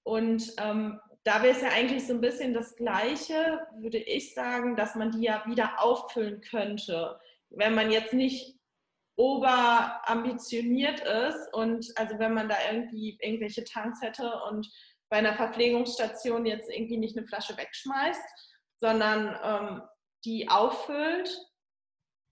Und 0.04 0.54
ähm, 0.58 1.00
da 1.24 1.42
wäre 1.42 1.56
es 1.56 1.62
ja 1.62 1.70
eigentlich 1.70 2.06
so 2.06 2.14
ein 2.14 2.22
bisschen 2.22 2.54
das 2.54 2.76
Gleiche, 2.76 3.66
würde 3.78 3.98
ich 4.00 4.34
sagen, 4.34 4.76
dass 4.76 4.96
man 4.96 5.12
die 5.12 5.22
ja 5.22 5.44
wieder 5.46 5.82
auffüllen 5.82 6.42
könnte 6.42 7.20
wenn 7.56 7.76
man 7.76 7.92
jetzt 7.92 8.14
nicht 8.14 8.58
oberambitioniert 9.16 11.02
ist 11.02 11.54
und 11.54 11.88
also 11.96 12.18
wenn 12.18 12.34
man 12.34 12.50
da 12.50 12.56
irgendwie 12.72 13.18
irgendwelche 13.22 13.64
Tanks 13.64 14.02
hätte 14.02 14.32
und 14.50 14.68
bei 15.10 15.18
einer 15.18 15.36
Verpflegungsstation 15.36 16.48
jetzt 16.48 16.70
irgendwie 16.70 16.98
nicht 16.98 17.16
eine 17.16 17.28
Flasche 17.28 17.56
wegschmeißt, 17.56 18.22
sondern 18.84 19.40
ähm, 19.42 19.82
die 20.26 20.50
auffüllt. 20.50 21.30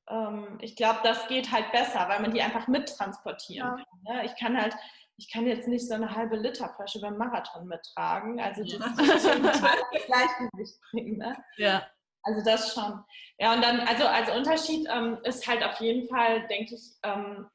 Ähm, 0.10 0.58
ich 0.60 0.76
glaube, 0.76 1.00
das 1.02 1.30
geht 1.30 1.50
halt 1.50 1.72
besser, 1.72 2.10
weil 2.10 2.20
man 2.20 2.34
die 2.34 2.42
einfach 2.42 2.68
mittransportieren 2.68 3.78
ja. 3.78 3.86
kann. 3.86 4.18
Ne? 4.18 4.26
Ich 4.26 4.36
kann 4.36 4.62
halt, 4.62 4.76
ich 5.16 5.32
kann 5.32 5.48
jetzt 5.48 5.70
nicht 5.70 5.88
so 5.88 5.94
eine 5.94 6.14
halbe 6.14 6.36
Liter 6.36 6.68
Flasche 6.76 7.00
beim 7.00 7.16
Marathon 7.16 7.68
mittragen. 7.68 8.42
Also 8.42 8.64
das 8.64 8.74
ja. 8.74 9.14
ist 9.16 9.24
Gleichgewicht 10.08 10.82
bringen. 10.92 11.20
Ne? 11.20 11.42
Ja. 11.56 11.88
Also 12.24 12.44
das 12.44 12.74
schon. 12.74 13.02
Ja, 13.38 13.54
und 13.54 13.62
dann, 13.64 13.80
also 13.88 14.06
als 14.06 14.30
Unterschied 14.36 14.86
ähm, 14.92 15.20
ist 15.24 15.48
halt 15.48 15.64
auf 15.64 15.80
jeden 15.80 16.10
Fall, 16.10 16.46
denke 16.50 16.76
ich, 16.76 16.98
ähm, 17.04 17.50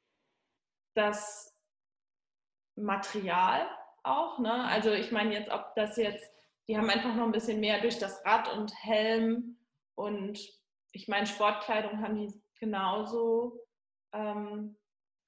das 0.95 1.55
Material 2.77 3.69
auch. 4.05 4.39
Ne? 4.39 4.65
Also 4.65 4.91
ich 4.93 5.13
meine 5.13 5.35
jetzt, 5.35 5.51
ob 5.51 5.75
das 5.75 5.99
jetzt, 5.99 6.33
die 6.69 6.77
haben 6.77 6.91
einfach 6.91 7.15
noch 7.15 7.25
ein 7.25 7.33
bisschen 7.33 7.61
mehr 7.61 7.81
durch 7.81 7.99
das 7.99 8.25
Rad 8.25 8.53
und 8.53 8.73
Helm 8.83 9.57
und 9.95 10.39
ich 10.93 11.09
meine, 11.09 11.27
Sportkleidung 11.27 12.01
haben 12.01 12.17
die 12.17 12.33
genauso, 12.59 13.61
ähm, 14.13 14.77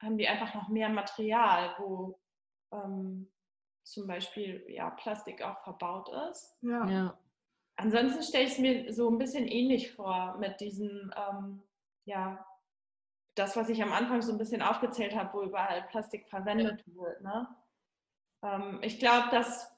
haben 0.00 0.16
die 0.16 0.26
einfach 0.26 0.54
noch 0.54 0.68
mehr 0.68 0.88
Material, 0.88 1.74
wo 1.78 2.18
ähm, 2.72 3.30
zum 3.84 4.06
Beispiel 4.06 4.64
ja, 4.68 4.90
Plastik 4.90 5.42
auch 5.42 5.62
verbaut 5.62 6.08
ist. 6.30 6.56
Ja. 6.62 6.86
ja. 6.88 7.18
Ansonsten 7.76 8.22
stelle 8.22 8.44
ich 8.44 8.52
es 8.52 8.58
mir 8.58 8.92
so 8.92 9.10
ein 9.10 9.18
bisschen 9.18 9.46
ähnlich 9.46 9.92
vor 9.92 10.36
mit 10.38 10.60
diesem, 10.60 11.12
ähm, 11.16 11.62
ja, 12.04 12.44
das, 13.34 13.56
was 13.56 13.68
ich 13.68 13.82
am 13.82 13.92
Anfang 13.92 14.20
so 14.20 14.32
ein 14.32 14.38
bisschen 14.38 14.62
aufgezählt 14.62 15.14
habe, 15.14 15.32
wo 15.32 15.42
überall 15.42 15.82
Plastik 15.90 16.28
verwendet 16.28 16.82
ja. 16.86 16.94
wird. 16.94 17.20
Ne? 17.22 17.48
Ähm, 18.42 18.78
ich 18.82 18.98
glaube, 18.98 19.28
dass 19.30 19.70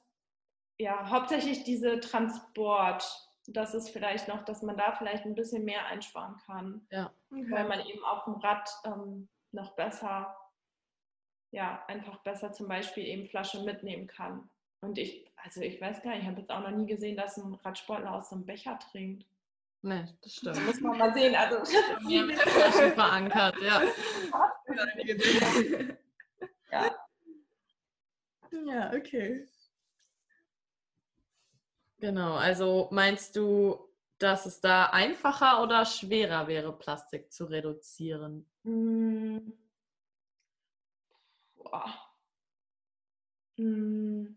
ja 0.81 1.09
hauptsächlich 1.09 1.63
diese 1.63 1.99
Transport, 1.99 3.29
das 3.47 3.73
ist 3.73 3.89
vielleicht 3.89 4.27
noch, 4.27 4.43
dass 4.43 4.61
man 4.61 4.77
da 4.77 4.91
vielleicht 4.93 5.25
ein 5.25 5.35
bisschen 5.35 5.63
mehr 5.63 5.85
einsparen 5.85 6.35
kann, 6.45 6.85
ja. 6.89 7.11
okay. 7.31 7.45
weil 7.49 7.67
man 7.67 7.85
eben 7.85 8.03
auf 8.03 8.25
dem 8.25 8.35
Rad 8.35 8.69
ähm, 8.85 9.29
noch 9.51 9.75
besser, 9.75 10.35
ja, 11.51 11.83
einfach 11.87 12.17
besser 12.23 12.51
zum 12.51 12.67
Beispiel 12.67 13.05
eben 13.05 13.27
Flasche 13.27 13.63
mitnehmen 13.63 14.07
kann. 14.07 14.49
Und 14.81 14.97
ich, 14.97 15.31
also 15.35 15.61
ich 15.61 15.79
weiß 15.79 16.01
gar 16.01 16.11
nicht, 16.11 16.23
ich 16.23 16.27
habe 16.27 16.41
jetzt 16.41 16.51
auch 16.51 16.61
noch 16.61 16.71
nie 16.71 16.87
gesehen, 16.87 17.17
dass 17.17 17.37
ein 17.37 17.53
Radsportler 17.53 18.13
aus 18.13 18.29
so 18.29 18.35
einem 18.35 18.45
Becher 18.45 18.79
trinkt. 18.91 19.25
Nee, 19.83 20.05
das 20.21 20.35
stimmt. 20.35 20.57
Das 20.57 20.63
muss 20.63 20.81
man 20.81 20.97
mal 20.97 21.13
sehen. 21.13 21.35
Also 21.35 21.59
das 21.59 21.69
ist 21.69 22.77
schon 22.77 22.93
verankert, 22.93 23.55
ja. 23.61 23.81
ja. 26.71 26.95
Ja, 28.65 28.91
okay. 28.93 29.47
Genau, 32.01 32.33
also 32.35 32.87
meinst 32.91 33.35
du, 33.35 33.79
dass 34.17 34.45
es 34.47 34.59
da 34.59 34.87
einfacher 34.87 35.61
oder 35.63 35.85
schwerer 35.85 36.47
wäre, 36.47 36.73
Plastik 36.77 37.31
zu 37.31 37.45
reduzieren? 37.45 38.45
Hm. 38.63 39.53
Hm. 43.57 44.35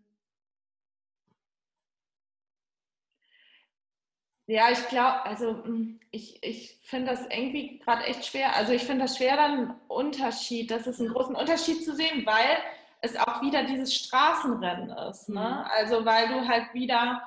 Ja, 4.47 4.71
ich 4.71 4.87
glaube, 4.89 5.25
also 5.25 5.65
hm, 5.65 6.01
ich, 6.11 6.43
ich 6.45 6.79
finde 6.83 7.13
das 7.13 7.23
irgendwie 7.31 7.79
gerade 7.79 8.05
echt 8.05 8.27
schwer. 8.27 8.55
Also 8.57 8.73
ich 8.73 8.83
finde 8.85 9.05
das 9.05 9.17
schwer, 9.17 9.37
dann 9.37 9.53
einen 9.53 9.75
Unterschied, 9.89 10.71
das 10.71 10.87
ist 10.87 11.01
einen 11.01 11.13
großen 11.15 11.35
Unterschied 11.35 11.83
zu 11.85 11.95
sehen, 11.97 12.27
weil 12.27 12.59
es 13.01 13.17
auch 13.17 13.41
wieder 13.41 13.65
dieses 13.65 13.95
Straßenrennen 13.95 14.91
ist. 15.09 15.29
Ne? 15.31 15.41
Mhm. 15.41 15.71
Also 15.79 16.05
weil 16.05 16.29
du 16.29 16.47
halt 16.47 16.75
wieder 16.75 17.23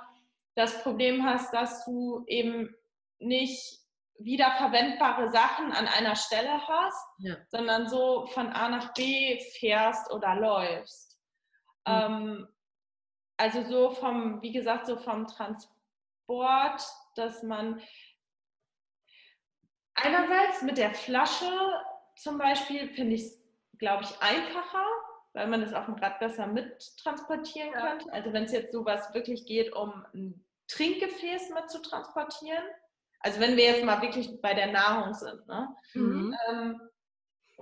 das 0.58 0.82
Problem 0.82 1.24
hast, 1.24 1.54
dass 1.54 1.86
du 1.86 2.26
eben 2.26 2.76
nicht 3.20 3.80
wiederverwendbare 4.17 5.30
Sachen 5.30 5.72
an 5.72 5.88
einer 5.88 6.15
Stelle 6.15 6.67
hast, 6.67 7.08
ja. 7.20 7.36
sondern 7.50 7.88
so 7.88 8.26
von 8.26 8.50
A 8.50 8.67
nach 8.67 8.93
B 8.96 9.39
fährst 9.60 10.12
oder 10.12 10.36
läufst. 10.36 11.20
Mhm. 11.88 11.93
Ähm, 11.93 12.48
also 13.38 13.63
so 13.63 13.91
vom, 13.91 14.41
wie 14.41 14.52
gesagt, 14.52 14.88
so 14.88 14.98
vom 14.98 15.28
Transport 15.28 15.78
dass 17.15 17.41
man 17.41 17.82
einerseits 19.93 20.62
mit 20.62 20.78
der 20.78 20.93
Flasche 20.93 21.50
zum 22.15 22.38
Beispiel 22.38 22.89
finde 22.89 23.15
ich 23.15 23.22
es, 23.22 23.43
glaube 23.78 24.04
ich, 24.04 24.22
einfacher, 24.22 24.86
weil 25.34 25.48
man 25.48 25.62
das 25.62 25.74
auf 25.74 25.86
dem 25.86 25.96
Rad 25.96 26.20
besser 26.20 26.48
mittransportieren 26.48 27.72
ja. 27.72 27.80
könnte. 27.80 28.12
Also 28.12 28.34
wenn 28.34 28.43
es 28.43 28.52
jetzt 28.52 28.74
sowas 28.74 29.13
wirklich 29.13 29.46
geht, 29.46 29.74
um 29.74 30.06
ein 30.13 30.46
Trinkgefäß 30.67 31.49
mit 31.49 31.69
zu 31.69 31.82
transportieren. 31.82 32.63
Also 33.19 33.39
wenn 33.39 33.58
wir 33.58 33.63
jetzt 33.63 33.84
mal 33.84 34.01
wirklich 34.01 34.41
bei 34.41 34.53
der 34.53 34.71
Nahrung 34.71 35.13
sind. 35.13 35.48
Ne? 35.48 35.75
Mhm. 35.94 36.35
Ähm, 36.50 36.81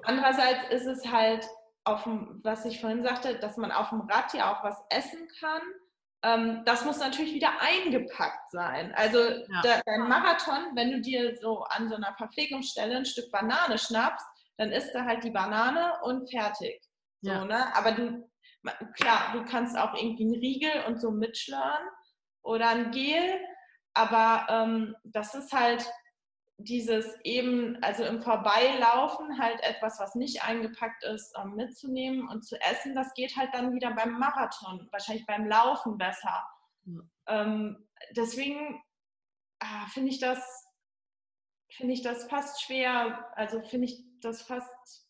andererseits 0.03 0.69
ist 0.69 0.86
es 0.86 1.11
halt 1.11 1.47
auf 1.84 2.03
dem, 2.03 2.41
was 2.43 2.65
ich 2.65 2.82
vorhin 2.82 3.03
sagte, 3.03 3.38
dass 3.39 3.57
man 3.57 3.71
auf 3.71 3.89
dem 3.89 4.01
Rad 4.01 4.34
ja 4.34 4.53
auch 4.53 4.63
was 4.63 4.82
essen 4.89 5.27
kann 5.39 5.61
ähm, 6.25 6.63
das 6.65 6.84
muss 6.84 6.97
natürlich 6.97 7.36
wieder 7.36 7.51
eingepackt 7.61 8.49
sein. 8.49 8.91
Also 8.95 9.19
ja. 9.19 9.61
der, 9.63 9.82
dein 9.86 10.07
Marathon, 10.07 10.75
wenn 10.75 10.91
du 10.91 11.01
dir 11.01 11.36
so 11.39 11.63
an 11.65 11.88
so 11.88 11.95
einer 11.95 12.15
Verpflegungsstelle 12.17 12.97
ein 12.97 13.05
Stück 13.05 13.32
Banane 13.32 13.77
schnappst, 13.77 14.25
dann 14.57 14.71
isst 14.71 14.95
du 14.95 15.05
halt 15.05 15.23
die 15.23 15.30
Banane 15.30 15.93
und 16.03 16.30
fertig. 16.32 16.82
So, 17.21 17.32
ja. 17.32 17.45
ne? 17.45 17.75
Aber 17.75 17.91
du, 17.91 18.27
klar, 18.95 19.34
du 19.34 19.45
kannst 19.45 19.77
auch 19.77 19.93
irgendwie 19.93 20.23
einen 20.23 20.39
Riegel 20.41 20.86
und 20.88 20.99
so 20.99 21.11
mitschlören 21.11 21.88
oder 22.45 22.69
ein 22.69 22.91
Gel, 22.91 23.39
aber 23.93 24.47
ähm, 24.49 24.95
das 25.03 25.35
ist 25.35 25.51
halt, 25.53 25.85
dieses 26.57 27.19
eben, 27.23 27.81
also 27.83 28.03
im 28.05 28.21
Vorbeilaufen 28.21 29.39
halt 29.39 29.61
etwas, 29.61 29.99
was 29.99 30.15
nicht 30.15 30.43
eingepackt 30.43 31.03
ist, 31.03 31.33
ähm, 31.37 31.55
mitzunehmen 31.55 32.29
und 32.29 32.45
zu 32.45 32.59
essen, 32.61 32.95
das 32.95 33.13
geht 33.13 33.35
halt 33.35 33.53
dann 33.53 33.73
wieder 33.73 33.91
beim 33.93 34.17
Marathon, 34.17 34.87
wahrscheinlich 34.91 35.25
beim 35.25 35.47
Laufen 35.47 35.97
besser. 35.97 36.47
Ja. 36.85 37.01
Ähm, 37.27 37.87
deswegen 38.11 38.81
ah, 39.59 39.85
finde 39.87 40.11
ich 40.11 40.19
das, 40.19 40.39
finde 41.71 41.93
ich 41.93 42.03
das 42.03 42.25
fast 42.29 42.61
schwer, 42.61 43.27
also 43.35 43.61
finde 43.61 43.87
ich 43.87 44.03
das 44.21 44.41
fast, 44.41 45.09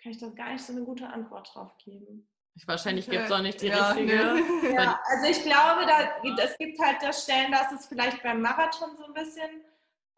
kann 0.00 0.12
ich 0.12 0.18
da 0.18 0.28
gar 0.28 0.52
nicht 0.52 0.64
so 0.64 0.72
eine 0.72 0.84
gute 0.84 1.08
Antwort 1.08 1.50
drauf 1.52 1.76
geben. 1.78 2.28
Ich, 2.56 2.66
wahrscheinlich 2.66 3.08
gibt 3.08 3.26
es 3.26 3.32
auch 3.32 3.42
nicht 3.42 3.60
die 3.60 3.66
ja, 3.66 3.90
richtige. 3.90 4.16
Ne. 4.16 4.42
Ja, 4.72 4.98
also 5.04 5.30
ich 5.30 5.42
glaube, 5.42 5.84
da, 5.86 6.42
es 6.42 6.56
gibt 6.56 6.78
halt 6.80 7.02
das 7.02 7.22
Stellen, 7.22 7.52
dass 7.52 7.70
es 7.70 7.86
vielleicht 7.86 8.22
beim 8.22 8.40
Marathon 8.40 8.96
so 8.96 9.04
ein 9.04 9.12
bisschen 9.12 9.62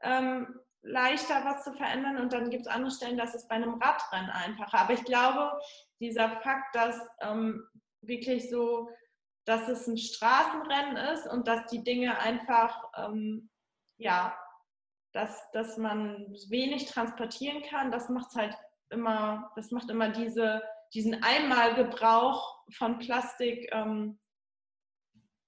ähm, 0.03 0.61
leichter 0.83 1.45
was 1.45 1.65
zu 1.65 1.73
verändern 1.73 2.19
und 2.19 2.33
dann 2.33 2.51
gibt 2.51 2.63
es 2.63 2.69
andere 2.69 2.93
Stellen, 2.93 3.19
dass 3.19 3.35
es 3.35 3.49
bei 3.49 3.57
einem 3.57 3.75
Radrennen 3.75 4.31
einfacher. 4.31 4.79
Aber 4.79 4.93
ich 4.93 5.05
glaube, 5.05 5.59
dieser 6.01 6.41
Fakt, 6.41 6.75
dass 6.77 6.97
ähm, 7.21 7.67
wirklich 8.03 8.49
so, 8.49 8.89
dass 9.45 9.69
es 9.69 9.89
ein 9.89 9.99
Straßenrennen 9.99 10.97
ist 10.97 11.27
und 11.27 11.49
dass 11.49 11.67
die 11.67 11.83
Dinge 11.83 12.19
einfach, 12.21 12.85
ähm, 12.97 13.51
ja, 13.97 14.39
dass, 15.13 15.51
dass 15.51 15.77
man 15.77 16.27
wenig 16.49 16.87
transportieren 16.87 17.63
kann, 17.63 17.91
das 17.91 18.09
macht 18.09 18.35
halt 18.37 18.57
immer, 18.91 19.51
das 19.57 19.73
macht 19.73 19.91
immer 19.91 20.11
diese, 20.11 20.63
diesen 20.95 21.23
Einmalgebrauch 21.23 22.65
von 22.73 22.99
Plastik 22.99 23.69
ähm, 23.73 24.19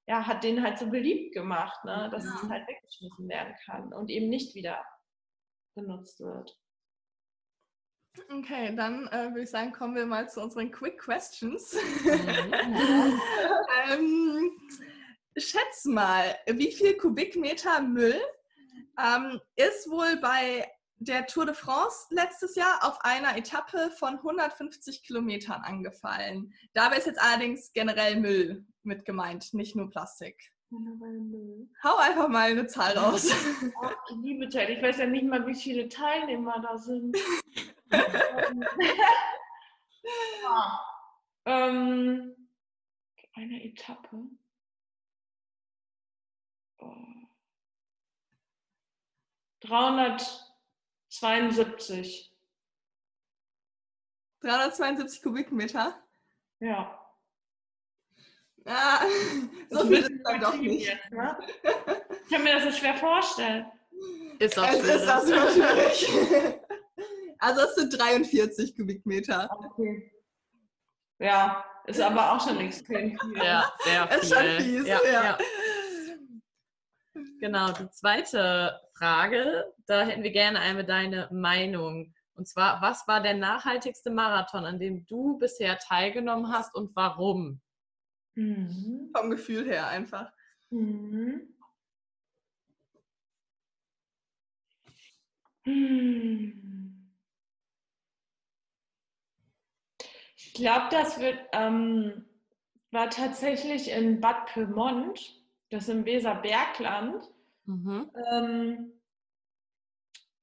ja, 0.07 0.27
hat 0.27 0.43
den 0.43 0.63
halt 0.63 0.79
so 0.79 0.91
beliebt 0.91 1.35
gemacht, 1.35 1.85
ne? 1.85 2.09
dass 2.11 2.25
ja. 2.25 2.35
es 2.35 2.49
halt 2.49 2.67
weggeschmissen 2.67 3.29
werden 3.29 3.55
kann 3.65 3.93
und 3.93 4.11
eben 4.11 4.29
nicht 4.29 4.55
wieder 4.55 4.85
benutzt 5.75 6.21
wird. 6.21 6.59
Okay, 8.29 8.75
dann 8.75 9.07
äh, 9.09 9.29
würde 9.29 9.43
ich 9.43 9.51
sagen, 9.51 9.73
kommen 9.73 9.95
wir 9.95 10.05
mal 10.05 10.29
zu 10.29 10.41
unseren 10.41 10.73
Quick 10.73 10.99
Questions. 10.99 11.75
Mhm. 12.05 13.21
ähm, 13.93 14.51
schätz 15.37 15.85
mal, 15.85 16.37
wie 16.47 16.73
viel 16.73 16.97
Kubikmeter 16.97 17.81
Müll 17.81 18.21
ähm, 18.99 19.41
ist 19.55 19.89
wohl 19.89 20.17
bei 20.21 20.69
der 21.01 21.27
Tour 21.27 21.47
de 21.47 21.55
France 21.55 22.07
letztes 22.11 22.55
Jahr 22.55 22.79
auf 22.83 23.01
einer 23.03 23.37
Etappe 23.37 23.91
von 23.99 24.17
150 24.17 25.03
Kilometern 25.03 25.63
angefallen. 25.63 26.53
Dabei 26.75 26.99
ist 26.99 27.07
jetzt 27.07 27.21
allerdings 27.21 27.73
generell 27.73 28.21
Müll 28.21 28.67
mit 28.83 29.07
gemeint, 29.07 29.55
nicht 29.55 29.75
nur 29.75 29.89
Plastik. 29.89 30.53
Hau 31.83 31.97
einfach 31.97 32.29
mal 32.29 32.51
eine 32.51 32.67
Zahl 32.67 32.97
raus. 32.97 33.31
Ach, 33.83 33.97
liebe 34.23 34.49
Teil, 34.49 34.71
ich 34.71 34.83
weiß 34.83 34.99
ja 34.99 35.07
nicht 35.07 35.25
mal, 35.25 35.47
wie 35.47 35.55
viele 35.55 35.89
Teilnehmer 35.89 36.61
da 36.61 36.77
sind. 36.79 37.17
ja. 40.43 40.81
ähm, 41.47 42.37
eine 43.35 43.65
Etappe. 43.65 44.29
Oh. 46.79 46.95
372. 51.21 52.35
372 54.41 55.23
Kubikmeter? 55.23 56.03
Ja. 56.61 56.97
Ah, 58.67 59.01
so 59.71 59.87
viel 59.87 59.99
ist 59.99 60.21
dann 60.25 60.41
doch 60.41 60.55
nicht. 60.55 60.87
Jetzt, 60.87 61.11
ne? 61.11 61.39
Ich 62.25 62.31
kann 62.31 62.45
mir 62.45 62.55
das 62.55 62.65
so 62.65 62.73
schwer 62.73 62.97
vorstellen. 62.97 63.67
Ist 64.39 64.59
auch 64.59 64.69
es 64.69 64.83
ist 64.83 65.09
auch 65.09 65.23
schwierig. 65.23 66.09
Also 67.43 67.63
es 67.63 67.75
sind 67.75 67.99
43 67.99 68.77
Kubikmeter. 68.77 69.49
Okay. 69.51 70.13
Ja, 71.19 71.65
ist 71.87 71.99
aber 71.99 72.33
auch 72.33 72.47
schon 72.47 72.61
extrem 72.61 73.19
viel. 73.19 73.37
Ja, 73.39 73.73
sehr 73.83 74.09
viel. 74.09 74.19
Ist 74.19 74.35
schon 74.35 74.61
fies, 74.61 74.87
ja, 74.87 74.99
ja. 75.07 75.25
ja. 75.25 75.39
Genau, 77.41 77.73
die 77.73 77.91
zweite 77.91 78.81
Frage, 78.97 79.65
da 79.87 80.05
hätten 80.05 80.23
wir 80.23 80.31
gerne 80.31 80.61
einmal 80.61 80.85
deine 80.85 81.29
Meinung. 81.33 82.15
Und 82.35 82.47
zwar, 82.47 82.81
was 82.81 83.07
war 83.09 83.21
der 83.21 83.35
nachhaltigste 83.35 84.11
Marathon, 84.11 84.65
an 84.65 84.79
dem 84.79 85.05
du 85.07 85.39
bisher 85.39 85.79
teilgenommen 85.79 86.53
hast 86.53 86.75
und 86.75 86.95
warum? 86.95 87.61
Mhm. 88.35 89.11
Vom 89.15 89.31
Gefühl 89.31 89.67
her 89.67 89.89
einfach. 89.89 90.33
Mhm. 90.71 91.55
Ich 100.37 100.55
glaube, 100.55 100.89
das 100.91 101.21
wird, 101.21 101.39
ähm, 101.53 102.25
war 102.91 103.11
tatsächlich 103.11 103.91
in 103.91 104.21
Bad 104.21 104.47
Pyrmont, 104.47 105.40
das 105.71 105.89
im 105.89 106.05
Weserbergland. 106.05 107.23
Mhm. 107.65 108.11
Ähm, 108.33 108.93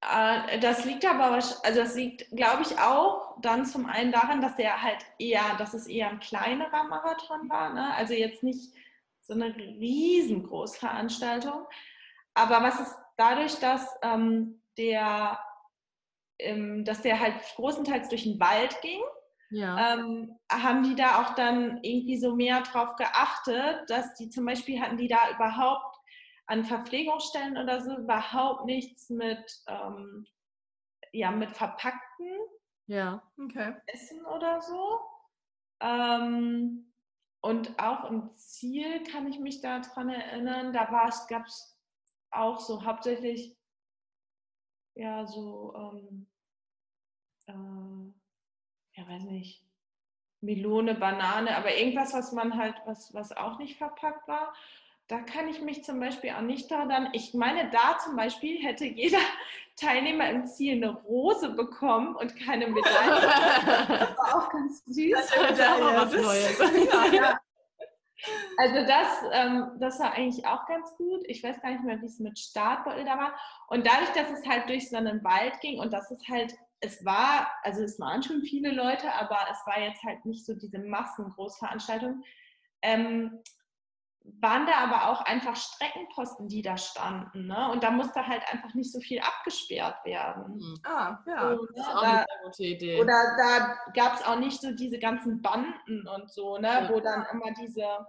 äh, 0.01 0.59
das 0.59 0.85
liegt 0.85 1.05
aber, 1.05 1.31
also 1.31 1.55
das 1.63 1.95
liegt, 1.95 2.29
glaube 2.35 2.63
ich, 2.63 2.79
auch 2.79 3.39
dann 3.41 3.65
zum 3.65 3.85
einen 3.85 4.11
daran, 4.11 4.41
dass 4.41 4.55
der 4.55 4.81
halt 4.81 5.05
eher, 5.19 5.55
dass 5.57 5.73
es 5.73 5.87
eher 5.87 6.09
ein 6.09 6.19
kleinerer 6.19 6.83
Marathon 6.85 7.49
war, 7.49 7.73
ne? 7.73 7.93
also 7.95 8.13
jetzt 8.13 8.43
nicht 8.43 8.73
so 9.21 9.33
eine 9.33 9.55
riesengroße 9.55 10.79
Veranstaltung. 10.79 11.67
Aber 12.33 12.61
was 12.63 12.79
ist 12.79 12.95
dadurch, 13.17 13.55
dass 13.59 13.87
ähm, 14.01 14.61
der, 14.77 15.39
ähm, 16.39 16.85
dass 16.85 17.01
der 17.01 17.19
halt 17.19 17.35
großenteils 17.55 18.09
durch 18.09 18.23
den 18.23 18.39
Wald 18.39 18.79
ging, 18.81 19.01
ja. 19.49 19.93
ähm, 19.93 20.37
haben 20.51 20.83
die 20.83 20.95
da 20.95 21.21
auch 21.21 21.35
dann 21.35 21.83
irgendwie 21.83 22.17
so 22.17 22.35
mehr 22.35 22.61
drauf 22.61 22.95
geachtet, 22.95 23.89
dass 23.89 24.13
die 24.15 24.29
zum 24.29 24.45
Beispiel 24.45 24.81
hatten 24.81 24.97
die 24.97 25.07
da 25.07 25.29
überhaupt 25.33 25.97
an 26.47 26.63
Verpflegungsstellen 26.63 27.57
oder 27.57 27.81
so 27.81 27.97
überhaupt 27.97 28.65
nichts 28.65 29.09
mit, 29.09 29.43
ähm, 29.67 30.25
ja, 31.11 31.31
mit 31.31 31.51
verpackten 31.51 32.37
ja. 32.87 33.21
okay. 33.37 33.75
Essen 33.87 34.25
oder 34.25 34.61
so. 34.61 34.99
Ähm, 35.81 36.93
und 37.41 37.79
auch 37.79 38.09
im 38.09 38.31
Ziel 38.31 39.03
kann 39.03 39.27
ich 39.27 39.39
mich 39.39 39.61
daran 39.61 40.09
erinnern, 40.09 40.73
da 40.73 40.85
gab 41.29 41.45
es 41.45 41.77
auch 42.31 42.59
so 42.59 42.83
hauptsächlich 42.83 43.57
ja 44.95 45.25
so 45.27 45.73
ähm, 45.75 46.27
äh, 47.45 47.53
ja 48.97 49.07
weiß 49.07 49.23
nicht 49.23 49.63
Melone, 50.41 50.95
Banane, 50.95 51.55
aber 51.57 51.75
irgendwas, 51.75 52.13
was 52.13 52.31
man 52.31 52.57
halt, 52.57 52.75
was, 52.85 53.13
was 53.13 53.35
auch 53.35 53.57
nicht 53.57 53.77
verpackt 53.77 54.27
war. 54.27 54.53
Da 55.07 55.19
kann 55.19 55.47
ich 55.47 55.61
mich 55.61 55.83
zum 55.83 55.99
Beispiel 55.99 56.31
auch 56.31 56.41
nicht 56.41 56.69
daran. 56.69 57.09
Ich 57.13 57.33
meine, 57.33 57.69
da 57.69 57.97
zum 57.97 58.15
Beispiel 58.15 58.61
hätte 58.61 58.85
jeder 58.85 59.19
Teilnehmer 59.77 60.29
im 60.29 60.45
Ziel 60.45 60.75
eine 60.75 60.93
Rose 60.93 61.49
bekommen 61.49 62.15
und 62.15 62.35
keine 62.35 62.67
Medaille. 62.67 63.21
Das 63.21 64.17
war 64.17 64.35
auch 64.35 64.49
ganz 64.51 64.83
süß. 64.85 65.11
Das, 65.11 65.29
das 65.29 65.59
auch 65.59 65.93
was 65.93 66.13
Neues. 66.13 67.11
ja. 67.13 67.39
Also 68.57 68.85
das, 68.85 69.07
ähm, 69.31 69.71
das 69.79 69.99
war 69.99 70.13
eigentlich 70.13 70.45
auch 70.45 70.65
ganz 70.65 70.95
gut. 70.97 71.21
Ich 71.27 71.43
weiß 71.43 71.61
gar 71.61 71.71
nicht 71.71 71.83
mehr, 71.83 72.01
wie 72.01 72.07
es 72.07 72.19
mit 72.19 72.37
Startbeutel 72.37 73.05
da 73.05 73.17
war. 73.17 73.33
Und 73.69 73.85
dadurch, 73.85 74.09
dass 74.09 74.29
es 74.31 74.45
halt 74.47 74.67
durch 74.67 74.89
so 74.89 74.97
einen 74.97 75.23
Wald 75.23 75.59
ging 75.61 75.79
und 75.79 75.93
dass 75.93 76.11
es 76.11 76.27
halt, 76.27 76.55
es 76.79 77.03
war, 77.03 77.47
also 77.63 77.81
es 77.83 77.99
waren 77.99 78.23
schon 78.23 78.41
viele 78.43 78.71
Leute, 78.71 79.11
aber 79.13 79.37
es 79.51 79.65
war 79.65 79.79
jetzt 79.79 80.03
halt 80.03 80.25
nicht 80.25 80.45
so 80.45 80.53
diese 80.53 80.79
Massengroßveranstaltung, 80.79 82.23
ähm, 82.81 83.39
waren 84.41 84.65
da 84.65 84.73
aber 84.79 85.09
auch 85.09 85.21
einfach 85.21 85.55
Streckenposten, 85.55 86.49
die 86.49 86.61
da 86.61 86.77
standen. 86.77 87.47
Ne? 87.47 87.71
Und 87.71 87.83
da 87.83 87.91
musste 87.91 88.27
halt 88.27 88.43
einfach 88.51 88.73
nicht 88.73 88.91
so 88.91 88.99
viel 88.99 89.19
abgesperrt 89.19 90.03
werden. 90.03 90.57
Mhm. 90.57 90.79
Ah, 90.83 91.17
ja. 91.25 91.55
So, 91.55 91.65
das 91.67 91.77
ist 91.77 91.95
auch 91.95 92.03
eine 92.03 92.25
gute 92.43 92.63
Idee. 92.63 93.01
Oder 93.01 93.37
da 93.37 93.77
gab 93.93 94.15
es 94.15 94.25
auch 94.25 94.37
nicht 94.37 94.59
so 94.59 94.71
diese 94.71 94.99
ganzen 94.99 95.41
Banden 95.41 96.07
und 96.07 96.29
so, 96.29 96.57
ne? 96.57 96.67
Ja. 96.67 96.89
wo 96.89 96.99
dann 96.99 97.25
immer 97.31 97.51
diese, 97.53 98.05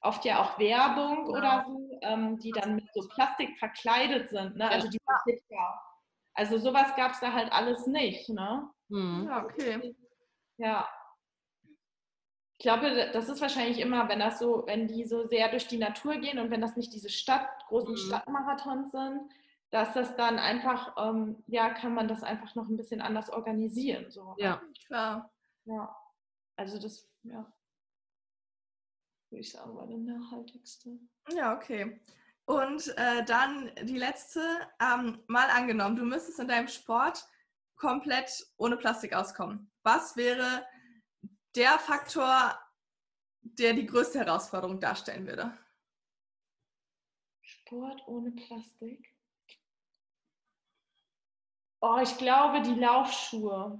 oft 0.00 0.24
ja 0.24 0.42
auch 0.42 0.58
Werbung 0.58 1.30
ja. 1.30 1.38
oder 1.38 1.64
so, 1.66 1.98
ähm, 2.02 2.38
die 2.38 2.50
dann 2.50 2.74
mit 2.74 2.92
so 2.92 3.08
Plastik 3.08 3.58
verkleidet 3.58 4.28
sind. 4.28 4.56
Ne? 4.56 4.68
Also 4.68 4.88
die 4.88 4.98
ja. 5.48 5.80
Also 6.38 6.56
sowas 6.58 6.94
gab 6.96 7.12
es 7.12 7.20
da 7.20 7.32
halt 7.32 7.52
alles 7.52 7.86
nicht. 7.86 8.28
Ne? 8.28 8.70
Mhm. 8.88 9.26
Ja, 9.26 9.44
okay. 9.44 9.96
Ja 10.56 10.88
ich 12.58 12.64
glaube, 12.64 13.10
das 13.12 13.28
ist 13.28 13.40
wahrscheinlich 13.40 13.78
immer, 13.78 14.08
wenn 14.08 14.18
das 14.18 14.40
so, 14.40 14.64
wenn 14.66 14.88
die 14.88 15.04
so 15.04 15.24
sehr 15.28 15.48
durch 15.48 15.68
die 15.68 15.78
Natur 15.78 16.16
gehen 16.16 16.40
und 16.40 16.50
wenn 16.50 16.60
das 16.60 16.76
nicht 16.76 16.92
diese 16.92 17.08
Stadt, 17.08 17.48
großen 17.68 17.92
mhm. 17.92 17.96
Stadtmarathons 17.96 18.90
sind, 18.90 19.30
dass 19.70 19.94
das 19.94 20.16
dann 20.16 20.40
einfach, 20.40 20.96
ähm, 20.98 21.44
ja, 21.46 21.70
kann 21.70 21.94
man 21.94 22.08
das 22.08 22.24
einfach 22.24 22.56
noch 22.56 22.68
ein 22.68 22.76
bisschen 22.76 23.00
anders 23.00 23.30
organisieren. 23.30 24.10
So. 24.10 24.34
Ja, 24.38 24.60
klar. 24.86 25.30
Ja, 25.66 25.96
also 26.56 26.80
das, 26.80 27.08
ja, 27.22 27.46
würde 29.30 29.40
ich 29.40 29.52
sagen, 29.52 29.76
war 29.76 29.86
der 29.86 29.98
nachhaltigste. 29.98 30.98
Ja, 31.30 31.56
okay. 31.56 32.00
Und 32.48 32.96
äh, 32.96 33.26
dann 33.26 33.70
die 33.82 33.98
letzte, 33.98 34.40
ähm, 34.80 35.22
mal 35.26 35.50
angenommen, 35.50 35.96
du 35.96 36.04
müsstest 36.06 36.38
in 36.38 36.48
deinem 36.48 36.68
Sport 36.68 37.22
komplett 37.76 38.42
ohne 38.56 38.78
Plastik 38.78 39.12
auskommen. 39.12 39.70
Was 39.82 40.16
wäre 40.16 40.66
der 41.54 41.78
Faktor, 41.78 42.58
der 43.42 43.74
die 43.74 43.84
größte 43.84 44.20
Herausforderung 44.20 44.80
darstellen 44.80 45.26
würde? 45.26 45.52
Sport 47.42 48.00
ohne 48.06 48.30
Plastik? 48.30 49.14
Oh, 51.82 51.98
ich 52.02 52.16
glaube 52.16 52.62
die 52.62 52.80
Laufschuhe. 52.80 53.78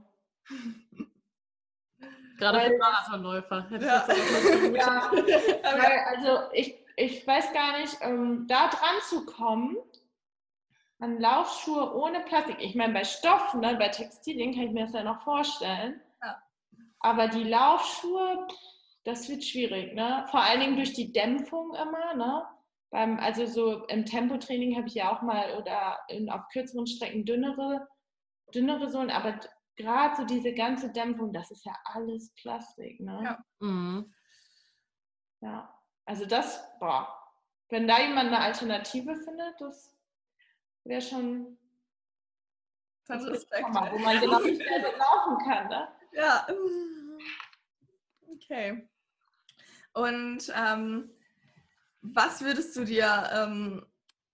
Gerade 2.36 2.70
für 2.70 2.76
Marathonläufer. 2.76 3.66
Ja. 3.80 4.06
ja. 4.74 5.10
Weil, 5.10 6.00
also 6.16 6.52
ich, 6.52 6.86
ich 6.98 7.24
weiß 7.26 7.52
gar 7.52 7.78
nicht, 7.78 7.96
ähm, 8.00 8.46
da 8.48 8.68
dran 8.68 8.96
zu 9.08 9.24
kommen, 9.24 9.76
an 10.98 11.20
Laufschuhe 11.20 11.94
ohne 11.94 12.20
Plastik. 12.20 12.56
Ich 12.58 12.74
meine, 12.74 12.92
bei 12.92 13.04
Stoffen, 13.04 13.60
ne, 13.60 13.76
bei 13.76 13.88
Textilien 13.88 14.52
kann 14.52 14.64
ich 14.64 14.72
mir 14.72 14.84
das 14.84 14.94
ja 14.94 15.04
noch 15.04 15.22
vorstellen. 15.22 16.00
Ja. 16.22 16.42
Aber 16.98 17.28
die 17.28 17.44
Laufschuhe, 17.44 18.48
das 19.04 19.28
wird 19.28 19.44
schwierig, 19.44 19.94
ne? 19.94 20.26
Vor 20.32 20.40
allen 20.40 20.60
Dingen 20.60 20.76
durch 20.76 20.92
die 20.92 21.12
Dämpfung 21.12 21.72
immer, 21.74 22.14
ne? 22.14 22.44
Beim, 22.90 23.20
also 23.20 23.46
so 23.46 23.84
im 23.86 24.04
Tempotraining 24.04 24.76
habe 24.76 24.88
ich 24.88 24.94
ja 24.94 25.14
auch 25.14 25.22
mal 25.22 25.56
oder 25.56 26.00
in, 26.08 26.28
auf 26.28 26.48
kürzeren 26.52 26.88
Strecken 26.88 27.24
dünnere, 27.24 27.86
dünnere 28.52 28.90
Sohlen, 28.90 29.10
aber 29.10 29.38
gerade 29.76 30.16
so 30.16 30.24
diese 30.24 30.52
ganze 30.52 30.90
Dämpfung, 30.90 31.32
das 31.32 31.52
ist 31.52 31.64
ja 31.64 31.76
alles 31.84 32.34
Plastik, 32.34 32.98
ne? 32.98 33.20
Ja. 33.22 33.44
Mhm. 33.60 34.12
Ja, 35.40 35.77
also 36.08 36.24
das, 36.24 36.64
boah, 36.78 37.06
wenn 37.68 37.86
da 37.86 38.00
jemand 38.00 38.28
eine 38.28 38.40
Alternative 38.40 39.14
findet, 39.16 39.60
das 39.60 39.94
wäre 40.84 41.02
schon 41.02 41.58
das. 43.06 43.22
Hammer, 43.62 43.92
wo 43.92 43.98
man 43.98 44.18
genau 44.18 44.40
nicht 44.40 44.58
mehr 44.58 44.80
laufen 44.96 45.38
kann, 45.44 45.68
ne? 45.68 45.88
Ja. 46.12 46.46
Okay. 48.40 48.88
Und 49.92 50.52
ähm, 50.54 51.10
was 52.00 52.40
würdest 52.40 52.76
du 52.76 52.84
dir 52.84 53.28
ähm, 53.32 53.84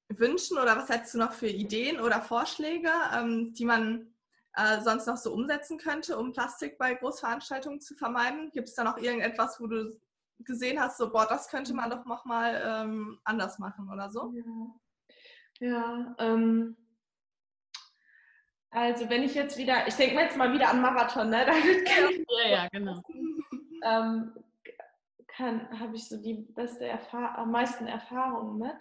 wünschen 0.08 0.58
oder 0.58 0.76
was 0.76 0.88
hättest 0.88 1.14
du 1.14 1.18
noch 1.18 1.32
für 1.32 1.48
Ideen 1.48 1.98
oder 1.98 2.20
Vorschläge, 2.20 2.90
ähm, 3.12 3.54
die 3.54 3.64
man 3.64 4.14
äh, 4.54 4.80
sonst 4.82 5.06
noch 5.06 5.16
so 5.16 5.32
umsetzen 5.32 5.78
könnte, 5.78 6.18
um 6.18 6.32
Plastik 6.32 6.76
bei 6.76 6.94
Großveranstaltungen 6.94 7.80
zu 7.80 7.94
vermeiden? 7.94 8.50
Gibt 8.52 8.68
es 8.68 8.74
da 8.74 8.84
noch 8.84 8.98
irgendetwas, 8.98 9.58
wo 9.58 9.66
du 9.68 9.98
gesehen 10.40 10.80
hast, 10.80 10.98
so, 10.98 11.10
boah, 11.10 11.26
das 11.26 11.48
könnte 11.48 11.74
man 11.74 11.90
doch 11.90 12.04
nochmal 12.04 12.62
ähm, 12.64 13.18
anders 13.24 13.58
machen 13.58 13.90
oder 13.90 14.10
so? 14.10 14.32
Ja, 15.60 15.68
ja 15.68 16.14
ähm, 16.18 16.76
also 18.70 19.08
wenn 19.08 19.22
ich 19.22 19.34
jetzt 19.34 19.56
wieder, 19.56 19.86
ich 19.86 19.94
denke 19.94 20.16
mir 20.16 20.22
jetzt 20.22 20.36
mal 20.36 20.52
wieder 20.52 20.68
am 20.68 20.80
Marathon, 20.80 21.30
ne? 21.30 21.44
Damit 21.46 21.86
kann 21.86 22.10
ich, 22.10 22.26
ja, 22.44 22.50
ja, 22.50 22.68
genau. 22.72 23.00
ähm, 23.84 24.32
habe 25.38 25.94
ich 25.94 26.08
so 26.08 26.20
die 26.20 26.34
beste 26.54 26.86
Erfahr 26.86 27.38
am 27.38 27.52
meisten 27.52 27.86
Erfahrungen 27.86 28.58
mit. 28.58 28.74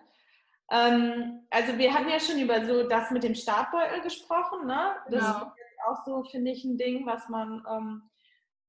Ähm, 0.71 1.45
also 1.51 1.77
wir 1.77 1.93
hatten 1.93 2.09
ja 2.09 2.19
schon 2.19 2.39
über 2.39 2.65
so 2.65 2.87
das 2.87 3.11
mit 3.11 3.23
dem 3.23 3.35
Startbeutel 3.35 4.01
gesprochen, 4.01 4.65
ne? 4.65 4.95
Das 5.09 5.19
genau. 5.19 5.53
ist 5.53 5.87
auch 5.87 6.05
so, 6.05 6.23
finde 6.23 6.51
ich, 6.51 6.63
ein 6.63 6.77
Ding, 6.77 7.05
was 7.05 7.29
man, 7.29 7.63
ähm, 7.69 8.09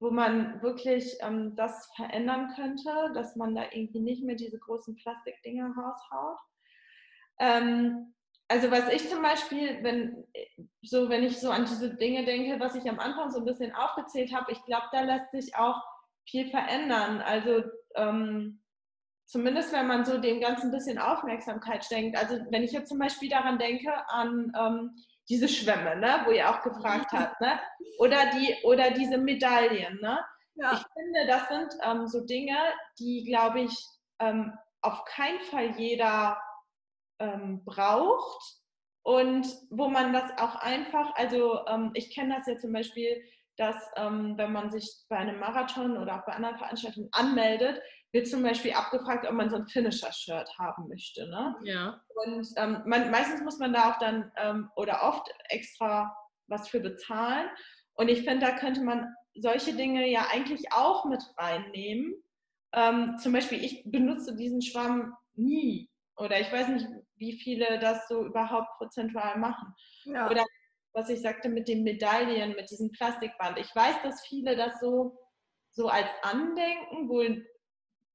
wo 0.04 0.10
man 0.10 0.60
wirklich 0.60 1.16
ähm, 1.22 1.56
das 1.56 1.90
verändern 1.96 2.52
könnte, 2.54 3.10
dass 3.14 3.36
man 3.36 3.54
da 3.54 3.62
irgendwie 3.72 4.00
nicht 4.00 4.22
mehr 4.22 4.36
diese 4.36 4.58
großen 4.58 4.94
Plastikdinger 4.96 5.74
raushaut. 5.74 6.38
Ähm, 7.40 8.14
also 8.46 8.70
was 8.70 8.92
ich 8.92 9.08
zum 9.08 9.22
Beispiel, 9.22 9.82
wenn 9.82 10.26
so, 10.82 11.08
wenn 11.08 11.22
ich 11.22 11.40
so 11.40 11.50
an 11.50 11.64
diese 11.64 11.96
Dinge 11.96 12.26
denke, 12.26 12.60
was 12.60 12.74
ich 12.74 12.86
am 12.86 13.00
Anfang 13.00 13.30
so 13.30 13.38
ein 13.38 13.46
bisschen 13.46 13.74
aufgezählt 13.74 14.34
habe, 14.34 14.52
ich 14.52 14.62
glaube, 14.66 14.84
da 14.92 15.00
lässt 15.00 15.30
sich 15.30 15.56
auch 15.56 15.82
viel 16.28 16.50
verändern. 16.50 17.22
Also 17.22 17.62
ähm, 17.94 18.62
zumindest 19.24 19.72
wenn 19.72 19.86
man 19.86 20.04
so 20.04 20.18
dem 20.18 20.38
Ganzen 20.42 20.66
ein 20.66 20.76
bisschen 20.76 20.98
Aufmerksamkeit 20.98 21.82
schenkt. 21.82 22.18
Also 22.18 22.44
wenn 22.50 22.62
ich 22.62 22.72
jetzt 22.72 22.90
zum 22.90 22.98
Beispiel 22.98 23.30
daran 23.30 23.58
denke, 23.58 23.90
an 24.08 24.52
ähm, 24.54 24.90
diese 25.28 25.48
Schwämme, 25.48 25.96
ne, 25.96 26.22
wo 26.24 26.30
ihr 26.30 26.48
auch 26.48 26.62
gefragt 26.62 27.12
habt, 27.12 27.40
ne? 27.40 27.58
oder, 27.98 28.26
die, 28.30 28.54
oder 28.64 28.90
diese 28.90 29.18
Medaillen. 29.18 29.98
Ne? 30.00 30.18
Ja. 30.56 30.72
Ich 30.72 30.84
finde, 30.92 31.26
das 31.26 31.48
sind 31.48 31.74
ähm, 31.82 32.06
so 32.06 32.24
Dinge, 32.24 32.56
die, 32.98 33.24
glaube 33.24 33.62
ich, 33.62 33.86
ähm, 34.20 34.52
auf 34.82 35.04
keinen 35.04 35.40
Fall 35.40 35.78
jeder 35.78 36.38
ähm, 37.18 37.64
braucht 37.64 38.60
und 39.02 39.46
wo 39.70 39.88
man 39.88 40.12
das 40.12 40.30
auch 40.38 40.56
einfach, 40.56 41.14
also 41.16 41.64
ähm, 41.66 41.90
ich 41.94 42.14
kenne 42.14 42.36
das 42.36 42.46
ja 42.46 42.58
zum 42.58 42.72
Beispiel, 42.72 43.22
dass 43.56 43.76
ähm, 43.96 44.34
wenn 44.36 44.52
man 44.52 44.70
sich 44.70 44.88
bei 45.08 45.16
einem 45.16 45.38
Marathon 45.38 45.96
oder 45.96 46.16
auch 46.16 46.26
bei 46.26 46.32
anderen 46.32 46.58
Veranstaltungen 46.58 47.08
anmeldet, 47.12 47.80
wird 48.14 48.28
zum 48.28 48.44
Beispiel 48.44 48.72
abgefragt, 48.72 49.26
ob 49.26 49.34
man 49.34 49.50
so 49.50 49.56
ein 49.56 49.66
Finisher-Shirt 49.66 50.48
haben 50.56 50.88
möchte. 50.88 51.28
Ne? 51.28 51.56
Ja. 51.64 52.00
Und 52.24 52.48
ähm, 52.56 52.82
man, 52.86 53.10
meistens 53.10 53.42
muss 53.42 53.58
man 53.58 53.72
da 53.72 53.90
auch 53.90 53.98
dann 53.98 54.30
ähm, 54.36 54.70
oder 54.76 55.02
oft 55.02 55.28
extra 55.48 56.16
was 56.46 56.68
für 56.68 56.78
bezahlen. 56.78 57.48
Und 57.94 58.08
ich 58.08 58.22
finde, 58.22 58.46
da 58.46 58.56
könnte 58.56 58.82
man 58.82 59.12
solche 59.34 59.74
Dinge 59.74 60.08
ja 60.08 60.28
eigentlich 60.32 60.72
auch 60.72 61.04
mit 61.06 61.22
reinnehmen. 61.36 62.14
Ähm, 62.72 63.18
zum 63.18 63.32
Beispiel, 63.32 63.62
ich 63.64 63.82
benutze 63.84 64.36
diesen 64.36 64.62
Schwamm 64.62 65.16
nie. 65.34 65.90
Oder 66.16 66.40
ich 66.40 66.52
weiß 66.52 66.68
nicht, 66.68 66.86
wie 67.16 67.32
viele 67.32 67.80
das 67.80 68.06
so 68.06 68.24
überhaupt 68.24 68.68
prozentual 68.78 69.38
machen. 69.38 69.74
Ja. 70.04 70.30
Oder 70.30 70.46
was 70.92 71.08
ich 71.08 71.20
sagte 71.20 71.48
mit 71.48 71.66
den 71.66 71.82
Medaillen, 71.82 72.54
mit 72.54 72.70
diesem 72.70 72.92
Plastikband. 72.92 73.58
Ich 73.58 73.74
weiß, 73.74 74.02
dass 74.04 74.24
viele 74.24 74.54
das 74.54 74.78
so, 74.78 75.18
so 75.72 75.88
als 75.88 76.08
Andenken 76.22 77.08
wohl 77.08 77.44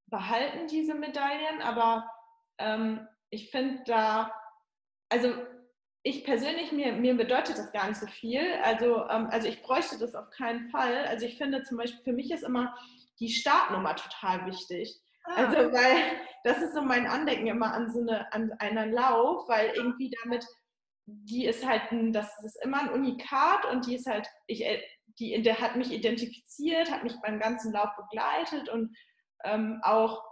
behalten, 0.09 0.67
diese 0.67 0.95
Medaillen, 0.95 1.61
aber 1.61 2.09
ähm, 2.57 3.07
ich 3.29 3.51
finde 3.51 3.83
da, 3.85 4.33
also 5.09 5.33
ich 6.03 6.23
persönlich, 6.23 6.71
mir, 6.71 6.93
mir 6.93 7.15
bedeutet 7.15 7.57
das 7.57 7.71
gar 7.71 7.87
nicht 7.87 7.99
so 7.99 8.07
viel. 8.07 8.41
Also, 8.63 9.07
ähm, 9.09 9.27
also 9.31 9.47
ich 9.47 9.61
bräuchte 9.61 9.97
das 9.97 10.15
auf 10.15 10.29
keinen 10.29 10.69
Fall. 10.69 11.05
Also 11.05 11.25
ich 11.25 11.37
finde 11.37 11.63
zum 11.63 11.77
Beispiel, 11.77 12.01
für 12.03 12.13
mich 12.13 12.31
ist 12.31 12.43
immer 12.43 12.75
die 13.19 13.29
Startnummer 13.29 13.95
total 13.95 14.45
wichtig. 14.45 14.97
Ah. 15.25 15.45
Also 15.45 15.73
weil 15.73 16.17
das 16.43 16.61
ist 16.61 16.73
so 16.73 16.81
mein 16.81 17.05
Andenken 17.05 17.47
immer 17.47 17.73
an 17.73 17.91
so 17.91 17.99
eine, 18.01 18.31
an 18.33 18.53
einen 18.59 18.93
Lauf, 18.93 19.47
weil 19.49 19.71
irgendwie 19.75 20.11
damit, 20.23 20.45
die 21.05 21.45
ist 21.45 21.65
halt 21.65 21.91
ein, 21.91 22.13
das 22.13 22.31
ist 22.43 22.63
immer 22.63 22.81
ein 22.81 22.91
Unikat 22.91 23.65
und 23.65 23.85
die 23.85 23.95
ist 23.95 24.07
halt, 24.07 24.27
ich, 24.47 24.65
äh, 24.65 24.81
die, 25.19 25.41
der 25.41 25.59
hat 25.59 25.75
mich 25.75 25.91
identifiziert, 25.91 26.91
hat 26.91 27.03
mich 27.03 27.15
beim 27.21 27.39
ganzen 27.39 27.73
Lauf 27.73 27.89
begleitet 27.97 28.69
und 28.69 28.95
ähm, 29.43 29.79
auch 29.83 30.23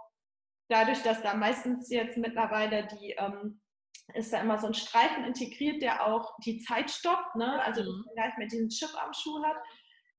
dadurch, 0.68 1.02
dass 1.02 1.22
da 1.22 1.34
meistens 1.34 1.90
jetzt 1.90 2.16
mittlerweile 2.16 2.86
die, 2.86 3.12
ähm, 3.12 3.60
ist 4.14 4.32
da 4.32 4.40
immer 4.40 4.58
so 4.58 4.68
ein 4.68 4.74
Streifen 4.74 5.24
integriert, 5.24 5.82
der 5.82 6.06
auch 6.06 6.36
die 6.44 6.58
Zeit 6.60 6.90
stoppt, 6.90 7.36
ne? 7.36 7.62
also 7.62 7.82
mhm. 7.82 7.86
dass 7.86 7.96
man 8.06 8.14
gleich 8.14 8.38
mit 8.38 8.52
diesem 8.52 8.68
Chip 8.68 8.90
am 9.02 9.12
Schuh 9.12 9.42
hat. 9.44 9.56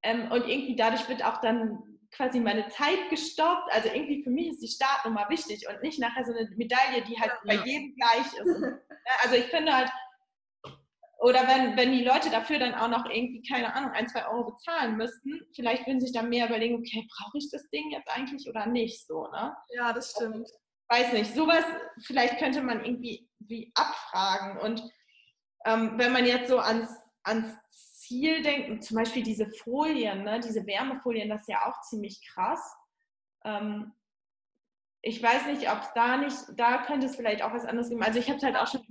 Ähm, 0.04 0.32
und 0.32 0.48
irgendwie 0.48 0.76
dadurch 0.76 1.08
wird 1.10 1.24
auch 1.24 1.42
dann 1.42 2.00
quasi 2.12 2.40
meine 2.40 2.68
Zeit 2.70 3.10
gestoppt. 3.10 3.72
Also 3.72 3.90
irgendwie 3.90 4.24
für 4.24 4.30
mich 4.30 4.50
ist 4.50 4.62
die 4.62 4.68
Startnummer 4.68 5.30
wichtig 5.30 5.68
und 5.70 5.82
nicht 5.82 6.00
nachher 6.00 6.26
so 6.26 6.34
eine 6.34 6.50
Medaille, 6.56 7.04
die 7.04 7.20
halt 7.20 7.32
ja. 7.44 7.56
bei 7.56 7.66
jedem 7.66 7.96
gleich 7.96 8.34
ist. 8.34 8.64
also 9.24 9.36
ich 9.36 9.46
finde 9.46 9.76
halt, 9.76 9.90
oder 11.20 11.47
wenn, 11.47 11.76
wenn 11.76 11.91
die 11.91 12.03
Leute 12.03 12.30
dafür 12.30 12.59
dann 12.59 12.74
auch 12.74 12.88
noch 12.88 13.05
irgendwie, 13.05 13.43
keine 13.43 13.74
Ahnung, 13.74 13.91
ein, 13.91 14.07
zwei 14.07 14.26
Euro 14.28 14.51
bezahlen 14.51 14.95
müssten, 14.95 15.41
vielleicht 15.53 15.86
würden 15.86 15.99
sich 15.99 16.13
dann 16.13 16.30
mehr 16.30 16.47
überlegen, 16.47 16.76
okay, 16.76 17.05
brauche 17.17 17.38
ich 17.38 17.49
das 17.51 17.70
Ding 17.70 17.91
jetzt 17.91 18.09
eigentlich 18.09 18.47
oder 18.47 18.65
nicht 18.65 19.05
so, 19.05 19.28
ne? 19.28 19.55
Ja, 19.76 19.91
das 19.91 20.11
stimmt. 20.11 20.47
Also, 20.88 21.03
weiß 21.03 21.13
nicht, 21.13 21.36
sowas 21.36 21.65
vielleicht 22.03 22.39
könnte 22.39 22.61
man 22.61 22.84
irgendwie 22.84 23.30
wie 23.39 23.72
abfragen. 23.76 24.59
Und 24.61 24.82
ähm, 25.65 25.93
wenn 25.97 26.13
man 26.13 26.26
jetzt 26.26 26.49
so 26.49 26.59
ans, 26.59 26.89
ans 27.24 27.53
Ziel 27.70 28.41
denkt, 28.41 28.84
zum 28.84 28.95
Beispiel 28.95 29.24
diese 29.24 29.49
Folien, 29.49 30.24
ne, 30.24 30.39
diese 30.39 30.65
Wärmefolien, 30.65 31.30
das 31.30 31.41
ist 31.41 31.49
ja 31.49 31.65
auch 31.65 31.82
ziemlich 31.82 32.26
krass. 32.34 32.61
Ähm, 33.43 33.91
ich 35.02 35.24
weiß 35.24 35.45
nicht, 35.47 35.72
ob 35.72 35.82
es 35.82 35.93
da 35.93 36.18
nicht, 36.18 36.36
da 36.58 36.80
könnte 36.80 37.06
es 37.06 37.16
vielleicht 37.16 37.41
auch 37.41 37.54
was 37.54 37.66
anderes 37.66 37.89
geben. 37.89 38.04
Also 38.04 38.20
ich 38.20 38.28
habe 38.28 38.38
es 38.38 38.43
halt 38.43 38.58
auch 38.58 38.68
schon 38.68 38.82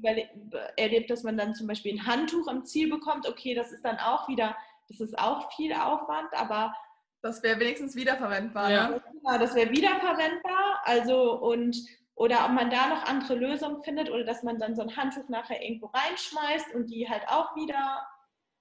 erlebt, 0.76 1.10
dass 1.10 1.22
man 1.22 1.36
dann 1.36 1.54
zum 1.54 1.66
Beispiel 1.66 1.94
ein 1.94 2.06
Handtuch 2.06 2.48
im 2.48 2.64
Ziel 2.64 2.88
bekommt. 2.88 3.28
Okay, 3.28 3.54
das 3.54 3.72
ist 3.72 3.84
dann 3.84 3.98
auch 3.98 4.26
wieder, 4.28 4.56
das 4.88 5.00
ist 5.00 5.18
auch 5.18 5.52
viel 5.52 5.72
Aufwand, 5.74 6.28
aber 6.32 6.74
das 7.20 7.42
wäre 7.42 7.60
wenigstens 7.60 7.94
wiederverwendbar. 7.94 8.70
Ja, 8.70 8.88
ne? 8.88 9.02
ja 9.24 9.38
das 9.38 9.54
wäre 9.54 9.70
wiederverwendbar. 9.70 10.80
Also 10.84 11.38
und 11.40 11.76
oder 12.14 12.44
ob 12.46 12.52
man 12.52 12.70
da 12.70 12.88
noch 12.88 13.04
andere 13.04 13.34
Lösungen 13.34 13.82
findet 13.82 14.10
oder 14.10 14.24
dass 14.24 14.42
man 14.42 14.58
dann 14.58 14.74
so 14.74 14.82
ein 14.82 14.96
Handtuch 14.96 15.28
nachher 15.28 15.62
irgendwo 15.62 15.86
reinschmeißt 15.86 16.74
und 16.74 16.86
die 16.86 17.08
halt 17.08 17.22
auch 17.28 17.54
wieder 17.54 18.06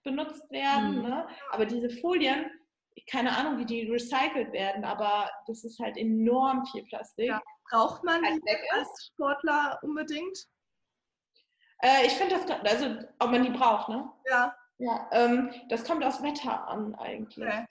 benutzt 0.04 0.50
werden. 0.52 0.98
Mhm. 0.98 1.10
Ne? 1.10 1.28
Aber 1.52 1.66
diese 1.66 1.90
Folien, 1.90 2.52
keine 3.10 3.36
Ahnung, 3.38 3.58
wie 3.58 3.66
die 3.66 3.90
recycelt 3.90 4.52
werden, 4.52 4.84
aber 4.84 5.30
das 5.48 5.64
ist 5.64 5.80
halt 5.80 5.98
enorm 5.98 6.66
viel 6.66 6.84
Plastik. 6.84 7.28
Ja. 7.28 7.42
Braucht 7.70 8.04
man 8.04 8.22
die 8.24 8.42
als 8.72 9.12
Sportler 9.12 9.80
unbedingt? 9.82 10.38
Äh, 11.82 12.06
ich 12.06 12.14
finde 12.14 12.36
das, 12.36 12.50
also 12.72 12.96
ob 13.20 13.32
man 13.32 13.44
die 13.44 13.50
braucht, 13.50 13.90
ne? 13.90 14.12
Ja. 14.30 14.56
Ja, 14.80 15.10
ähm, 15.12 15.52
das 15.70 15.84
kommt 15.84 16.04
aus 16.04 16.22
Wetter 16.22 16.68
an 16.68 16.94
eigentlich. 16.96 17.48
Okay. 17.48 17.66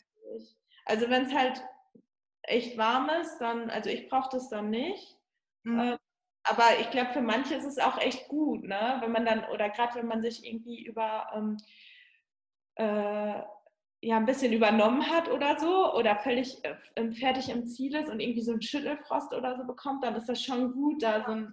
Also 0.86 1.08
wenn 1.08 1.26
es 1.26 1.34
halt 1.34 1.62
echt 2.42 2.76
warm 2.76 3.08
ist, 3.20 3.38
dann, 3.38 3.70
also 3.70 3.90
ich 3.90 4.08
brauche 4.08 4.30
das 4.30 4.48
dann 4.48 4.70
nicht. 4.70 5.16
Mhm. 5.62 5.80
Ähm, 5.80 5.98
aber 6.44 6.78
ich 6.80 6.90
glaube, 6.90 7.12
für 7.12 7.20
manche 7.20 7.54
ist 7.54 7.64
es 7.64 7.78
auch 7.78 7.98
echt 7.98 8.28
gut, 8.28 8.64
ne? 8.64 8.98
Wenn 9.00 9.12
man 9.12 9.24
dann, 9.24 9.44
oder 9.50 9.68
gerade 9.70 9.96
wenn 9.96 10.06
man 10.06 10.22
sich 10.22 10.44
irgendwie 10.44 10.84
über 10.84 11.28
ähm, 11.34 11.56
äh, 12.76 13.42
ja 14.06 14.16
ein 14.16 14.26
bisschen 14.26 14.52
übernommen 14.52 15.10
hat 15.10 15.28
oder 15.28 15.58
so 15.58 15.92
oder 15.94 16.16
völlig 16.16 16.62
äh, 16.64 17.12
fertig 17.12 17.48
im 17.48 17.66
Ziel 17.66 17.96
ist 17.96 18.08
und 18.08 18.20
irgendwie 18.20 18.42
so 18.42 18.52
einen 18.52 18.62
Schüttelfrost 18.62 19.34
oder 19.34 19.56
so 19.56 19.64
bekommt, 19.64 20.04
dann 20.04 20.14
ist 20.14 20.28
das 20.28 20.40
schon 20.42 20.72
gut, 20.72 21.02
da 21.02 21.24
so, 21.24 21.32
ein, 21.32 21.52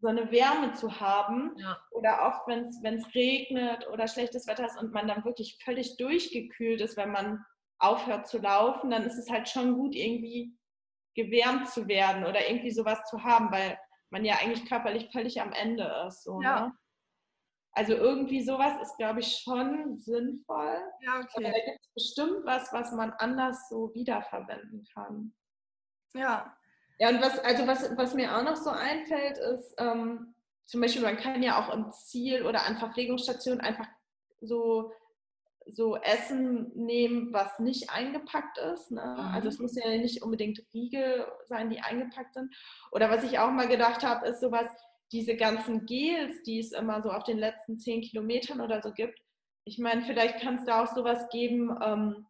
so 0.00 0.08
eine 0.08 0.30
Wärme 0.30 0.72
zu 0.72 1.00
haben. 1.00 1.54
Ja. 1.56 1.78
Oder 1.90 2.26
oft, 2.26 2.46
wenn 2.46 2.94
es 2.94 3.14
regnet 3.14 3.88
oder 3.88 4.06
schlechtes 4.06 4.46
Wetter 4.46 4.66
ist 4.66 4.78
und 4.78 4.92
man 4.92 5.08
dann 5.08 5.24
wirklich 5.24 5.58
völlig 5.64 5.96
durchgekühlt 5.96 6.82
ist, 6.82 6.98
wenn 6.98 7.10
man 7.10 7.42
aufhört 7.78 8.28
zu 8.28 8.38
laufen, 8.38 8.90
dann 8.90 9.04
ist 9.04 9.16
es 9.16 9.30
halt 9.30 9.48
schon 9.48 9.74
gut, 9.74 9.94
irgendwie 9.94 10.54
gewärmt 11.14 11.70
zu 11.70 11.88
werden 11.88 12.24
oder 12.24 12.50
irgendwie 12.50 12.70
sowas 12.70 13.02
zu 13.08 13.24
haben, 13.24 13.50
weil 13.50 13.78
man 14.10 14.26
ja 14.26 14.36
eigentlich 14.42 14.68
körperlich 14.68 15.08
völlig 15.10 15.40
am 15.40 15.52
Ende 15.52 15.90
ist. 16.06 16.22
So, 16.22 16.42
ja. 16.42 16.66
Ne? 16.66 16.72
Also 17.78 17.92
irgendwie 17.92 18.42
sowas 18.42 18.72
ist, 18.82 18.96
glaube 18.96 19.20
ich, 19.20 19.38
schon 19.38 19.96
sinnvoll. 19.98 20.82
Ja, 21.00 21.20
okay. 21.20 21.28
Aber 21.36 21.44
da 21.44 21.64
gibt 21.64 21.78
es 21.80 21.94
bestimmt 21.94 22.44
was, 22.44 22.72
was 22.72 22.90
man 22.90 23.12
anders 23.18 23.68
so 23.68 23.94
wiederverwenden 23.94 24.84
kann. 24.92 25.32
Ja. 26.12 26.56
Ja, 26.98 27.10
und 27.10 27.22
was, 27.22 27.38
also 27.38 27.68
was, 27.68 27.96
was 27.96 28.14
mir 28.14 28.36
auch 28.36 28.42
noch 28.42 28.56
so 28.56 28.70
einfällt, 28.70 29.38
ist, 29.38 29.76
ähm, 29.78 30.34
zum 30.64 30.80
Beispiel, 30.80 31.02
man 31.02 31.18
kann 31.18 31.40
ja 31.40 31.64
auch 31.64 31.72
im 31.72 31.92
Ziel 31.92 32.44
oder 32.44 32.66
an 32.66 32.78
Verpflegungsstationen 32.78 33.60
einfach 33.60 33.86
so, 34.40 34.90
so 35.64 35.94
Essen 35.98 36.72
nehmen, 36.74 37.32
was 37.32 37.60
nicht 37.60 37.90
eingepackt 37.90 38.58
ist. 38.58 38.90
Ne? 38.90 39.02
Mhm. 39.02 39.34
Also 39.34 39.50
es 39.50 39.60
muss 39.60 39.76
ja 39.76 39.88
nicht 39.98 40.24
unbedingt 40.24 40.64
Riegel 40.74 41.30
sein, 41.46 41.70
die 41.70 41.78
eingepackt 41.78 42.34
sind. 42.34 42.52
Oder 42.90 43.08
was 43.08 43.22
ich 43.22 43.38
auch 43.38 43.52
mal 43.52 43.68
gedacht 43.68 44.02
habe, 44.02 44.26
ist 44.26 44.40
sowas, 44.40 44.66
diese 45.12 45.36
ganzen 45.36 45.86
Gels, 45.86 46.42
die 46.42 46.58
es 46.58 46.72
immer 46.72 47.02
so 47.02 47.10
auf 47.10 47.24
den 47.24 47.38
letzten 47.38 47.78
zehn 47.78 48.02
Kilometern 48.02 48.60
oder 48.60 48.82
so 48.82 48.92
gibt, 48.92 49.18
ich 49.64 49.78
meine, 49.78 50.02
vielleicht 50.02 50.40
kann 50.40 50.56
es 50.56 50.64
da 50.64 50.82
auch 50.82 50.94
sowas 50.94 51.28
geben, 51.30 51.76
ähm, 51.82 52.26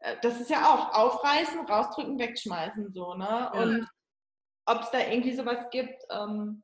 äh, 0.00 0.16
das 0.22 0.40
ist 0.40 0.50
ja 0.50 0.66
auch 0.72 0.94
aufreißen, 0.94 1.60
rausdrücken, 1.60 2.18
wegschmeißen, 2.18 2.92
so, 2.92 3.14
ne? 3.14 3.24
Ja. 3.28 3.50
Und 3.52 3.88
ob 4.66 4.82
es 4.82 4.90
da 4.90 4.98
irgendwie 4.98 5.34
sowas 5.34 5.70
gibt, 5.70 6.02
ähm, 6.10 6.62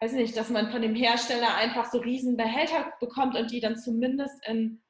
weiß 0.00 0.12
nicht, 0.12 0.36
dass 0.36 0.50
man 0.50 0.70
von 0.70 0.82
dem 0.82 0.94
Hersteller 0.94 1.54
einfach 1.54 1.90
so 1.90 1.98
riesen 1.98 2.36
Behälter 2.36 2.92
bekommt 3.00 3.36
und 3.36 3.50
die 3.50 3.60
dann 3.60 3.76
zumindest 3.76 4.46
in, 4.46 4.82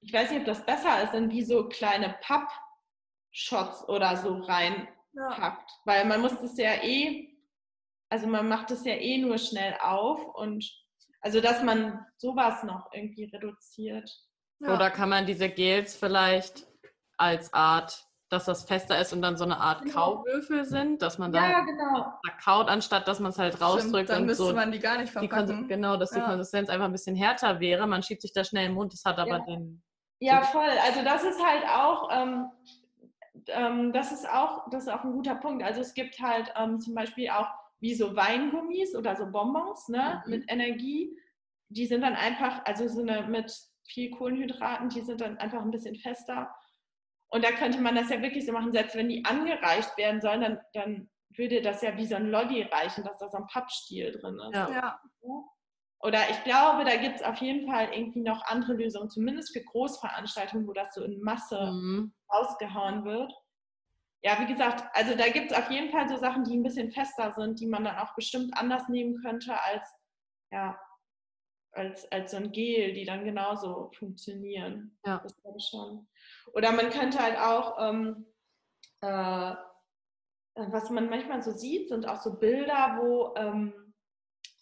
ich 0.00 0.12
weiß 0.12 0.30
nicht, 0.30 0.40
ob 0.40 0.46
das 0.46 0.64
besser 0.64 1.02
ist, 1.02 1.14
in 1.14 1.30
wie 1.30 1.44
so 1.44 1.68
kleine 1.68 2.16
Pappshots 2.22 3.88
oder 3.88 4.16
so 4.16 4.38
reinpackt. 4.38 4.90
Ja. 5.14 5.58
Weil 5.84 6.06
man 6.06 6.20
muss 6.20 6.38
das 6.40 6.56
ja 6.56 6.82
eh 6.82 7.35
also 8.08 8.26
man 8.26 8.48
macht 8.48 8.70
es 8.70 8.84
ja 8.84 8.94
eh 8.94 9.18
nur 9.18 9.38
schnell 9.38 9.76
auf 9.80 10.24
und 10.34 10.64
also 11.20 11.40
dass 11.40 11.62
man 11.62 12.04
sowas 12.18 12.62
noch 12.62 12.90
irgendwie 12.92 13.24
reduziert. 13.24 14.10
Ja. 14.60 14.74
Oder 14.74 14.90
kann 14.90 15.08
man 15.08 15.26
diese 15.26 15.48
Gels 15.48 15.96
vielleicht 15.96 16.66
als 17.18 17.52
Art, 17.52 18.06
dass 18.30 18.44
das 18.44 18.64
fester 18.64 18.98
ist 19.00 19.12
und 19.12 19.22
dann 19.22 19.36
so 19.36 19.44
eine 19.44 19.58
Art 19.58 19.82
genau. 19.82 19.94
Kauwürfel 19.94 20.64
sind, 20.64 21.02
dass 21.02 21.18
man 21.18 21.32
da 21.32 21.50
ja, 21.50 21.60
genau. 21.60 22.12
kaut, 22.42 22.68
anstatt 22.68 23.06
dass 23.08 23.20
man 23.20 23.30
es 23.30 23.38
halt 23.38 23.60
rausdrückt. 23.60 24.06
Stimmt, 24.06 24.10
dann 24.10 24.20
und 24.20 24.26
müsste 24.26 24.44
so 24.44 24.54
man 24.54 24.72
die 24.72 24.78
gar 24.78 24.98
nicht 24.98 25.12
verpacken. 25.12 25.68
genau, 25.68 25.96
dass 25.96 26.10
die 26.10 26.18
ja. 26.18 26.26
Konsistenz 26.26 26.68
einfach 26.68 26.86
ein 26.86 26.92
bisschen 26.92 27.16
härter 27.16 27.60
wäre. 27.60 27.86
Man 27.86 28.02
schiebt 28.02 28.22
sich 28.22 28.32
da 28.32 28.44
schnell 28.44 28.66
im 28.66 28.74
Mund, 28.74 28.92
das 28.92 29.04
hat 29.04 29.18
aber 29.18 29.38
ja. 29.38 29.44
den... 29.44 29.82
Ja, 30.20 30.42
voll. 30.42 30.70
Also 30.84 31.02
das 31.02 31.24
ist 31.24 31.44
halt 31.44 31.64
auch... 31.68 32.08
Ähm, 32.12 32.50
ähm, 33.48 33.92
das 33.92 34.12
ist 34.12 34.28
auch, 34.28 34.68
das 34.70 34.84
ist 34.84 34.88
auch 34.88 35.04
ein 35.04 35.12
guter 35.12 35.34
Punkt. 35.34 35.62
Also 35.62 35.80
es 35.80 35.94
gibt 35.94 36.18
halt 36.20 36.52
ähm, 36.56 36.80
zum 36.80 36.94
Beispiel 36.94 37.30
auch 37.30 37.48
wie 37.80 37.94
so 37.94 38.16
Weingummis 38.16 38.94
oder 38.94 39.16
so 39.16 39.30
Bonbons 39.30 39.88
ne, 39.88 40.22
mhm. 40.24 40.30
mit 40.30 40.50
Energie. 40.50 41.16
Die 41.68 41.86
sind 41.86 42.02
dann 42.02 42.14
einfach, 42.14 42.64
also 42.64 42.88
so 42.88 43.02
eine 43.02 43.26
mit 43.26 43.52
viel 43.88 44.10
Kohlenhydraten, 44.10 44.88
die 44.88 45.00
sind 45.00 45.20
dann 45.20 45.38
einfach 45.38 45.62
ein 45.62 45.70
bisschen 45.70 45.96
fester. 45.96 46.54
Und 47.28 47.44
da 47.44 47.50
könnte 47.52 47.80
man 47.80 47.94
das 47.94 48.08
ja 48.08 48.22
wirklich 48.22 48.46
so 48.46 48.52
machen, 48.52 48.72
selbst 48.72 48.96
wenn 48.96 49.08
die 49.08 49.24
angereicht 49.24 49.96
werden 49.98 50.20
sollen, 50.20 50.40
dann, 50.40 50.60
dann 50.74 51.10
würde 51.36 51.60
das 51.60 51.82
ja 51.82 51.96
wie 51.96 52.06
so 52.06 52.14
ein 52.14 52.30
Lolli 52.30 52.62
reichen, 52.62 53.04
dass 53.04 53.18
da 53.18 53.28
so 53.28 53.36
ein 53.36 53.46
Pappstiel 53.46 54.12
drin 54.12 54.38
ist. 54.48 54.54
Ja. 54.54 54.70
ja. 54.70 55.00
Oder 56.00 56.30
ich 56.30 56.42
glaube, 56.44 56.84
da 56.84 56.96
gibt 56.96 57.16
es 57.16 57.22
auf 57.22 57.38
jeden 57.38 57.68
Fall 57.70 57.88
irgendwie 57.92 58.22
noch 58.22 58.44
andere 58.46 58.74
Lösungen, 58.74 59.10
zumindest 59.10 59.52
für 59.52 59.62
Großveranstaltungen, 59.62 60.66
wo 60.66 60.72
das 60.72 60.94
so 60.94 61.02
in 61.02 61.20
Masse 61.20 61.72
mhm. 61.72 62.12
rausgehauen 62.32 63.04
wird 63.04 63.32
ja, 64.26 64.40
wie 64.40 64.52
gesagt, 64.52 64.82
also 64.92 65.16
da 65.16 65.28
gibt 65.28 65.52
es 65.52 65.56
auf 65.56 65.70
jeden 65.70 65.88
Fall 65.92 66.08
so 66.08 66.16
Sachen, 66.16 66.42
die 66.42 66.56
ein 66.56 66.64
bisschen 66.64 66.90
fester 66.90 67.30
sind, 67.30 67.60
die 67.60 67.68
man 67.68 67.84
dann 67.84 67.96
auch 67.96 68.12
bestimmt 68.16 68.58
anders 68.58 68.88
nehmen 68.88 69.22
könnte 69.22 69.54
als, 69.62 69.84
ja, 70.50 70.76
als, 71.70 72.10
als 72.10 72.32
so 72.32 72.38
ein 72.38 72.50
Gel, 72.50 72.92
die 72.94 73.04
dann 73.04 73.24
genauso 73.24 73.92
funktionieren. 73.96 74.98
Ja. 75.06 75.20
Das 75.22 75.40
glaube 75.40 75.58
ich 75.58 75.68
schon. 75.70 76.08
Oder 76.54 76.72
man 76.72 76.90
könnte 76.90 77.20
halt 77.20 77.38
auch, 77.38 77.76
ähm, 77.78 78.26
äh, 79.02 79.54
was 80.56 80.90
man 80.90 81.08
manchmal 81.08 81.40
so 81.40 81.52
sieht, 81.52 81.88
sind 81.88 82.08
auch 82.08 82.20
so 82.20 82.36
Bilder, 82.36 82.98
wo 83.00 83.32
ähm, 83.36 83.94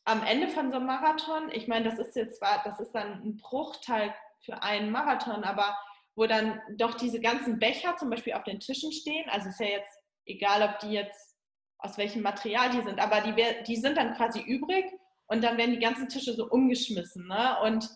am 0.05 0.23
Ende 0.25 0.49
von 0.49 0.73
so 0.73 0.77
einem 0.77 0.89
Marathon, 0.89 1.51
ich 1.53 1.69
meine, 1.69 1.89
das 1.89 1.99
ist 1.99 2.17
jetzt 2.17 2.37
zwar, 2.37 2.63
das 2.65 2.81
ist 2.81 2.93
dann 2.93 3.23
ein 3.23 3.39
Bruchteil 3.39 4.15
für 4.45 4.63
einen 4.63 4.91
Marathon, 4.91 5.43
aber 5.43 5.75
wo 6.17 6.27
dann 6.27 6.61
doch 6.77 6.95
diese 6.95 7.21
ganzen 7.21 7.59
Becher 7.59 7.97
zum 7.97 8.11
Beispiel 8.11 8.35
auf 8.35 8.45
den 8.45 8.61
Tischen 8.61 8.93
stehen. 8.93 9.29
Also 9.31 9.49
ist 9.49 9.61
ja 9.61 9.67
jetzt 9.67 9.99
egal, 10.27 10.63
ob 10.63 10.79
die 10.81 10.93
jetzt 10.93 11.35
aus 11.79 11.99
welchem 11.99 12.23
Material 12.23 12.71
die 12.71 12.83
sind, 12.83 12.99
aber 12.99 13.21
die, 13.21 13.35
die 13.67 13.77
sind 13.77 13.97
dann 13.97 14.15
quasi 14.15 14.41
übrig 14.41 14.87
und 15.27 15.43
dann 15.43 15.59
werden 15.59 15.73
die 15.73 15.81
ganzen 15.81 16.09
Tische 16.09 16.33
so 16.33 16.49
umgeschmissen. 16.49 17.27
Ne? 17.27 17.57
Und 17.63 17.89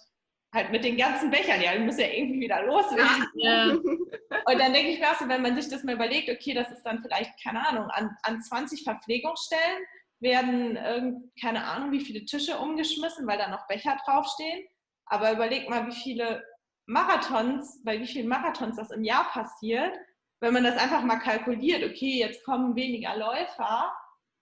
halt 0.53 0.71
mit 0.71 0.85
den 0.85 0.97
ganzen 0.97 1.31
Bechern, 1.31 1.61
ja, 1.61 1.73
die 1.73 1.85
müssen 1.85 2.01
ja 2.01 2.09
irgendwie 2.09 2.41
wieder 2.41 2.63
loswerden. 2.65 3.27
Ja. 3.35 3.67
Und 3.71 4.59
dann 4.59 4.73
denke 4.73 4.93
ich 4.93 4.99
mir 4.99 5.11
auch 5.11 5.19
so, 5.19 5.29
wenn 5.29 5.43
man 5.43 5.55
sich 5.55 5.71
das 5.71 5.85
mal 5.85 5.95
überlegt, 5.95 6.31
okay, 6.31 6.55
das 6.55 6.71
ist 6.71 6.83
dann 6.83 7.03
vielleicht, 7.03 7.33
keine 7.43 7.67
Ahnung, 7.67 7.91
an, 7.91 8.17
an 8.23 8.43
20 8.43 8.83
Verpflegungsstellen 8.83 9.85
werden, 10.21 11.31
keine 11.41 11.65
Ahnung, 11.65 11.93
wie 11.93 12.01
viele 12.01 12.25
Tische 12.25 12.59
umgeschmissen, 12.59 13.27
weil 13.27 13.39
da 13.39 13.49
noch 13.49 13.67
Becher 13.67 13.97
draufstehen. 14.05 14.67
Aber 15.07 15.33
überleg 15.33 15.69
mal, 15.69 15.87
wie 15.87 15.95
viele 15.95 16.43
Marathons, 16.89 17.83
bei 17.85 18.01
wie 18.01 18.07
vielen 18.07 18.29
Marathons 18.29 18.77
das 18.77 18.91
im 18.91 19.05
Jahr 19.05 19.25
passiert, 19.25 19.95
wenn 20.41 20.55
man 20.55 20.65
das 20.65 20.77
einfach 20.77 21.03
mal 21.03 21.19
kalkuliert, 21.19 21.85
okay, 21.85 22.19
jetzt 22.19 22.45
kommen 22.45 22.75
weniger 22.77 23.17
Läufer 23.17 23.93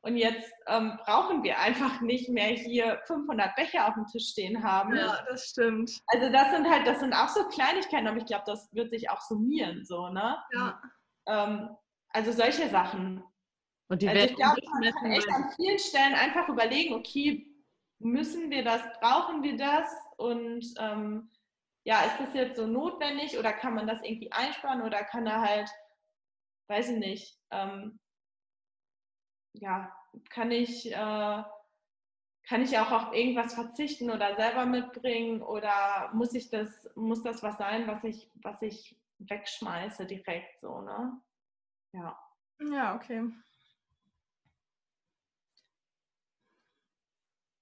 und 0.02 0.16
jetzt 0.16 0.52
ähm, 0.68 0.96
brauchen 1.04 1.42
wir 1.42 1.58
einfach 1.58 2.00
nicht 2.00 2.28
mehr 2.28 2.46
hier 2.46 3.00
500 3.06 3.56
Becher 3.56 3.88
auf 3.88 3.94
dem 3.94 4.06
Tisch 4.06 4.28
stehen 4.28 4.62
haben. 4.62 4.94
Ja, 4.94 5.24
das 5.28 5.48
stimmt. 5.48 6.00
Also 6.06 6.30
das 6.30 6.52
sind 6.52 6.70
halt, 6.70 6.86
das 6.86 7.00
sind 7.00 7.12
auch 7.12 7.28
so 7.28 7.48
Kleinigkeiten, 7.48 8.06
aber 8.06 8.18
ich 8.18 8.26
glaube, 8.26 8.44
das 8.46 8.72
wird 8.72 8.90
sich 8.90 9.10
auch 9.10 9.20
summieren, 9.20 9.84
so, 9.84 10.08
ne? 10.08 10.36
Ja. 10.52 10.80
Ähm, 11.26 11.70
also 12.10 12.30
solche 12.30 12.68
Sachen. 12.68 13.24
Und 13.88 14.02
die 14.02 14.08
also 14.08 14.24
ich 14.24 14.36
glaube, 14.36 14.60
man 14.80 14.92
kann 14.92 15.10
echt 15.10 15.28
an 15.28 15.50
vielen 15.56 15.78
Stellen 15.80 16.14
einfach 16.14 16.48
überlegen, 16.48 16.94
okay, 16.94 17.44
müssen 17.98 18.50
wir 18.50 18.62
das, 18.62 18.82
brauchen 19.00 19.42
wir 19.42 19.56
das? 19.56 19.92
Und 20.16 20.64
ähm, 20.78 21.30
ja, 21.86 22.02
ist 22.02 22.20
das 22.20 22.34
jetzt 22.34 22.56
so 22.58 22.66
notwendig 22.68 23.38
oder 23.38 23.54
kann 23.54 23.74
man 23.74 23.86
das 23.88 24.02
irgendwie 24.02 24.32
einsparen 24.32 24.82
oder 24.82 25.04
kann 25.04 25.26
er 25.26 25.40
halt, 25.42 25.70
weiß 26.68 26.90
ich 26.90 26.98
nicht, 26.98 27.38
ähm, 27.50 27.98
ja, 29.54 29.92
kann 30.30 30.50
ich, 30.50 30.92
äh, 30.92 31.42
kann 32.48 32.62
ich 32.62 32.78
auch 32.78 32.92
auf 32.92 33.12
irgendwas 33.12 33.54
verzichten 33.54 34.10
oder 34.10 34.36
selber 34.36 34.66
mitbringen 34.66 35.42
oder 35.42 36.10
muss 36.14 36.32
ich 36.34 36.48
das, 36.50 36.88
muss 36.94 37.22
das 37.22 37.42
was 37.42 37.58
sein, 37.58 37.86
was 37.88 38.04
ich, 38.04 38.30
was 38.36 38.62
ich 38.62 38.96
wegschmeiße 39.18 40.06
direkt 40.06 40.60
so, 40.60 40.80
ne? 40.80 41.20
Ja. 41.92 42.18
Ja, 42.60 42.96
okay. 42.96 43.22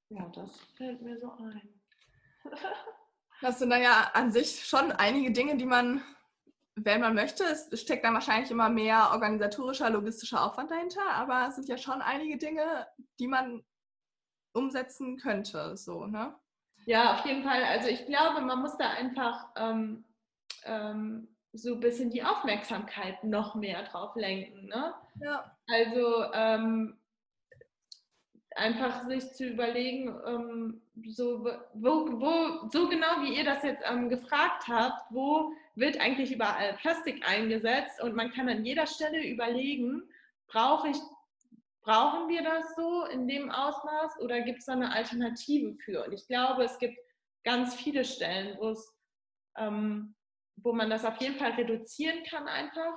Ja, 0.09 0.27
das 0.31 0.61
fällt 0.79 1.03
mir 1.03 1.18
so 1.20 1.31
ein. 1.33 1.81
Das 3.45 3.59
sind 3.59 3.68
dann 3.68 3.82
ja 3.82 4.11
an 4.14 4.32
sich 4.32 4.64
schon 4.64 4.90
einige 4.90 5.30
Dinge, 5.30 5.59
die 5.59 5.66
man, 5.66 6.03
wenn 6.76 7.03
man 7.03 7.14
möchte, 7.14 7.45
es 7.45 7.68
steckt 7.78 8.03
dann 8.03 8.14
wahrscheinlich 8.14 8.51
immer 8.51 8.70
mehr 8.70 9.11
organisatorischer, 9.12 9.90
logistischer 9.90 10.42
Aufwand 10.42 10.70
dahinter, 10.70 11.03
aber 11.11 11.49
es 11.49 11.57
sind 11.57 11.68
ja 11.68 11.76
schon 11.76 12.01
einige 12.01 12.38
Dinge, 12.38 12.86
die 13.18 13.26
man 13.26 13.62
umsetzen 14.55 15.18
könnte, 15.18 15.76
so, 15.76 16.07
ne? 16.07 16.34
Ja, 16.86 17.12
auf 17.12 17.26
jeden 17.26 17.42
Fall. 17.45 17.62
Also 17.64 17.88
ich 17.88 18.07
glaube, 18.07 18.40
man 18.40 18.62
muss 18.62 18.78
da 18.78 18.88
einfach 18.92 19.51
ähm, 19.57 20.07
ähm, 20.64 21.28
so 21.53 21.74
ein 21.74 21.80
bisschen 21.80 22.11
die 22.11 22.24
Aufmerksamkeit 22.24 23.24
noch 23.24 23.55
mehr 23.57 23.82
drauf 23.82 24.16
lenken. 24.16 24.68
Ne? 24.68 24.95
Ja. 25.20 25.55
Also 25.68 26.32
ähm, 26.32 26.99
einfach 28.55 29.07
sich 29.09 29.32
zu 29.32 29.46
überlegen, 29.48 30.14
ähm, 30.26 30.82
so, 31.07 31.44
wo, 31.74 32.20
wo, 32.20 32.68
so 32.70 32.88
genau 32.88 33.22
wie 33.22 33.36
ihr 33.36 33.44
das 33.44 33.62
jetzt 33.62 33.82
ähm, 33.88 34.09
gefragt 34.09 34.68
habt, 34.68 35.11
wo 35.11 35.52
wird 35.74 36.00
eigentlich 36.00 36.32
überall 36.32 36.74
Plastik 36.74 37.28
eingesetzt 37.28 38.00
und 38.00 38.14
man 38.14 38.32
kann 38.32 38.48
an 38.48 38.64
jeder 38.64 38.86
Stelle 38.86 39.26
überlegen, 39.26 40.02
brauche 40.46 40.88
ich, 40.88 40.96
brauchen 41.82 42.28
wir 42.28 42.42
das 42.42 42.76
so 42.76 43.07
in 43.07 43.26
dem 43.26 43.50
Ausmaß 43.50 44.20
oder 44.20 44.40
gibt 44.42 44.61
es 44.61 44.66
da 44.66 44.72
eine 44.72 44.92
Alternative 44.92 45.74
für? 45.84 46.05
Und 46.05 46.12
ich 46.12 46.26
glaube, 46.28 46.64
es 46.64 46.78
gibt 46.78 46.96
ganz 47.42 47.74
viele 47.74 48.05
Stellen, 48.05 48.57
wo 48.59 48.70
es, 48.70 48.94
ähm, 49.57 50.14
wo 50.57 50.72
man 50.72 50.90
das 50.90 51.05
auf 51.05 51.20
jeden 51.20 51.36
Fall 51.36 51.52
reduzieren 51.52 52.22
kann 52.22 52.46
einfach 52.46 52.96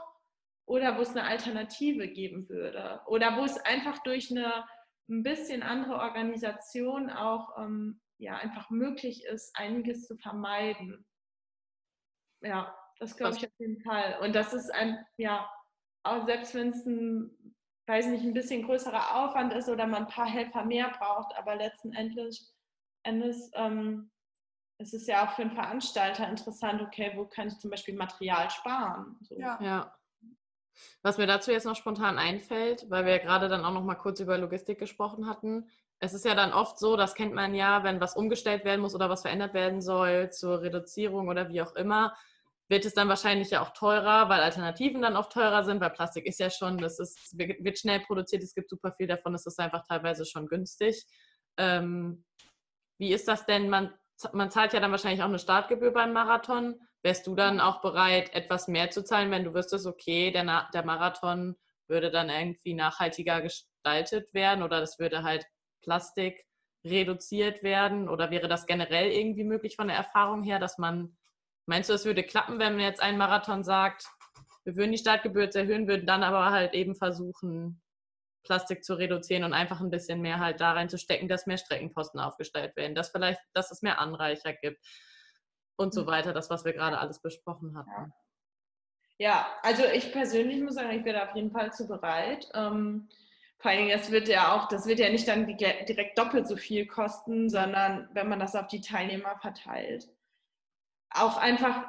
oder 0.67 0.97
wo 0.97 1.01
es 1.01 1.15
eine 1.15 1.23
Alternative 1.23 2.07
geben 2.07 2.47
würde 2.47 3.01
oder 3.07 3.37
wo 3.37 3.43
es 3.43 3.57
einfach 3.57 3.97
durch 4.03 4.29
eine 4.29 4.65
ein 5.09 5.23
bisschen 5.23 5.63
andere 5.63 5.95
Organisation 5.95 7.09
auch 7.09 7.57
ähm, 7.57 8.01
ja, 8.17 8.37
einfach 8.37 8.69
möglich 8.69 9.25
ist, 9.25 9.55
einiges 9.55 10.07
zu 10.07 10.17
vermeiden. 10.17 11.05
Ja, 12.41 12.75
das 12.99 13.15
glaube 13.15 13.37
ich 13.37 13.45
auf 13.45 13.53
jeden 13.59 13.81
Fall. 13.81 14.19
Und 14.21 14.35
das 14.35 14.53
ist 14.53 14.73
ein, 14.73 14.97
ja, 15.17 15.49
auch 16.03 16.25
selbst 16.25 16.55
wenn 16.55 16.69
es 16.69 16.85
ein, 16.85 17.55
weiß 17.87 18.07
nicht, 18.07 18.23
ein 18.23 18.33
bisschen 18.33 18.63
größerer 18.63 19.15
Aufwand 19.15 19.53
ist 19.53 19.69
oder 19.69 19.87
man 19.87 20.03
ein 20.03 20.09
paar 20.09 20.27
Helfer 20.27 20.65
mehr 20.65 20.89
braucht, 20.89 21.35
aber 21.35 21.55
letzten 21.55 21.93
Endes, 21.93 22.55
Endes 23.03 23.51
ähm, 23.53 24.11
es 24.79 24.93
ist 24.93 25.07
ja 25.07 25.25
auch 25.25 25.31
für 25.31 25.43
einen 25.43 25.55
Veranstalter 25.55 26.27
interessant, 26.29 26.81
okay, 26.81 27.13
wo 27.15 27.25
kann 27.25 27.47
ich 27.47 27.57
zum 27.57 27.71
Beispiel 27.71 27.95
Material 27.95 28.49
sparen? 28.49 29.17
So. 29.21 29.39
Ja. 29.39 29.59
ja. 29.61 29.96
Was 31.01 31.17
mir 31.17 31.27
dazu 31.27 31.51
jetzt 31.51 31.65
noch 31.65 31.75
spontan 31.75 32.17
einfällt, 32.17 32.85
weil 32.89 33.05
wir 33.05 33.13
ja 33.13 33.23
gerade 33.23 33.49
dann 33.49 33.65
auch 33.65 33.73
noch 33.73 33.83
mal 33.83 33.95
kurz 33.95 34.19
über 34.19 34.37
Logistik 34.37 34.79
gesprochen 34.79 35.27
hatten. 35.27 35.69
Es 35.99 36.13
ist 36.13 36.25
ja 36.25 36.35
dann 36.35 36.53
oft 36.53 36.77
so, 36.77 36.95
das 36.95 37.15
kennt 37.15 37.33
man 37.33 37.55
ja, 37.55 37.83
wenn 37.83 37.99
was 37.99 38.15
umgestellt 38.15 38.65
werden 38.65 38.81
muss 38.81 38.93
oder 38.93 39.09
was 39.09 39.23
verändert 39.23 39.53
werden 39.53 39.81
soll 39.81 40.29
zur 40.31 40.61
Reduzierung 40.61 41.27
oder 41.27 41.49
wie 41.49 41.61
auch 41.61 41.75
immer, 41.75 42.15
wird 42.69 42.85
es 42.85 42.93
dann 42.93 43.07
wahrscheinlich 43.07 43.49
ja 43.49 43.61
auch 43.61 43.71
teurer, 43.71 44.29
weil 44.29 44.41
Alternativen 44.41 45.01
dann 45.01 45.15
oft 45.15 45.31
teurer 45.31 45.63
sind, 45.63 45.79
weil 45.79 45.89
Plastik 45.89 46.25
ist 46.25 46.39
ja 46.39 46.49
schon, 46.49 46.77
das 46.77 46.99
ist, 46.99 47.37
wird 47.37 47.79
schnell 47.79 48.01
produziert, 48.01 48.43
es 48.43 48.53
gibt 48.53 48.69
super 48.69 48.91
viel 48.91 49.07
davon, 49.07 49.33
es 49.33 49.45
ist 49.45 49.59
einfach 49.59 49.83
teilweise 49.87 50.25
schon 50.25 50.47
günstig. 50.47 51.05
Ähm, 51.57 52.25
wie 52.97 53.13
ist 53.13 53.27
das 53.27 53.45
denn? 53.45 53.69
Man, 53.69 53.93
man 54.33 54.51
zahlt 54.51 54.73
ja 54.73 54.79
dann 54.79 54.91
wahrscheinlich 54.91 55.21
auch 55.21 55.27
eine 55.27 55.39
Startgebühr 55.39 55.91
beim 55.91 56.13
Marathon. 56.13 56.75
Wärst 57.07 57.25
du 57.25 57.35
dann 57.35 57.61
auch 57.61 57.79
bereit, 57.79 58.33
etwas 58.33 58.67
mehr 58.67 58.89
zu 58.89 59.01
zahlen, 59.01 59.31
wenn 59.31 59.45
du 59.45 59.53
wüsstest, 59.53 59.87
okay, 59.87 60.29
der, 60.29 60.67
der 60.73 60.83
Marathon 60.83 61.55
würde 61.87 62.11
dann 62.11 62.29
irgendwie 62.29 62.73
nachhaltiger 62.73 63.39
gestaltet 63.39 64.33
werden 64.33 64.61
oder 64.61 64.81
das 64.81 64.99
würde 64.99 65.23
halt 65.23 65.45
Plastik 65.81 66.45
reduziert 66.83 67.63
werden? 67.63 68.09
Oder 68.09 68.29
wäre 68.29 68.49
das 68.49 68.65
generell 68.65 69.09
irgendwie 69.09 69.45
möglich 69.45 69.77
von 69.77 69.87
der 69.87 69.95
Erfahrung 69.95 70.43
her, 70.43 70.59
dass 70.59 70.77
man, 70.77 71.15
meinst 71.65 71.89
du, 71.89 71.93
es 71.93 72.03
würde 72.03 72.23
klappen, 72.23 72.59
wenn 72.59 72.73
man 72.73 72.83
jetzt 72.83 73.01
einen 73.01 73.17
Marathon 73.17 73.63
sagt, 73.63 74.05
wir 74.65 74.75
würden 74.75 74.91
die 74.91 74.97
Startgebühr 74.97 75.49
erhöhen, 75.55 75.87
würden 75.87 76.07
dann 76.07 76.23
aber 76.23 76.51
halt 76.51 76.73
eben 76.73 76.93
versuchen, 76.93 77.81
Plastik 78.43 78.83
zu 78.83 78.95
reduzieren 78.95 79.45
und 79.45 79.53
einfach 79.53 79.79
ein 79.79 79.91
bisschen 79.91 80.19
mehr 80.19 80.39
halt 80.39 80.59
da 80.59 80.73
reinzustecken, 80.73 81.29
dass 81.29 81.47
mehr 81.47 81.57
Streckenposten 81.57 82.19
aufgestellt 82.19 82.75
werden, 82.75 82.95
dass 82.95 83.11
vielleicht, 83.11 83.39
dass 83.53 83.71
es 83.71 83.81
mehr 83.81 84.01
Anreicher 84.01 84.51
gibt 84.51 84.85
und 85.77 85.93
so 85.93 86.03
mhm. 86.03 86.07
weiter, 86.07 86.33
das, 86.33 86.49
was 86.49 86.65
wir 86.65 86.73
gerade 86.73 86.97
alles 86.97 87.19
besprochen 87.19 87.77
hatten. 87.77 88.13
Ja, 89.19 89.47
also 89.63 89.83
ich 89.85 90.11
persönlich 90.11 90.61
muss 90.61 90.75
sagen, 90.75 90.91
ich 90.91 91.05
wäre 91.05 91.27
auf 91.27 91.35
jeden 91.35 91.51
Fall 91.51 91.73
zu 91.73 91.87
bereit. 91.87 92.49
Ähm, 92.53 93.07
vor 93.59 93.71
allen 93.71 93.85
Dingen, 93.85 93.97
das 93.97 94.11
wird 94.11 94.27
ja 94.27 94.55
auch, 94.55 94.67
das 94.67 94.85
wird 94.85 94.99
ja 94.99 95.09
nicht 95.09 95.27
dann 95.27 95.47
direkt 95.47 96.17
doppelt 96.17 96.47
so 96.47 96.55
viel 96.55 96.85
kosten, 96.85 97.49
sondern 97.49 98.09
wenn 98.13 98.29
man 98.29 98.39
das 98.39 98.55
auf 98.55 98.67
die 98.67 98.81
Teilnehmer 98.81 99.37
verteilt. 99.39 100.07
Auch 101.09 101.37
einfach, 101.37 101.85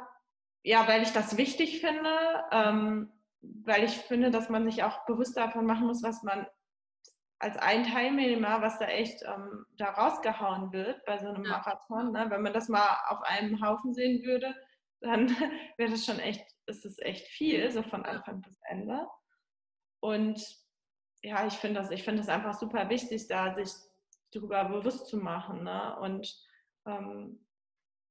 ja, 0.63 0.89
weil 0.89 1.03
ich 1.03 1.13
das 1.13 1.37
wichtig 1.37 1.81
finde, 1.81 2.11
ähm, 2.53 3.13
weil 3.43 3.85
ich 3.85 3.99
finde, 3.99 4.31
dass 4.31 4.49
man 4.49 4.65
sich 4.65 4.83
auch 4.83 5.05
bewusst 5.05 5.37
davon 5.37 5.67
machen 5.67 5.87
muss, 5.87 6.03
was 6.03 6.23
man 6.23 6.47
als 7.39 7.57
ein 7.57 7.85
Teilnehmer, 7.85 8.63
was 8.63 8.79
da 8.79 8.87
echt 8.87 9.23
ähm, 9.23 9.65
da 9.77 9.91
rausgehauen 9.91 10.73
wird 10.73 11.05
bei 11.05 11.19
so 11.19 11.29
einem 11.29 11.45
ja. 11.45 11.51
Marathon. 11.51 12.13
Ne? 12.13 12.27
Wenn 12.29 12.43
man 12.43 12.53
das 12.53 12.69
mal 12.69 12.99
auf 13.09 13.23
einem 13.23 13.63
Haufen 13.65 13.95
sehen 13.95 14.25
würde, 14.25 14.55
dann 15.01 15.29
wäre 15.77 15.91
das 15.91 16.05
schon 16.05 16.19
echt, 16.19 16.45
ist 16.67 16.85
es 16.85 16.99
echt 16.99 17.27
viel, 17.29 17.71
so 17.71 17.83
von 17.83 18.05
Anfang 18.05 18.43
bis 18.43 18.59
Ende. 18.65 19.07
Und 20.01 20.45
ja, 21.23 21.47
ich 21.47 21.55
finde 21.55 21.81
das, 21.81 21.91
ich 21.91 22.03
finde 22.03 22.21
das 22.21 22.29
einfach 22.29 22.55
super 22.55 22.89
wichtig, 22.89 23.29
da 23.29 23.55
sich 23.55 23.71
darüber 24.33 24.65
bewusst 24.65 25.07
zu 25.07 25.17
machen. 25.17 25.63
Ne? 25.63 25.97
Und 26.01 26.37
ähm, 26.87 27.45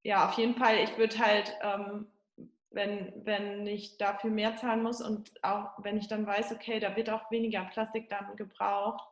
ja, 0.02 0.26
auf 0.26 0.34
jeden 0.34 0.54
Fall, 0.54 0.78
ich 0.78 0.96
würde 0.96 1.18
halt, 1.18 1.54
ähm, 1.62 2.06
wenn, 2.70 3.12
wenn 3.24 3.66
ich 3.66 3.96
dafür 3.98 4.30
mehr 4.30 4.56
zahlen 4.56 4.82
muss 4.82 5.00
und 5.00 5.32
auch 5.42 5.72
wenn 5.78 5.96
ich 5.96 6.08
dann 6.08 6.26
weiß, 6.26 6.52
okay, 6.52 6.80
da 6.80 6.96
wird 6.96 7.10
auch 7.10 7.30
weniger 7.30 7.64
Plastik 7.64 8.08
dann 8.10 8.36
gebraucht, 8.36 9.06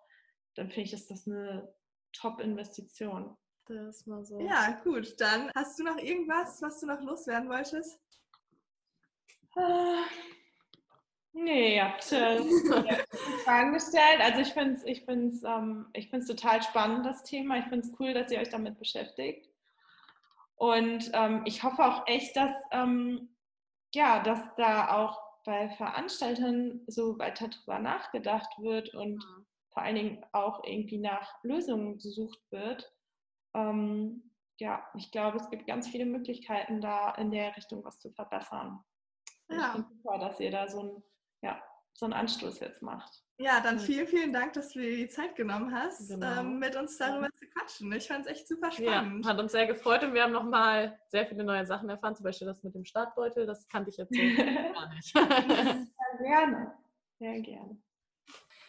dann 0.56 0.70
finde 0.70 0.82
ich, 0.82 0.92
ist 0.92 1.10
das 1.10 1.26
eine 1.26 1.72
Top-Investition. 2.12 3.36
Das 3.66 4.06
mal 4.06 4.24
so. 4.24 4.40
Ja, 4.40 4.80
gut. 4.84 5.20
Dann 5.20 5.50
hast 5.54 5.78
du 5.78 5.84
noch 5.84 5.98
irgendwas, 5.98 6.62
was 6.62 6.80
du 6.80 6.86
noch 6.86 7.00
loswerden 7.02 7.48
wolltest? 7.48 7.98
Äh, 9.56 10.02
nee, 11.32 11.76
ihr 11.76 11.84
habt 11.84 12.12
äh, 12.12 12.42
Fragen 13.44 13.72
gestellt. 13.72 14.20
Also 14.20 14.40
ich 14.40 14.52
finde 14.52 14.74
es 14.74 14.84
ich 14.84 15.04
find's, 15.04 15.42
ähm, 15.42 15.88
ich 15.92 16.08
find's 16.08 16.28
total 16.28 16.62
spannend, 16.62 17.04
das 17.04 17.24
Thema. 17.24 17.58
Ich 17.58 17.64
finde 17.66 17.86
es 17.86 17.92
cool, 17.98 18.14
dass 18.14 18.30
ihr 18.30 18.38
euch 18.38 18.50
damit 18.50 18.78
beschäftigt. 18.78 19.50
Und 20.54 21.10
ähm, 21.12 21.42
ich 21.44 21.62
hoffe 21.62 21.84
auch 21.84 22.06
echt, 22.06 22.36
dass, 22.36 22.54
ähm, 22.70 23.36
ja, 23.94 24.22
dass 24.22 24.40
da 24.56 24.96
auch 24.96 25.20
bei 25.44 25.68
Veranstaltern 25.70 26.82
so 26.86 27.18
weiter 27.18 27.48
drüber 27.48 27.78
nachgedacht 27.78 28.58
wird 28.58 28.94
und 28.94 29.16
mhm 29.16 29.46
vor 29.76 29.82
allen 29.82 29.96
Dingen 29.96 30.24
auch 30.32 30.64
irgendwie 30.64 30.96
nach 30.96 31.34
Lösungen 31.42 31.98
gesucht 31.98 32.40
wird. 32.50 32.90
Ähm, 33.54 34.32
ja, 34.58 34.82
ich 34.94 35.10
glaube, 35.10 35.36
es 35.36 35.50
gibt 35.50 35.66
ganz 35.66 35.86
viele 35.86 36.06
Möglichkeiten, 36.06 36.80
da 36.80 37.14
in 37.16 37.30
der 37.30 37.54
Richtung 37.58 37.84
was 37.84 38.00
zu 38.00 38.10
verbessern. 38.10 38.82
Ja. 39.50 39.58
Ich 39.58 39.72
finde 39.72 39.88
super, 39.90 40.18
dass 40.18 40.40
ihr 40.40 40.50
da 40.50 40.66
so, 40.66 40.80
ein, 40.82 41.02
ja, 41.42 41.62
so 41.92 42.06
einen 42.06 42.14
Anstoß 42.14 42.60
jetzt 42.60 42.80
macht. 42.80 43.22
Ja, 43.36 43.60
dann 43.60 43.78
vielen, 43.78 44.06
vielen 44.06 44.32
Dank, 44.32 44.54
dass 44.54 44.70
du 44.70 44.80
dir 44.80 44.96
die 44.96 45.08
Zeit 45.10 45.36
genommen 45.36 45.70
hast, 45.74 46.08
genau. 46.08 46.40
ähm, 46.40 46.58
mit 46.58 46.74
uns 46.74 46.96
darüber 46.96 47.26
ja. 47.26 47.34
zu 47.34 47.46
quatschen. 47.46 47.92
Ich 47.92 48.08
fand 48.08 48.24
es 48.24 48.32
echt 48.32 48.48
super 48.48 48.72
spannend. 48.72 49.26
Ja, 49.26 49.30
hat 49.30 49.38
uns 49.38 49.52
sehr 49.52 49.66
gefreut 49.66 50.02
und 50.04 50.14
wir 50.14 50.22
haben 50.22 50.32
nochmal 50.32 50.98
sehr 51.08 51.26
viele 51.26 51.44
neue 51.44 51.66
Sachen 51.66 51.90
erfahren, 51.90 52.16
zum 52.16 52.24
Beispiel 52.24 52.46
das 52.46 52.62
mit 52.62 52.74
dem 52.74 52.86
Startbeutel, 52.86 53.44
das 53.44 53.68
kannte 53.68 53.90
ich 53.90 53.98
jetzt 53.98 54.14
so 54.14 54.20
gar 54.72 54.88
nicht. 54.94 55.12
Sehr 56.18 56.18
gerne, 56.18 56.72
sehr 57.18 57.40
gerne. 57.40 57.78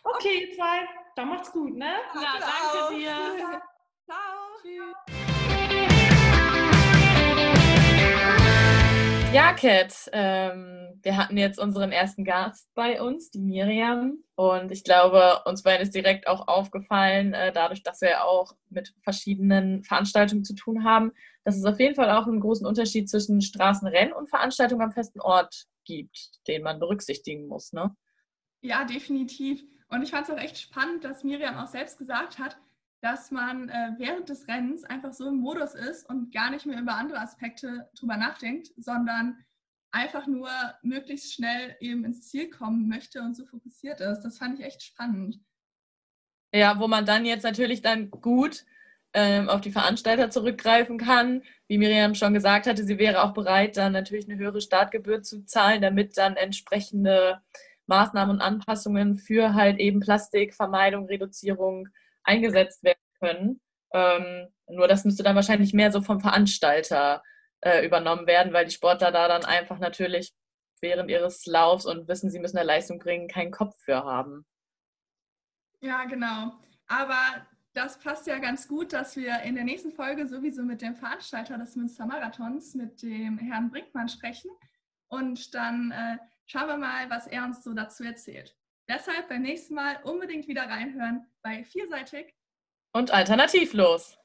Okay, 0.04 0.48
ihr 0.48 0.56
zwei, 0.56 0.88
dann 1.16 1.30
macht's 1.30 1.52
gut, 1.52 1.76
ne? 1.76 1.96
Ja, 2.14 2.22
ja 2.22 2.40
danke 2.40 2.86
auch. 2.86 2.90
dir. 2.90 3.62
Ciao. 4.06 4.48
Tschüss. 4.62 4.96
Ja, 9.34 9.54
Kat, 9.54 10.10
ähm, 10.14 11.00
wir 11.04 11.18
hatten 11.18 11.38
jetzt 11.38 11.60
unseren 11.60 11.92
ersten 11.92 12.24
Gast 12.24 12.74
bei 12.74 13.02
uns, 13.02 13.30
die 13.30 13.40
Miriam. 13.40 14.24
Und 14.36 14.72
ich 14.72 14.84
glaube, 14.84 15.42
uns 15.46 15.64
beiden 15.64 15.84
ist 15.84 15.94
direkt 15.94 16.28
auch 16.28 16.48
aufgefallen, 16.48 17.34
äh, 17.34 17.52
dadurch, 17.52 17.84
dass 17.84 18.02
wir 18.02 18.24
auch 18.24 18.56
mit 18.70 18.94
verschiedenen 19.04 19.84
Veranstaltungen 19.84 20.46
zu 20.46 20.56
tun 20.56 20.86
haben, 20.86 21.12
dass 21.44 21.58
es 21.58 21.66
auf 21.66 21.80
jeden 21.80 21.96
Fall 21.96 22.10
auch 22.10 22.26
einen 22.26 22.40
großen 22.40 22.66
Unterschied 22.66 23.10
zwischen 23.10 23.42
Straßenrennen 23.42 24.14
und 24.14 24.30
Veranstaltungen 24.30 24.82
am 24.82 24.92
festen 24.92 25.20
Ort 25.20 25.66
gibt, 25.84 26.48
den 26.48 26.64
man 26.64 26.80
berücksichtigen 26.80 27.48
muss. 27.48 27.74
Ne? 27.74 27.96
Ja, 28.62 28.86
definitiv. 28.86 29.62
Und 29.90 30.04
ich 30.04 30.12
fand 30.12 30.28
es 30.28 30.34
auch 30.34 30.40
echt 30.40 30.58
spannend, 30.58 31.04
dass 31.04 31.24
Miriam 31.24 31.58
auch 31.58 31.68
selbst 31.68 31.98
gesagt 31.98 32.40
hat, 32.40 32.58
dass 33.02 33.32
man 33.32 33.70
äh, 33.70 33.92
während 33.98 34.30
des 34.30 34.48
Rennens 34.48 34.84
einfach 34.84 35.14
so 35.14 35.28
im 35.28 35.38
Modus 35.38 35.76
ist 35.76 36.10
und 36.10 36.34
gar 36.34 36.50
nicht 36.50 36.66
mehr 36.66 36.80
über 36.80 36.96
andere 36.96 37.20
Aspekte 37.20 37.90
drüber 37.96 38.18
nachdenkt, 38.18 38.72
sondern 38.76 39.38
einfach 39.92 40.28
nur 40.28 40.50
möglichst 40.82 41.34
schnell 41.34 41.76
eben 41.80 42.04
ins 42.04 42.30
Ziel 42.30 42.50
kommen 42.50 42.88
möchte 42.88 43.22
und 43.22 43.36
so 43.36 43.46
fokussiert 43.46 44.02
ist. 44.02 44.22
Das 44.22 44.38
fand 44.38 44.60
ich 44.60 44.66
echt 44.66 44.84
spannend. 44.84 45.40
Ja, 46.54 46.80
wo 46.80 46.88
man 46.88 47.06
dann 47.06 47.26
jetzt 47.26 47.44
natürlich 47.44 47.82
dann 47.82 48.10
gut 48.10 48.66
ähm, 49.14 49.50
auf 49.50 49.62
die 49.62 49.72
Veranstalter 49.72 50.30
zurückgreifen 50.30 50.98
kann. 50.98 51.44
Wie 51.68 51.78
Miriam 51.78 52.16
schon 52.16 52.34
gesagt 52.34 52.68
hatte, 52.68 52.84
sie 52.84 52.98
wäre 52.98 53.24
auch 53.24 53.34
bereit, 53.34 53.78
dann 53.78 53.94
natürlich 53.94 54.30
eine 54.30 54.38
höhere 54.38 54.62
Startgebühr 54.62 55.22
zu 55.22 55.46
zahlen, 55.46 55.82
damit 55.82 56.18
dann 56.18 56.36
entsprechende 56.36 57.42
Maßnahmen 57.88 58.36
und 58.36 58.42
Anpassungen 58.42 59.18
für 59.18 59.54
halt 59.54 59.80
eben 59.80 60.00
Plastikvermeidung, 60.00 61.06
Reduzierung 61.06 61.88
eingesetzt 62.24 62.84
werden 62.84 63.00
können. 63.20 63.62
Ähm, 63.94 64.48
nur 64.70 64.88
das 64.88 65.06
müsste 65.06 65.24
dann 65.24 65.36
wahrscheinlich 65.36 65.74
mehr 65.74 65.92
so 65.92 66.02
vom 66.02 66.20
Veranstalter 66.20 67.24
äh, 67.62 67.86
übernommen 67.86 68.28
werden, 68.28 68.54
weil 68.54 68.66
die 68.66 68.74
Sportler 68.74 69.12
da 69.12 69.28
dann 69.28 69.46
einfach 69.46 69.80
natürlich 69.80 70.34
während 70.82 71.10
ihres 71.10 71.46
Laufs 71.46 71.86
und 71.86 72.08
wissen, 72.08 72.30
sie 72.30 72.40
müssen 72.40 72.58
eine 72.58 72.68
Leistung 72.68 73.00
bringen, 73.00 73.28
keinen 73.28 73.52
Kopf 73.52 73.76
für 73.80 74.04
haben. 74.04 74.46
Ja, 75.80 76.06
genau. 76.06 76.54
Aber 76.88 77.48
das 77.74 78.00
passt 78.00 78.28
ja 78.28 78.40
ganz 78.40 78.68
gut, 78.68 78.94
dass 78.94 79.16
wir 79.16 79.42
in 79.42 79.56
der 79.56 79.64
nächsten 79.64 79.92
Folge 79.92 80.28
sowieso 80.28 80.64
mit 80.64 80.82
dem 80.82 80.96
Veranstalter 80.96 81.58
des 81.58 81.76
Münster-Marathons, 81.76 82.76
mit 82.76 83.02
dem 83.02 83.38
Herrn 83.38 83.70
Brinkmann, 83.70 84.10
sprechen. 84.10 84.50
Und 85.08 85.54
dann 85.54 85.92
äh, 85.92 86.18
schauen 86.48 86.68
wir 86.68 86.78
mal, 86.78 87.10
was 87.10 87.28
er 87.28 87.44
uns 87.44 87.64
so 87.64 87.74
dazu 87.74 88.04
erzählt. 88.04 88.58
Deshalb 88.90 89.28
beim 89.30 89.42
nächsten 89.42 89.76
Mal 89.76 89.98
unbedingt 90.04 90.48
wieder 90.48 90.64
reinhören 90.64 91.28
bei 91.44 91.64
Vielseitig 91.64 92.34
und 92.94 93.12
Alternativlos. 93.12 94.18